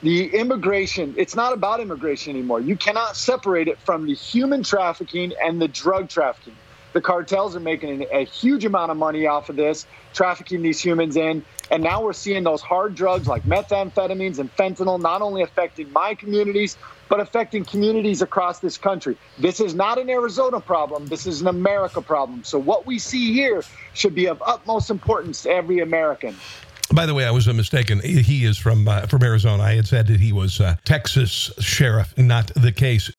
the 0.02 0.26
immigration. 0.26 1.14
It's 1.16 1.34
not 1.34 1.52
about 1.52 1.80
immigration 1.80 2.36
anymore. 2.36 2.60
You 2.60 2.76
cannot 2.76 3.16
separate 3.16 3.66
it 3.66 3.80
from 3.80 4.06
the 4.06 4.14
human 4.14 4.62
trafficking 4.62 5.32
and 5.42 5.60
the 5.60 5.66
drug 5.66 6.08
trafficking. 6.08 6.54
The 6.92 7.00
cartels 7.00 7.54
are 7.54 7.60
making 7.60 8.06
a 8.10 8.24
huge 8.24 8.64
amount 8.64 8.90
of 8.90 8.96
money 8.96 9.26
off 9.26 9.48
of 9.48 9.56
this, 9.56 9.86
trafficking 10.14 10.62
these 10.62 10.80
humans 10.80 11.16
in. 11.16 11.44
And 11.70 11.82
now 11.82 12.02
we're 12.02 12.14
seeing 12.14 12.44
those 12.44 12.62
hard 12.62 12.94
drugs 12.94 13.26
like 13.26 13.42
methamphetamines 13.44 14.38
and 14.38 14.54
fentanyl 14.56 15.00
not 15.00 15.20
only 15.20 15.42
affecting 15.42 15.92
my 15.92 16.14
communities, 16.14 16.78
but 17.08 17.20
affecting 17.20 17.64
communities 17.64 18.22
across 18.22 18.60
this 18.60 18.78
country. 18.78 19.16
This 19.38 19.60
is 19.60 19.74
not 19.74 19.98
an 19.98 20.08
Arizona 20.08 20.60
problem. 20.60 21.06
This 21.06 21.26
is 21.26 21.40
an 21.40 21.46
America 21.46 22.00
problem. 22.00 22.44
So 22.44 22.58
what 22.58 22.86
we 22.86 22.98
see 22.98 23.32
here 23.32 23.62
should 23.94 24.14
be 24.14 24.26
of 24.26 24.42
utmost 24.44 24.90
importance 24.90 25.42
to 25.42 25.50
every 25.50 25.80
American. 25.80 26.36
By 26.94 27.04
the 27.04 27.12
way, 27.12 27.26
I 27.26 27.30
was 27.30 27.46
mistaken. 27.46 28.00
He 28.00 28.46
is 28.46 28.56
from 28.56 28.88
uh, 28.88 29.06
from 29.06 29.22
Arizona. 29.22 29.62
I 29.62 29.74
had 29.74 29.86
said 29.86 30.06
that 30.06 30.20
he 30.20 30.32
was 30.32 30.58
uh, 30.58 30.76
Texas 30.86 31.50
sheriff, 31.58 32.16
not 32.16 32.50
the 32.54 32.72
case. 32.72 33.10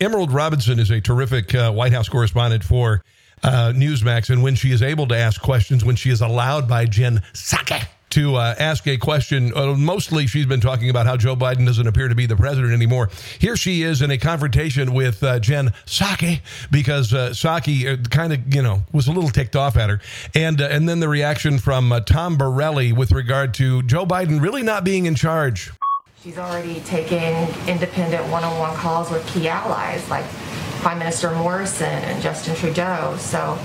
Emerald 0.00 0.32
Robinson 0.32 0.78
is 0.78 0.90
a 0.90 1.00
terrific 1.00 1.54
uh, 1.54 1.72
White 1.72 1.92
House 1.92 2.08
correspondent 2.08 2.64
for 2.64 3.04
uh, 3.42 3.72
Newsmax, 3.74 4.30
and 4.30 4.42
when 4.42 4.54
she 4.54 4.72
is 4.72 4.82
able 4.82 5.06
to 5.08 5.16
ask 5.16 5.40
questions, 5.40 5.84
when 5.84 5.96
she 5.96 6.10
is 6.10 6.20
allowed 6.20 6.68
by 6.68 6.86
Jen 6.86 7.22
Psaki 7.32 7.86
to 8.12 8.36
uh, 8.36 8.54
ask 8.58 8.86
a 8.86 8.98
question. 8.98 9.52
Uh, 9.56 9.74
mostly, 9.74 10.26
she's 10.26 10.46
been 10.46 10.60
talking 10.60 10.90
about 10.90 11.06
how 11.06 11.16
Joe 11.16 11.34
Biden 11.34 11.64
doesn't 11.64 11.86
appear 11.86 12.08
to 12.08 12.14
be 12.14 12.26
the 12.26 12.36
president 12.36 12.72
anymore. 12.72 13.08
Here 13.38 13.56
she 13.56 13.82
is 13.82 14.02
in 14.02 14.10
a 14.10 14.18
confrontation 14.18 14.92
with 14.92 15.22
uh, 15.22 15.38
Jen 15.40 15.70
Psaki 15.86 16.40
because 16.70 17.14
uh, 17.14 17.30
Psaki 17.30 17.86
uh, 17.86 18.08
kind 18.10 18.32
of, 18.32 18.54
you 18.54 18.62
know, 18.62 18.84
was 18.92 19.08
a 19.08 19.12
little 19.12 19.30
ticked 19.30 19.56
off 19.56 19.76
at 19.76 19.88
her, 19.88 20.00
and 20.34 20.60
uh, 20.60 20.68
and 20.70 20.88
then 20.88 21.00
the 21.00 21.08
reaction 21.08 21.58
from 21.58 21.90
uh, 21.90 22.00
Tom 22.00 22.36
Borelli 22.36 22.92
with 22.92 23.12
regard 23.12 23.54
to 23.54 23.82
Joe 23.84 24.04
Biden 24.04 24.42
really 24.42 24.62
not 24.62 24.84
being 24.84 25.06
in 25.06 25.14
charge. 25.14 25.70
She's 26.22 26.38
already 26.38 26.78
taken 26.82 27.48
independent 27.66 28.24
one-on-one 28.30 28.76
calls 28.76 29.10
with 29.10 29.26
key 29.26 29.48
allies 29.48 30.08
like 30.08 30.24
Prime 30.80 31.00
Minister 31.00 31.32
Morrison 31.32 31.88
and 31.88 32.22
Justin 32.22 32.54
Trudeau. 32.54 33.16
So 33.18 33.58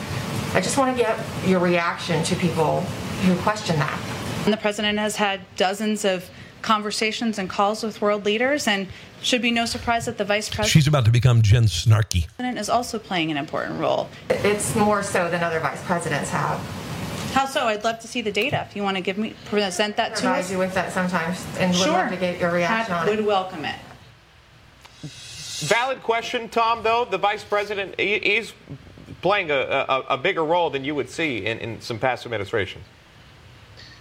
I 0.55 0.61
just 0.61 0.75
want 0.75 0.97
to 0.97 1.03
get 1.03 1.19
your 1.45 1.59
reaction 1.59 2.23
to 2.23 2.35
people 2.35 2.81
who 3.21 3.35
question 3.43 3.77
that. 3.77 4.01
And 4.45 4.51
the 4.51 4.57
president 4.57 4.97
has 4.97 5.17
had 5.17 5.41
dozens 5.55 6.03
of 6.03 6.31
conversations 6.63 7.37
and 7.37 7.47
calls 7.47 7.83
with 7.83 8.01
world 8.01 8.25
leaders, 8.25 8.67
and 8.67 8.87
should 9.21 9.43
be 9.43 9.51
no 9.51 9.65
surprise 9.65 10.07
that 10.07 10.17
the 10.17 10.25
vice 10.25 10.49
president. 10.49 10.71
She's 10.71 10.87
about 10.87 11.05
to 11.05 11.11
become 11.11 11.43
Jen 11.43 11.65
Snarky. 11.65 12.27
is 12.39 12.69
also 12.69 12.97
playing 12.97 13.29
an 13.29 13.37
important 13.37 13.79
role. 13.79 14.09
It's 14.31 14.75
more 14.75 15.03
so 15.03 15.29
than 15.29 15.43
other 15.43 15.59
vice 15.59 15.83
presidents 15.83 16.31
have. 16.31 16.59
How 17.33 17.45
so? 17.45 17.67
I'd 17.67 17.83
love 17.83 17.99
to 17.99 18.07
see 18.07 18.21
the 18.21 18.31
data. 18.31 18.65
If 18.69 18.75
you 18.75 18.83
want 18.83 18.97
to 18.97 19.01
give 19.01 19.17
me 19.17 19.35
present 19.45 19.95
that 19.97 20.15
to 20.15 20.21
Provide 20.21 20.39
us. 20.39 20.51
you 20.51 20.57
with 20.57 20.73
that 20.73 20.91
sometimes, 20.91 21.45
and 21.59 21.71
would 21.71 21.79
Sure. 21.81 21.93
love 21.93 22.09
to 22.09 22.17
get 22.17 22.39
your 22.39 22.51
reaction 22.51 22.93
Had- 22.93 23.01
on 23.03 23.07
it. 23.07 23.15
Would 23.17 23.25
welcome 23.25 23.65
it. 23.65 23.75
Valid 25.65 26.03
question, 26.03 26.49
Tom, 26.49 26.83
though. 26.83 27.05
The 27.05 27.17
vice 27.17 27.43
president, 27.43 27.99
he, 27.99 28.19
he's 28.19 28.53
playing 29.21 29.49
a, 29.51 29.55
a, 29.89 29.99
a 30.11 30.17
bigger 30.17 30.43
role 30.45 30.69
than 30.69 30.83
you 30.85 30.93
would 30.95 31.09
see 31.09 31.45
in, 31.45 31.57
in 31.59 31.81
some 31.81 31.97
past 31.99 32.25
administrations. 32.25 32.85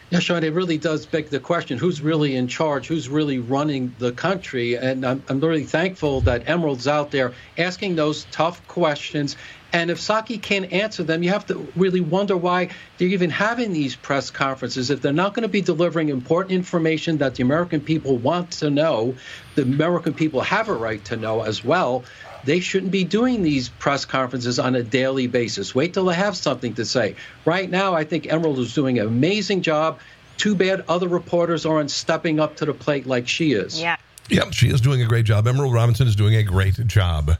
Yeah, 0.08 0.20
Sean, 0.20 0.44
it 0.44 0.52
really 0.52 0.78
does 0.78 1.04
beg 1.04 1.30
the 1.30 1.40
question 1.40 1.78
who's 1.78 2.00
really 2.00 2.36
in 2.36 2.46
charge? 2.46 2.86
Who's 2.86 3.08
really 3.08 3.40
running 3.40 3.92
the 3.98 4.12
country? 4.12 4.76
And 4.76 5.04
I'm, 5.04 5.24
I'm 5.28 5.40
really 5.40 5.64
thankful 5.64 6.20
that 6.22 6.48
Emerald's 6.48 6.86
out 6.86 7.10
there 7.10 7.32
asking 7.58 7.96
those 7.96 8.24
tough 8.26 8.64
questions. 8.68 9.34
And 9.72 9.90
if 9.90 9.98
Psaki 9.98 10.40
can't 10.40 10.72
answer 10.72 11.02
them, 11.02 11.24
you 11.24 11.30
have 11.30 11.46
to 11.46 11.72
really 11.74 12.00
wonder 12.00 12.36
why 12.36 12.68
they're 12.98 13.08
even 13.08 13.30
having 13.30 13.72
these 13.72 13.96
press 13.96 14.30
conferences. 14.30 14.90
If 14.90 15.02
they're 15.02 15.12
not 15.12 15.34
going 15.34 15.42
to 15.42 15.48
be 15.48 15.60
delivering 15.60 16.08
important 16.08 16.52
information 16.52 17.18
that 17.18 17.34
the 17.34 17.42
American 17.42 17.80
people 17.80 18.16
want 18.16 18.52
to 18.52 18.70
know, 18.70 19.16
the 19.56 19.62
American 19.62 20.14
people 20.14 20.40
have 20.42 20.68
a 20.68 20.74
right 20.74 21.04
to 21.06 21.16
know 21.16 21.42
as 21.42 21.64
well. 21.64 22.04
They 22.46 22.60
shouldn't 22.60 22.92
be 22.92 23.02
doing 23.04 23.42
these 23.42 23.68
press 23.68 24.04
conferences 24.04 24.60
on 24.60 24.76
a 24.76 24.82
daily 24.82 25.26
basis. 25.26 25.74
Wait 25.74 25.92
till 25.92 26.04
they 26.04 26.14
have 26.14 26.36
something 26.36 26.74
to 26.74 26.84
say. 26.84 27.16
Right 27.44 27.68
now, 27.68 27.94
I 27.94 28.04
think 28.04 28.32
Emerald 28.32 28.60
is 28.60 28.72
doing 28.72 29.00
an 29.00 29.06
amazing 29.06 29.62
job. 29.62 29.98
Too 30.36 30.54
bad 30.54 30.84
other 30.88 31.08
reporters 31.08 31.66
aren't 31.66 31.90
stepping 31.90 32.38
up 32.38 32.56
to 32.56 32.64
the 32.64 32.72
plate 32.72 33.04
like 33.04 33.26
she 33.26 33.52
is. 33.52 33.80
Yeah. 33.80 33.96
Yep, 34.28 34.52
she 34.52 34.68
is 34.68 34.80
doing 34.80 35.02
a 35.02 35.06
great 35.06 35.24
job. 35.24 35.46
Emerald 35.46 35.74
Robinson 35.74 36.06
is 36.06 36.16
doing 36.16 36.34
a 36.36 36.42
great 36.42 36.74
job. 36.86 37.36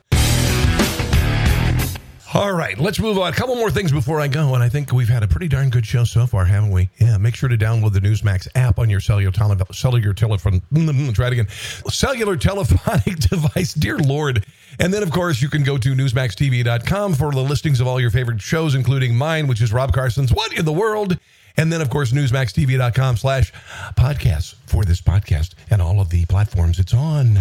All 2.36 2.52
right, 2.52 2.78
let's 2.78 3.00
move 3.00 3.16
on. 3.16 3.32
A 3.32 3.34
couple 3.34 3.54
more 3.54 3.70
things 3.70 3.90
before 3.90 4.20
I 4.20 4.28
go, 4.28 4.52
and 4.52 4.62
I 4.62 4.68
think 4.68 4.92
we've 4.92 5.08
had 5.08 5.22
a 5.22 5.26
pretty 5.26 5.48
darn 5.48 5.70
good 5.70 5.86
show 5.86 6.04
so 6.04 6.26
far, 6.26 6.44
haven't 6.44 6.70
we? 6.70 6.90
Yeah, 6.98 7.16
make 7.16 7.34
sure 7.34 7.48
to 7.48 7.56
download 7.56 7.94
the 7.94 8.00
Newsmax 8.00 8.46
app 8.54 8.78
on 8.78 8.90
your 8.90 9.00
cellular, 9.00 9.32
tele- 9.32 9.56
cellular 9.72 10.12
telephone. 10.12 10.60
Try 11.14 11.28
it 11.28 11.32
again. 11.32 11.48
Cellular 11.48 12.36
telephonic 12.36 13.16
device. 13.30 13.72
Dear 13.72 13.96
Lord. 13.96 14.44
And 14.78 14.92
then, 14.92 15.02
of 15.02 15.10
course, 15.12 15.40
you 15.40 15.48
can 15.48 15.62
go 15.62 15.78
to 15.78 15.94
newsmaxtv.com 15.94 17.14
for 17.14 17.32
the 17.32 17.40
listings 17.40 17.80
of 17.80 17.86
all 17.86 17.98
your 17.98 18.10
favorite 18.10 18.42
shows, 18.42 18.74
including 18.74 19.16
mine, 19.16 19.46
which 19.46 19.62
is 19.62 19.72
Rob 19.72 19.94
Carson's 19.94 20.30
What 20.30 20.52
in 20.58 20.66
the 20.66 20.74
World? 20.74 21.18
And 21.56 21.72
then, 21.72 21.80
of 21.80 21.88
course, 21.88 22.12
newsmaxtv.com 22.12 23.16
slash 23.16 23.50
podcasts 23.96 24.56
for 24.66 24.84
this 24.84 25.00
podcast 25.00 25.54
and 25.70 25.80
all 25.80 26.02
of 26.02 26.10
the 26.10 26.26
platforms 26.26 26.78
it's 26.78 26.92
on. 26.92 27.38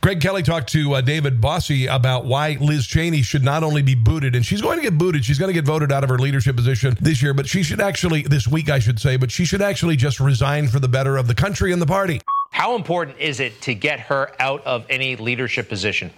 Greg 0.00 0.20
Kelly 0.20 0.44
talked 0.44 0.70
to 0.70 0.94
uh, 0.94 1.00
David 1.00 1.40
Bossie 1.40 1.92
about 1.92 2.24
why 2.24 2.56
Liz 2.60 2.86
Cheney 2.86 3.20
should 3.20 3.42
not 3.42 3.64
only 3.64 3.82
be 3.82 3.96
booted, 3.96 4.36
and 4.36 4.46
she's 4.46 4.62
going 4.62 4.78
to 4.78 4.82
get 4.82 4.96
booted. 4.96 5.24
She's 5.24 5.40
going 5.40 5.48
to 5.48 5.52
get 5.52 5.64
voted 5.64 5.90
out 5.90 6.04
of 6.04 6.10
her 6.10 6.18
leadership 6.18 6.54
position 6.54 6.96
this 7.00 7.20
year, 7.20 7.34
but 7.34 7.48
she 7.48 7.64
should 7.64 7.80
actually, 7.80 8.22
this 8.22 8.46
week, 8.46 8.70
I 8.70 8.78
should 8.78 9.00
say, 9.00 9.16
but 9.16 9.32
she 9.32 9.44
should 9.44 9.60
actually 9.60 9.96
just 9.96 10.20
resign 10.20 10.68
for 10.68 10.78
the 10.78 10.86
better 10.86 11.16
of 11.16 11.26
the 11.26 11.34
country 11.34 11.72
and 11.72 11.82
the 11.82 11.86
party. 11.86 12.20
How 12.50 12.76
important 12.76 13.18
is 13.18 13.40
it 13.40 13.60
to 13.62 13.74
get 13.74 13.98
her 13.98 14.30
out 14.38 14.64
of 14.64 14.86
any 14.88 15.16
leadership 15.16 15.68
position? 15.68 16.12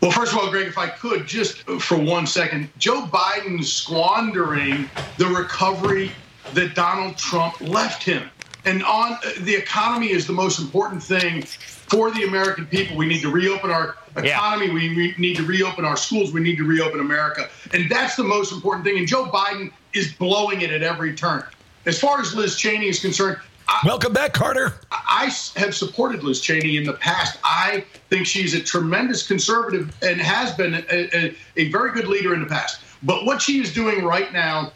Well, 0.00 0.12
first 0.12 0.32
of 0.32 0.38
all, 0.38 0.50
Greg, 0.50 0.66
if 0.66 0.78
I 0.78 0.88
could, 0.88 1.26
just 1.26 1.58
for 1.80 1.98
one 1.98 2.26
second, 2.26 2.70
Joe 2.78 3.02
Biden 3.02 3.62
squandering 3.62 4.88
the 5.18 5.26
recovery 5.26 6.10
that 6.54 6.74
Donald 6.74 7.18
Trump 7.18 7.60
left 7.60 8.02
him. 8.02 8.30
And 8.64 8.82
on 8.82 9.18
the 9.40 9.54
economy 9.54 10.10
is 10.10 10.26
the 10.26 10.32
most 10.32 10.58
important 10.58 11.02
thing 11.02 11.44
for 11.88 12.10
the 12.10 12.24
American 12.24 12.66
people. 12.66 12.96
We 12.96 13.06
need 13.06 13.22
to 13.22 13.30
reopen 13.30 13.70
our 13.70 13.96
economy. 14.16 14.70
We 14.70 14.88
re- 14.94 15.14
need 15.18 15.36
to 15.36 15.44
reopen 15.44 15.84
our 15.84 15.96
schools. 15.96 16.32
We 16.32 16.40
need 16.40 16.56
to 16.56 16.64
reopen 16.64 17.00
America. 17.00 17.48
And 17.72 17.90
that's 17.90 18.16
the 18.16 18.24
most 18.24 18.52
important 18.52 18.84
thing. 18.84 18.98
And 18.98 19.06
Joe 19.06 19.26
Biden 19.26 19.72
is 19.94 20.12
blowing 20.12 20.62
it 20.62 20.70
at 20.70 20.82
every 20.82 21.14
turn. 21.14 21.44
As 21.86 22.00
far 22.00 22.20
as 22.20 22.34
Liz 22.34 22.56
Cheney 22.56 22.88
is 22.88 23.00
concerned, 23.00 23.38
Welcome 23.84 24.12
back, 24.12 24.32
Carter. 24.32 24.74
I 24.92 25.32
have 25.56 25.74
supported 25.74 26.22
Liz 26.22 26.40
Cheney 26.40 26.76
in 26.76 26.84
the 26.84 26.92
past. 26.92 27.38
I 27.42 27.84
think 28.10 28.26
she's 28.26 28.54
a 28.54 28.60
tremendous 28.60 29.26
conservative 29.26 29.94
and 30.02 30.20
has 30.20 30.54
been 30.54 30.74
a, 30.74 31.16
a, 31.16 31.36
a 31.56 31.70
very 31.72 31.92
good 31.92 32.06
leader 32.06 32.32
in 32.32 32.40
the 32.40 32.46
past. 32.46 32.80
But 33.02 33.24
what 33.26 33.42
she 33.42 33.60
is 33.60 33.74
doing 33.74 34.04
right 34.04 34.32
now 34.32 34.72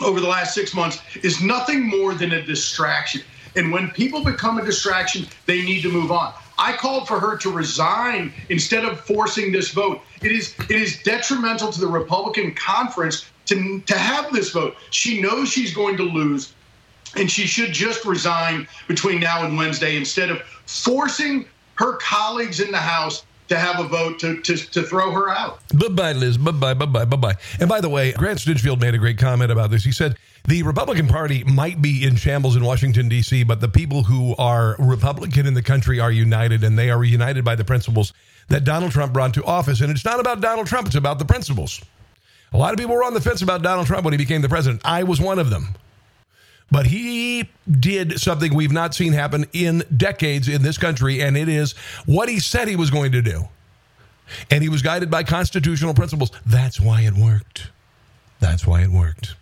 over 0.00 0.20
the 0.20 0.26
last 0.26 0.54
six 0.54 0.74
months 0.74 1.00
is 1.22 1.40
nothing 1.42 1.86
more 1.86 2.14
than 2.14 2.32
a 2.32 2.42
distraction. 2.42 3.22
And 3.56 3.70
when 3.70 3.90
people 3.90 4.24
become 4.24 4.58
a 4.58 4.64
distraction, 4.64 5.26
they 5.46 5.62
need 5.62 5.82
to 5.82 5.90
move 5.90 6.10
on. 6.10 6.34
I 6.58 6.72
called 6.72 7.08
for 7.08 7.18
her 7.18 7.36
to 7.38 7.50
resign 7.50 8.32
instead 8.48 8.84
of 8.84 9.00
forcing 9.00 9.52
this 9.52 9.70
vote. 9.70 10.00
It 10.22 10.32
is 10.32 10.54
it 10.70 10.76
is 10.82 11.02
detrimental 11.02 11.72
to 11.72 11.80
the 11.80 11.86
Republican 11.86 12.54
conference 12.54 13.26
to, 13.46 13.80
to 13.80 13.98
have 13.98 14.32
this 14.32 14.50
vote. 14.50 14.76
She 14.90 15.20
knows 15.20 15.48
she's 15.50 15.74
going 15.74 15.96
to 15.96 16.04
lose 16.04 16.54
and 17.16 17.30
she 17.30 17.46
should 17.46 17.72
just 17.72 18.04
resign 18.04 18.66
between 18.88 19.20
now 19.20 19.44
and 19.44 19.56
Wednesday 19.56 19.96
instead 19.96 20.30
of 20.30 20.42
forcing 20.66 21.46
her 21.76 21.96
colleagues 21.96 22.60
in 22.60 22.70
the 22.70 22.78
House 22.78 23.24
to 23.54 23.60
have 23.60 23.80
a 23.80 23.88
vote 23.88 24.18
to, 24.20 24.40
to, 24.42 24.56
to 24.56 24.82
throw 24.82 25.10
her 25.12 25.30
out. 25.30 25.60
Bye 25.72 25.88
bye, 25.88 26.12
Liz. 26.12 26.36
Bye 26.36 26.50
bye, 26.50 26.74
bye 26.74 26.86
bye, 26.86 27.04
bye 27.04 27.16
bye. 27.16 27.34
And 27.60 27.68
by 27.68 27.80
the 27.80 27.88
way, 27.88 28.12
Grant 28.12 28.38
Stinchfield 28.38 28.80
made 28.80 28.94
a 28.94 28.98
great 28.98 29.18
comment 29.18 29.50
about 29.50 29.70
this. 29.70 29.84
He 29.84 29.92
said 29.92 30.16
the 30.46 30.62
Republican 30.62 31.06
Party 31.06 31.44
might 31.44 31.80
be 31.80 32.04
in 32.04 32.16
shambles 32.16 32.56
in 32.56 32.64
Washington, 32.64 33.08
D.C., 33.08 33.44
but 33.44 33.60
the 33.60 33.68
people 33.68 34.02
who 34.02 34.34
are 34.36 34.76
Republican 34.78 35.46
in 35.46 35.54
the 35.54 35.62
country 35.62 36.00
are 36.00 36.12
united, 36.12 36.64
and 36.64 36.78
they 36.78 36.90
are 36.90 37.02
united 37.02 37.44
by 37.44 37.54
the 37.54 37.64
principles 37.64 38.12
that 38.48 38.64
Donald 38.64 38.92
Trump 38.92 39.12
brought 39.12 39.34
to 39.34 39.44
office. 39.44 39.80
And 39.80 39.90
it's 39.90 40.04
not 40.04 40.20
about 40.20 40.40
Donald 40.40 40.66
Trump, 40.66 40.86
it's 40.86 40.96
about 40.96 41.18
the 41.18 41.24
principles. 41.24 41.80
A 42.52 42.58
lot 42.58 42.72
of 42.72 42.78
people 42.78 42.94
were 42.94 43.04
on 43.04 43.14
the 43.14 43.20
fence 43.20 43.42
about 43.42 43.62
Donald 43.62 43.86
Trump 43.86 44.04
when 44.04 44.12
he 44.12 44.18
became 44.18 44.42
the 44.42 44.48
president. 44.48 44.82
I 44.84 45.02
was 45.02 45.20
one 45.20 45.38
of 45.38 45.50
them. 45.50 45.74
But 46.70 46.86
he 46.86 47.48
did 47.70 48.20
something 48.20 48.54
we've 48.54 48.72
not 48.72 48.94
seen 48.94 49.12
happen 49.12 49.46
in 49.52 49.84
decades 49.96 50.48
in 50.48 50.62
this 50.62 50.78
country, 50.78 51.20
and 51.20 51.36
it 51.36 51.48
is 51.48 51.72
what 52.06 52.28
he 52.28 52.40
said 52.40 52.68
he 52.68 52.76
was 52.76 52.90
going 52.90 53.12
to 53.12 53.22
do. 53.22 53.48
And 54.50 54.62
he 54.62 54.68
was 54.68 54.82
guided 54.82 55.10
by 55.10 55.22
constitutional 55.22 55.94
principles. 55.94 56.30
That's 56.46 56.80
why 56.80 57.02
it 57.02 57.14
worked. 57.14 57.70
That's 58.40 58.66
why 58.66 58.82
it 58.82 58.90
worked. 58.90 59.36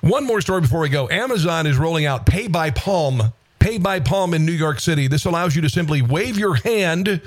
One 0.00 0.24
more 0.24 0.40
story 0.40 0.60
before 0.60 0.80
we 0.80 0.88
go. 0.88 1.08
Amazon 1.08 1.66
is 1.66 1.76
rolling 1.76 2.06
out 2.06 2.26
Pay 2.26 2.48
by 2.48 2.70
Palm. 2.70 3.32
Pay 3.58 3.78
by 3.78 3.98
Palm 3.98 4.34
in 4.34 4.46
New 4.46 4.52
York 4.52 4.78
City. 4.78 5.08
This 5.08 5.24
allows 5.24 5.56
you 5.56 5.62
to 5.62 5.68
simply 5.68 6.02
wave 6.02 6.38
your 6.38 6.54
hand 6.54 7.20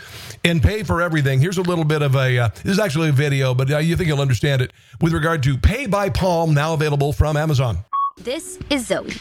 and 0.46 0.64
pay 0.64 0.84
for 0.84 1.02
everything. 1.02 1.42
Here's 1.42 1.58
a 1.58 1.62
little 1.62 1.84
bit 1.84 2.02
of 2.02 2.16
a, 2.16 2.38
uh, 2.38 2.50
this 2.64 2.74
is 2.74 2.80
actually 2.80 3.10
a 3.10 3.14
video, 3.14 3.54
but 3.54 3.70
uh, 3.70 3.80
you 3.80 3.98
think 3.98 4.08
you'll 4.08 4.22
understand 4.22 4.62
it 4.62 4.72
with 5.02 5.14
regard 5.14 5.44
to 5.44 5.58
Pay 5.58 5.88
by 5.88 6.10
Palm, 6.10 6.54
now 6.54 6.74
available 6.74 7.12
from 7.12 7.36
Amazon. 7.36 7.80
This 8.24 8.60
is 8.70 8.86
Zoe. 8.86 9.14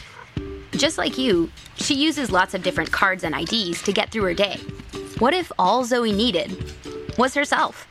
Just 0.73 0.99
like 0.99 1.17
you, 1.17 1.49
she 1.75 1.95
uses 1.95 2.31
lots 2.31 2.53
of 2.53 2.61
different 2.61 2.91
cards 2.91 3.23
and 3.23 3.33
IDs 3.33 3.81
to 3.81 3.91
get 3.91 4.11
through 4.11 4.25
her 4.25 4.33
day. 4.35 4.57
What 5.17 5.33
if 5.33 5.51
all 5.57 5.83
Zoe 5.83 6.11
needed 6.11 6.71
was 7.17 7.33
herself? 7.33 7.87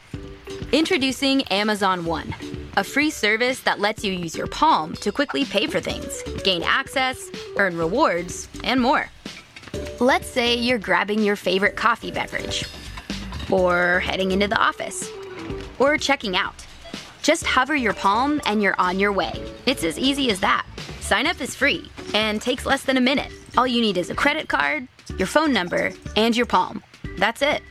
Introducing 0.70 1.42
Amazon 1.48 2.04
One, 2.04 2.32
a 2.76 2.84
free 2.84 3.11
service 3.11 3.58
that 3.62 3.80
lets 3.80 4.04
you 4.04 4.12
use 4.12 4.36
your 4.36 4.46
palm 4.46 4.94
to 4.94 5.11
quickly 5.11 5.44
pay 5.44 5.66
for 5.66 5.80
things, 5.80 6.22
gain 6.44 6.62
access, 6.62 7.28
earn 7.56 7.76
rewards, 7.76 8.46
and 8.62 8.80
more. 8.80 9.08
Let's 9.98 10.28
say 10.28 10.54
you're 10.54 10.78
grabbing 10.78 11.24
your 11.24 11.34
favorite 11.34 11.74
coffee 11.74 12.12
beverage, 12.12 12.66
or 13.50 13.98
heading 13.98 14.30
into 14.30 14.46
the 14.46 14.62
office, 14.62 15.11
or 15.80 15.98
checking 15.98 16.36
out. 16.36 16.64
Just 17.22 17.44
hover 17.44 17.74
your 17.74 17.94
palm 17.94 18.40
and 18.46 18.62
you're 18.62 18.80
on 18.80 19.00
your 19.00 19.12
way. 19.12 19.32
It's 19.66 19.82
as 19.82 19.98
easy 19.98 20.30
as 20.30 20.38
that. 20.40 20.64
Sign 21.11 21.26
up 21.26 21.40
is 21.40 21.56
free 21.56 21.90
and 22.14 22.40
takes 22.40 22.64
less 22.64 22.84
than 22.84 22.96
a 22.96 23.00
minute. 23.00 23.32
All 23.58 23.66
you 23.66 23.80
need 23.80 23.96
is 23.96 24.11
a 24.11 24.14
credit 24.14 24.48
card, 24.48 24.86
your 25.18 25.26
phone 25.26 25.52
number, 25.52 25.90
and 26.14 26.36
your 26.36 26.46
palm. 26.46 26.84
That's 27.18 27.42
it. 27.42 27.62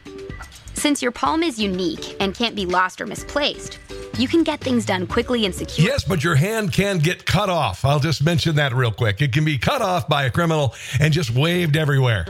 Since 0.73 1.01
your 1.01 1.13
palm 1.13 1.41
is 1.41 1.57
unique 1.57 2.17
and 2.19 2.35
can't 2.35 2.53
be 2.53 2.65
lost 2.65 2.99
or 2.99 3.05
misplaced, 3.05 3.79
you 4.17 4.27
can 4.27 4.43
get 4.43 4.59
things 4.59 4.85
done 4.85 5.07
quickly 5.07 5.45
and 5.45 5.55
securely. 5.55 5.89
Yes, 5.89 6.03
but 6.03 6.21
your 6.21 6.35
hand 6.35 6.73
can 6.73 6.97
get 6.97 7.25
cut 7.25 7.49
off. 7.49 7.85
I'll 7.85 8.01
just 8.01 8.25
mention 8.25 8.57
that 8.57 8.73
real 8.73 8.91
quick. 8.91 9.21
It 9.21 9.31
can 9.31 9.45
be 9.45 9.57
cut 9.57 9.81
off 9.81 10.09
by 10.09 10.25
a 10.25 10.29
criminal 10.29 10.75
and 10.99 11.13
just 11.13 11.31
waved 11.31 11.77
everywhere. 11.77 12.25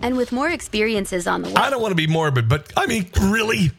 And 0.00 0.16
with 0.16 0.32
more 0.32 0.50
experiences 0.50 1.28
on 1.28 1.42
the 1.42 1.50
way, 1.50 1.54
I 1.54 1.70
don't 1.70 1.80
want 1.80 1.92
to 1.92 1.96
be 1.96 2.08
morbid, 2.08 2.48
but 2.48 2.72
I 2.76 2.86
mean, 2.86 3.08
really? 3.20 3.70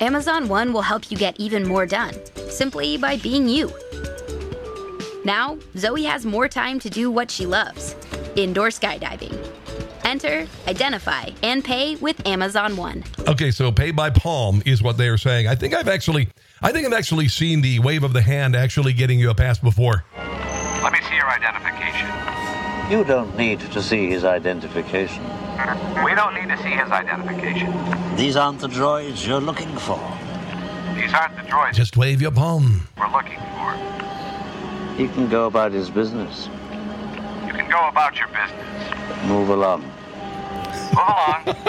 Amazon 0.00 0.46
One 0.46 0.72
will 0.72 0.82
help 0.82 1.10
you 1.10 1.16
get 1.16 1.40
even 1.40 1.66
more 1.66 1.86
done 1.86 2.14
simply 2.50 2.96
by 2.98 3.16
being 3.16 3.48
you. 3.48 3.72
Now, 5.26 5.58
Zoe 5.76 6.04
has 6.04 6.24
more 6.24 6.46
time 6.46 6.78
to 6.78 6.88
do 6.88 7.10
what 7.10 7.32
she 7.32 7.46
loves 7.46 7.96
indoor 8.36 8.68
skydiving. 8.68 9.36
Enter, 10.04 10.46
identify, 10.68 11.30
and 11.42 11.64
pay 11.64 11.96
with 11.96 12.24
Amazon 12.24 12.76
One. 12.76 13.02
Okay, 13.26 13.50
so 13.50 13.72
pay 13.72 13.90
by 13.90 14.10
palm 14.10 14.62
is 14.64 14.84
what 14.84 14.98
they 14.98 15.08
are 15.08 15.18
saying. 15.18 15.48
I 15.48 15.56
think 15.56 15.74
I've 15.74 15.88
actually, 15.88 16.28
I 16.62 16.70
think 16.70 16.86
I've 16.86 16.92
actually 16.92 17.26
seen 17.26 17.60
the 17.60 17.80
wave 17.80 18.04
of 18.04 18.12
the 18.12 18.22
hand 18.22 18.54
actually 18.54 18.92
getting 18.92 19.18
you 19.18 19.30
a 19.30 19.34
pass 19.34 19.58
before. 19.58 20.04
Let 20.16 20.92
me 20.92 21.00
see 21.08 21.16
your 21.16 21.28
identification. 21.28 22.08
You 22.88 23.02
don't 23.02 23.36
need 23.36 23.58
to 23.58 23.82
see 23.82 24.08
his 24.08 24.22
identification. 24.22 25.24
We 26.04 26.14
don't 26.14 26.34
need 26.34 26.54
to 26.54 26.56
see 26.62 26.70
his 26.70 26.88
identification. 26.88 27.74
These 28.14 28.36
aren't 28.36 28.60
the 28.60 28.68
droids 28.68 29.26
you're 29.26 29.40
looking 29.40 29.76
for. 29.76 29.98
These 30.94 31.12
aren't 31.12 31.34
the 31.34 31.42
droids 31.42 31.72
Just 31.72 31.96
wave 31.96 32.22
your 32.22 32.30
palm. 32.30 32.86
we're 32.96 33.10
looking 33.10 33.40
for. 33.40 33.96
He 34.96 35.08
can 35.08 35.28
go 35.28 35.46
about 35.46 35.72
his 35.72 35.90
business. 35.90 36.48
You 37.46 37.52
can 37.52 37.70
go 37.70 37.88
about 37.88 38.16
your 38.16 38.28
business. 38.28 39.26
Move 39.26 39.50
along. 39.50 39.82
Move 39.82 39.92
along. 40.92 41.44
Move 41.46 41.66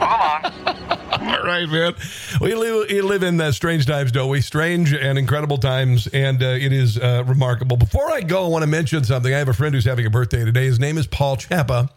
along. 0.00 0.52
All 1.22 1.44
right, 1.44 1.68
man. 1.68 1.94
We 2.40 2.54
live, 2.54 2.88
we 2.88 3.00
live 3.00 3.22
in 3.22 3.40
uh, 3.40 3.50
strange 3.52 3.86
times, 3.86 4.12
don't 4.12 4.28
we? 4.28 4.40
Strange 4.40 4.92
and 4.92 5.18
incredible 5.18 5.58
times, 5.58 6.06
and 6.08 6.42
uh, 6.42 6.46
it 6.46 6.72
is 6.72 6.98
uh, 6.98 7.24
remarkable. 7.26 7.76
Before 7.76 8.10
I 8.12 8.20
go, 8.20 8.44
I 8.44 8.48
want 8.48 8.62
to 8.62 8.68
mention 8.68 9.02
something. 9.02 9.32
I 9.32 9.38
have 9.38 9.48
a 9.48 9.54
friend 9.54 9.74
who's 9.74 9.84
having 9.84 10.06
a 10.06 10.10
birthday 10.10 10.44
today. 10.44 10.64
His 10.66 10.78
name 10.78 10.98
is 10.98 11.06
Paul 11.06 11.36
Chappa. 11.36 11.90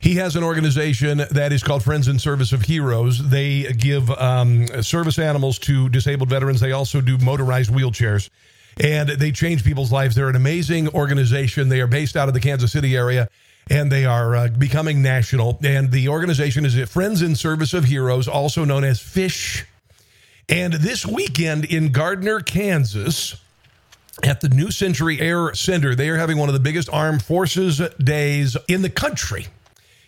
He 0.00 0.16
has 0.16 0.34
an 0.34 0.42
organization 0.42 1.18
that 1.30 1.52
is 1.52 1.62
called 1.62 1.84
Friends 1.84 2.08
in 2.08 2.18
Service 2.18 2.52
of 2.52 2.62
Heroes. 2.62 3.28
They 3.28 3.72
give 3.74 4.10
um, 4.10 4.66
service 4.82 5.18
animals 5.18 5.58
to 5.60 5.88
disabled 5.90 6.30
veterans. 6.30 6.60
They 6.60 6.72
also 6.72 7.00
do 7.00 7.18
motorized 7.18 7.70
wheelchairs, 7.70 8.30
and 8.80 9.10
they 9.10 9.30
change 9.30 9.62
people's 9.62 9.92
lives. 9.92 10.14
They're 10.14 10.28
an 10.28 10.36
amazing 10.36 10.88
organization. 10.88 11.68
They 11.68 11.80
are 11.80 11.86
based 11.86 12.16
out 12.16 12.28
of 12.28 12.34
the 12.34 12.40
Kansas 12.40 12.72
City 12.72 12.96
area, 12.96 13.28
and 13.68 13.92
they 13.92 14.06
are 14.06 14.34
uh, 14.34 14.48
becoming 14.48 15.02
national. 15.02 15.58
And 15.62 15.92
the 15.92 16.08
organization 16.08 16.64
is 16.64 16.76
Friends 16.88 17.20
in 17.20 17.36
Service 17.36 17.74
of 17.74 17.84
Heroes, 17.84 18.26
also 18.26 18.64
known 18.64 18.84
as 18.84 18.98
FISH. 18.98 19.66
And 20.48 20.72
this 20.72 21.06
weekend 21.06 21.66
in 21.66 21.92
Gardner, 21.92 22.40
Kansas, 22.40 23.36
at 24.24 24.40
the 24.40 24.48
New 24.48 24.70
Century 24.70 25.20
Air 25.20 25.54
Center, 25.54 25.94
they 25.94 26.08
are 26.08 26.16
having 26.16 26.38
one 26.38 26.48
of 26.48 26.54
the 26.54 26.60
biggest 26.60 26.88
armed 26.90 27.22
forces 27.22 27.80
days 28.02 28.56
in 28.66 28.82
the 28.82 28.90
country. 28.90 29.46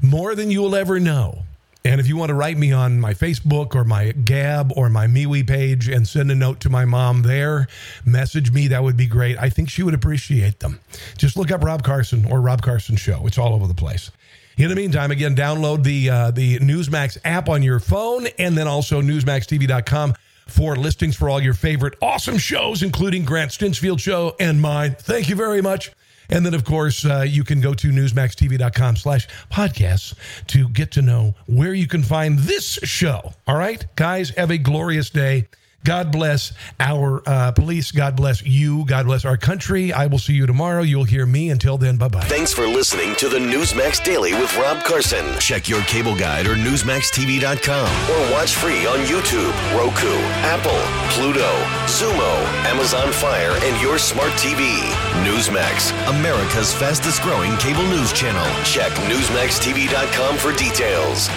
More 0.00 0.34
than 0.34 0.50
you 0.50 0.62
will 0.62 0.74
ever 0.74 1.00
know. 1.00 1.42
And 1.86 2.00
if 2.00 2.08
you 2.08 2.16
want 2.16 2.30
to 2.30 2.34
write 2.34 2.56
me 2.56 2.72
on 2.72 2.98
my 2.98 3.12
Facebook 3.12 3.74
or 3.74 3.84
my 3.84 4.12
Gab 4.12 4.72
or 4.74 4.88
my 4.88 5.06
MeWe 5.06 5.46
page 5.46 5.86
and 5.86 6.08
send 6.08 6.30
a 6.30 6.34
note 6.34 6.60
to 6.60 6.70
my 6.70 6.86
mom 6.86 7.22
there, 7.22 7.68
message 8.06 8.50
me, 8.50 8.68
that 8.68 8.82
would 8.82 8.96
be 8.96 9.04
great. 9.04 9.36
I 9.38 9.50
think 9.50 9.68
she 9.68 9.82
would 9.82 9.92
appreciate 9.92 10.60
them. 10.60 10.80
Just 11.18 11.36
look 11.36 11.50
up 11.50 11.62
Rob 11.62 11.82
Carson 11.82 12.24
or 12.24 12.40
Rob 12.40 12.62
Carson 12.62 12.96
Show. 12.96 13.26
It's 13.26 13.36
all 13.36 13.52
over 13.52 13.66
the 13.66 13.74
place. 13.74 14.10
In 14.56 14.70
the 14.70 14.76
meantime, 14.76 15.10
again, 15.10 15.34
download 15.34 15.82
the 15.82 16.08
uh, 16.08 16.30
the 16.30 16.58
Newsmax 16.60 17.18
app 17.24 17.50
on 17.50 17.62
your 17.62 17.80
phone 17.80 18.28
and 18.38 18.56
then 18.56 18.68
also 18.68 19.02
newsmaxtv.com 19.02 20.14
for 20.46 20.76
listings 20.76 21.16
for 21.16 21.28
all 21.28 21.40
your 21.40 21.54
favorite 21.54 21.94
awesome 22.02 22.38
shows, 22.38 22.82
including 22.82 23.24
Grant 23.24 23.50
Stinchfield 23.50 24.00
Show 24.00 24.36
and 24.38 24.60
mine. 24.60 24.96
Thank 24.98 25.28
you 25.28 25.36
very 25.36 25.62
much. 25.62 25.92
And 26.30 26.44
then, 26.44 26.54
of 26.54 26.64
course, 26.64 27.04
uh, 27.04 27.24
you 27.28 27.44
can 27.44 27.60
go 27.60 27.74
to 27.74 27.90
newsmaxtv.com 27.90 28.96
slash 28.96 29.28
podcasts 29.50 30.14
to 30.48 30.68
get 30.70 30.90
to 30.92 31.02
know 31.02 31.34
where 31.46 31.74
you 31.74 31.86
can 31.86 32.02
find 32.02 32.38
this 32.38 32.78
show. 32.82 33.34
All 33.46 33.56
right, 33.56 33.84
guys, 33.96 34.30
have 34.30 34.50
a 34.50 34.58
glorious 34.58 35.10
day. 35.10 35.48
God 35.84 36.10
bless 36.10 36.52
our 36.80 37.22
uh, 37.26 37.52
police. 37.52 37.92
God 37.92 38.16
bless 38.16 38.42
you. 38.42 38.84
God 38.86 39.06
bless 39.06 39.24
our 39.24 39.36
country. 39.36 39.92
I 39.92 40.06
will 40.06 40.18
see 40.18 40.32
you 40.32 40.46
tomorrow. 40.46 40.82
You'll 40.82 41.04
hear 41.04 41.26
me. 41.26 41.50
Until 41.50 41.76
then, 41.76 41.96
bye 41.96 42.08
bye. 42.08 42.22
Thanks 42.22 42.52
for 42.52 42.66
listening 42.66 43.14
to 43.16 43.28
the 43.28 43.38
Newsmax 43.38 44.02
Daily 44.02 44.32
with 44.32 44.56
Rob 44.56 44.82
Carson. 44.84 45.38
Check 45.38 45.68
your 45.68 45.82
cable 45.82 46.16
guide 46.16 46.46
or 46.46 46.56
NewsmaxTV.com 46.56 48.10
or 48.10 48.32
watch 48.32 48.54
free 48.54 48.86
on 48.86 49.00
YouTube, 49.00 49.52
Roku, 49.76 50.14
Apple, 50.42 50.80
Pluto, 51.12 51.52
Xumo, 51.86 52.44
Amazon 52.64 53.12
Fire, 53.12 53.52
and 53.62 53.80
your 53.82 53.98
smart 53.98 54.32
TV. 54.32 54.80
Newsmax, 55.24 55.92
America's 56.08 56.72
fastest 56.72 57.22
growing 57.22 57.56
cable 57.58 57.86
news 57.88 58.12
channel. 58.12 58.44
Check 58.64 58.92
NewsmaxTV.com 58.92 60.38
for 60.38 60.52
details. 60.52 61.28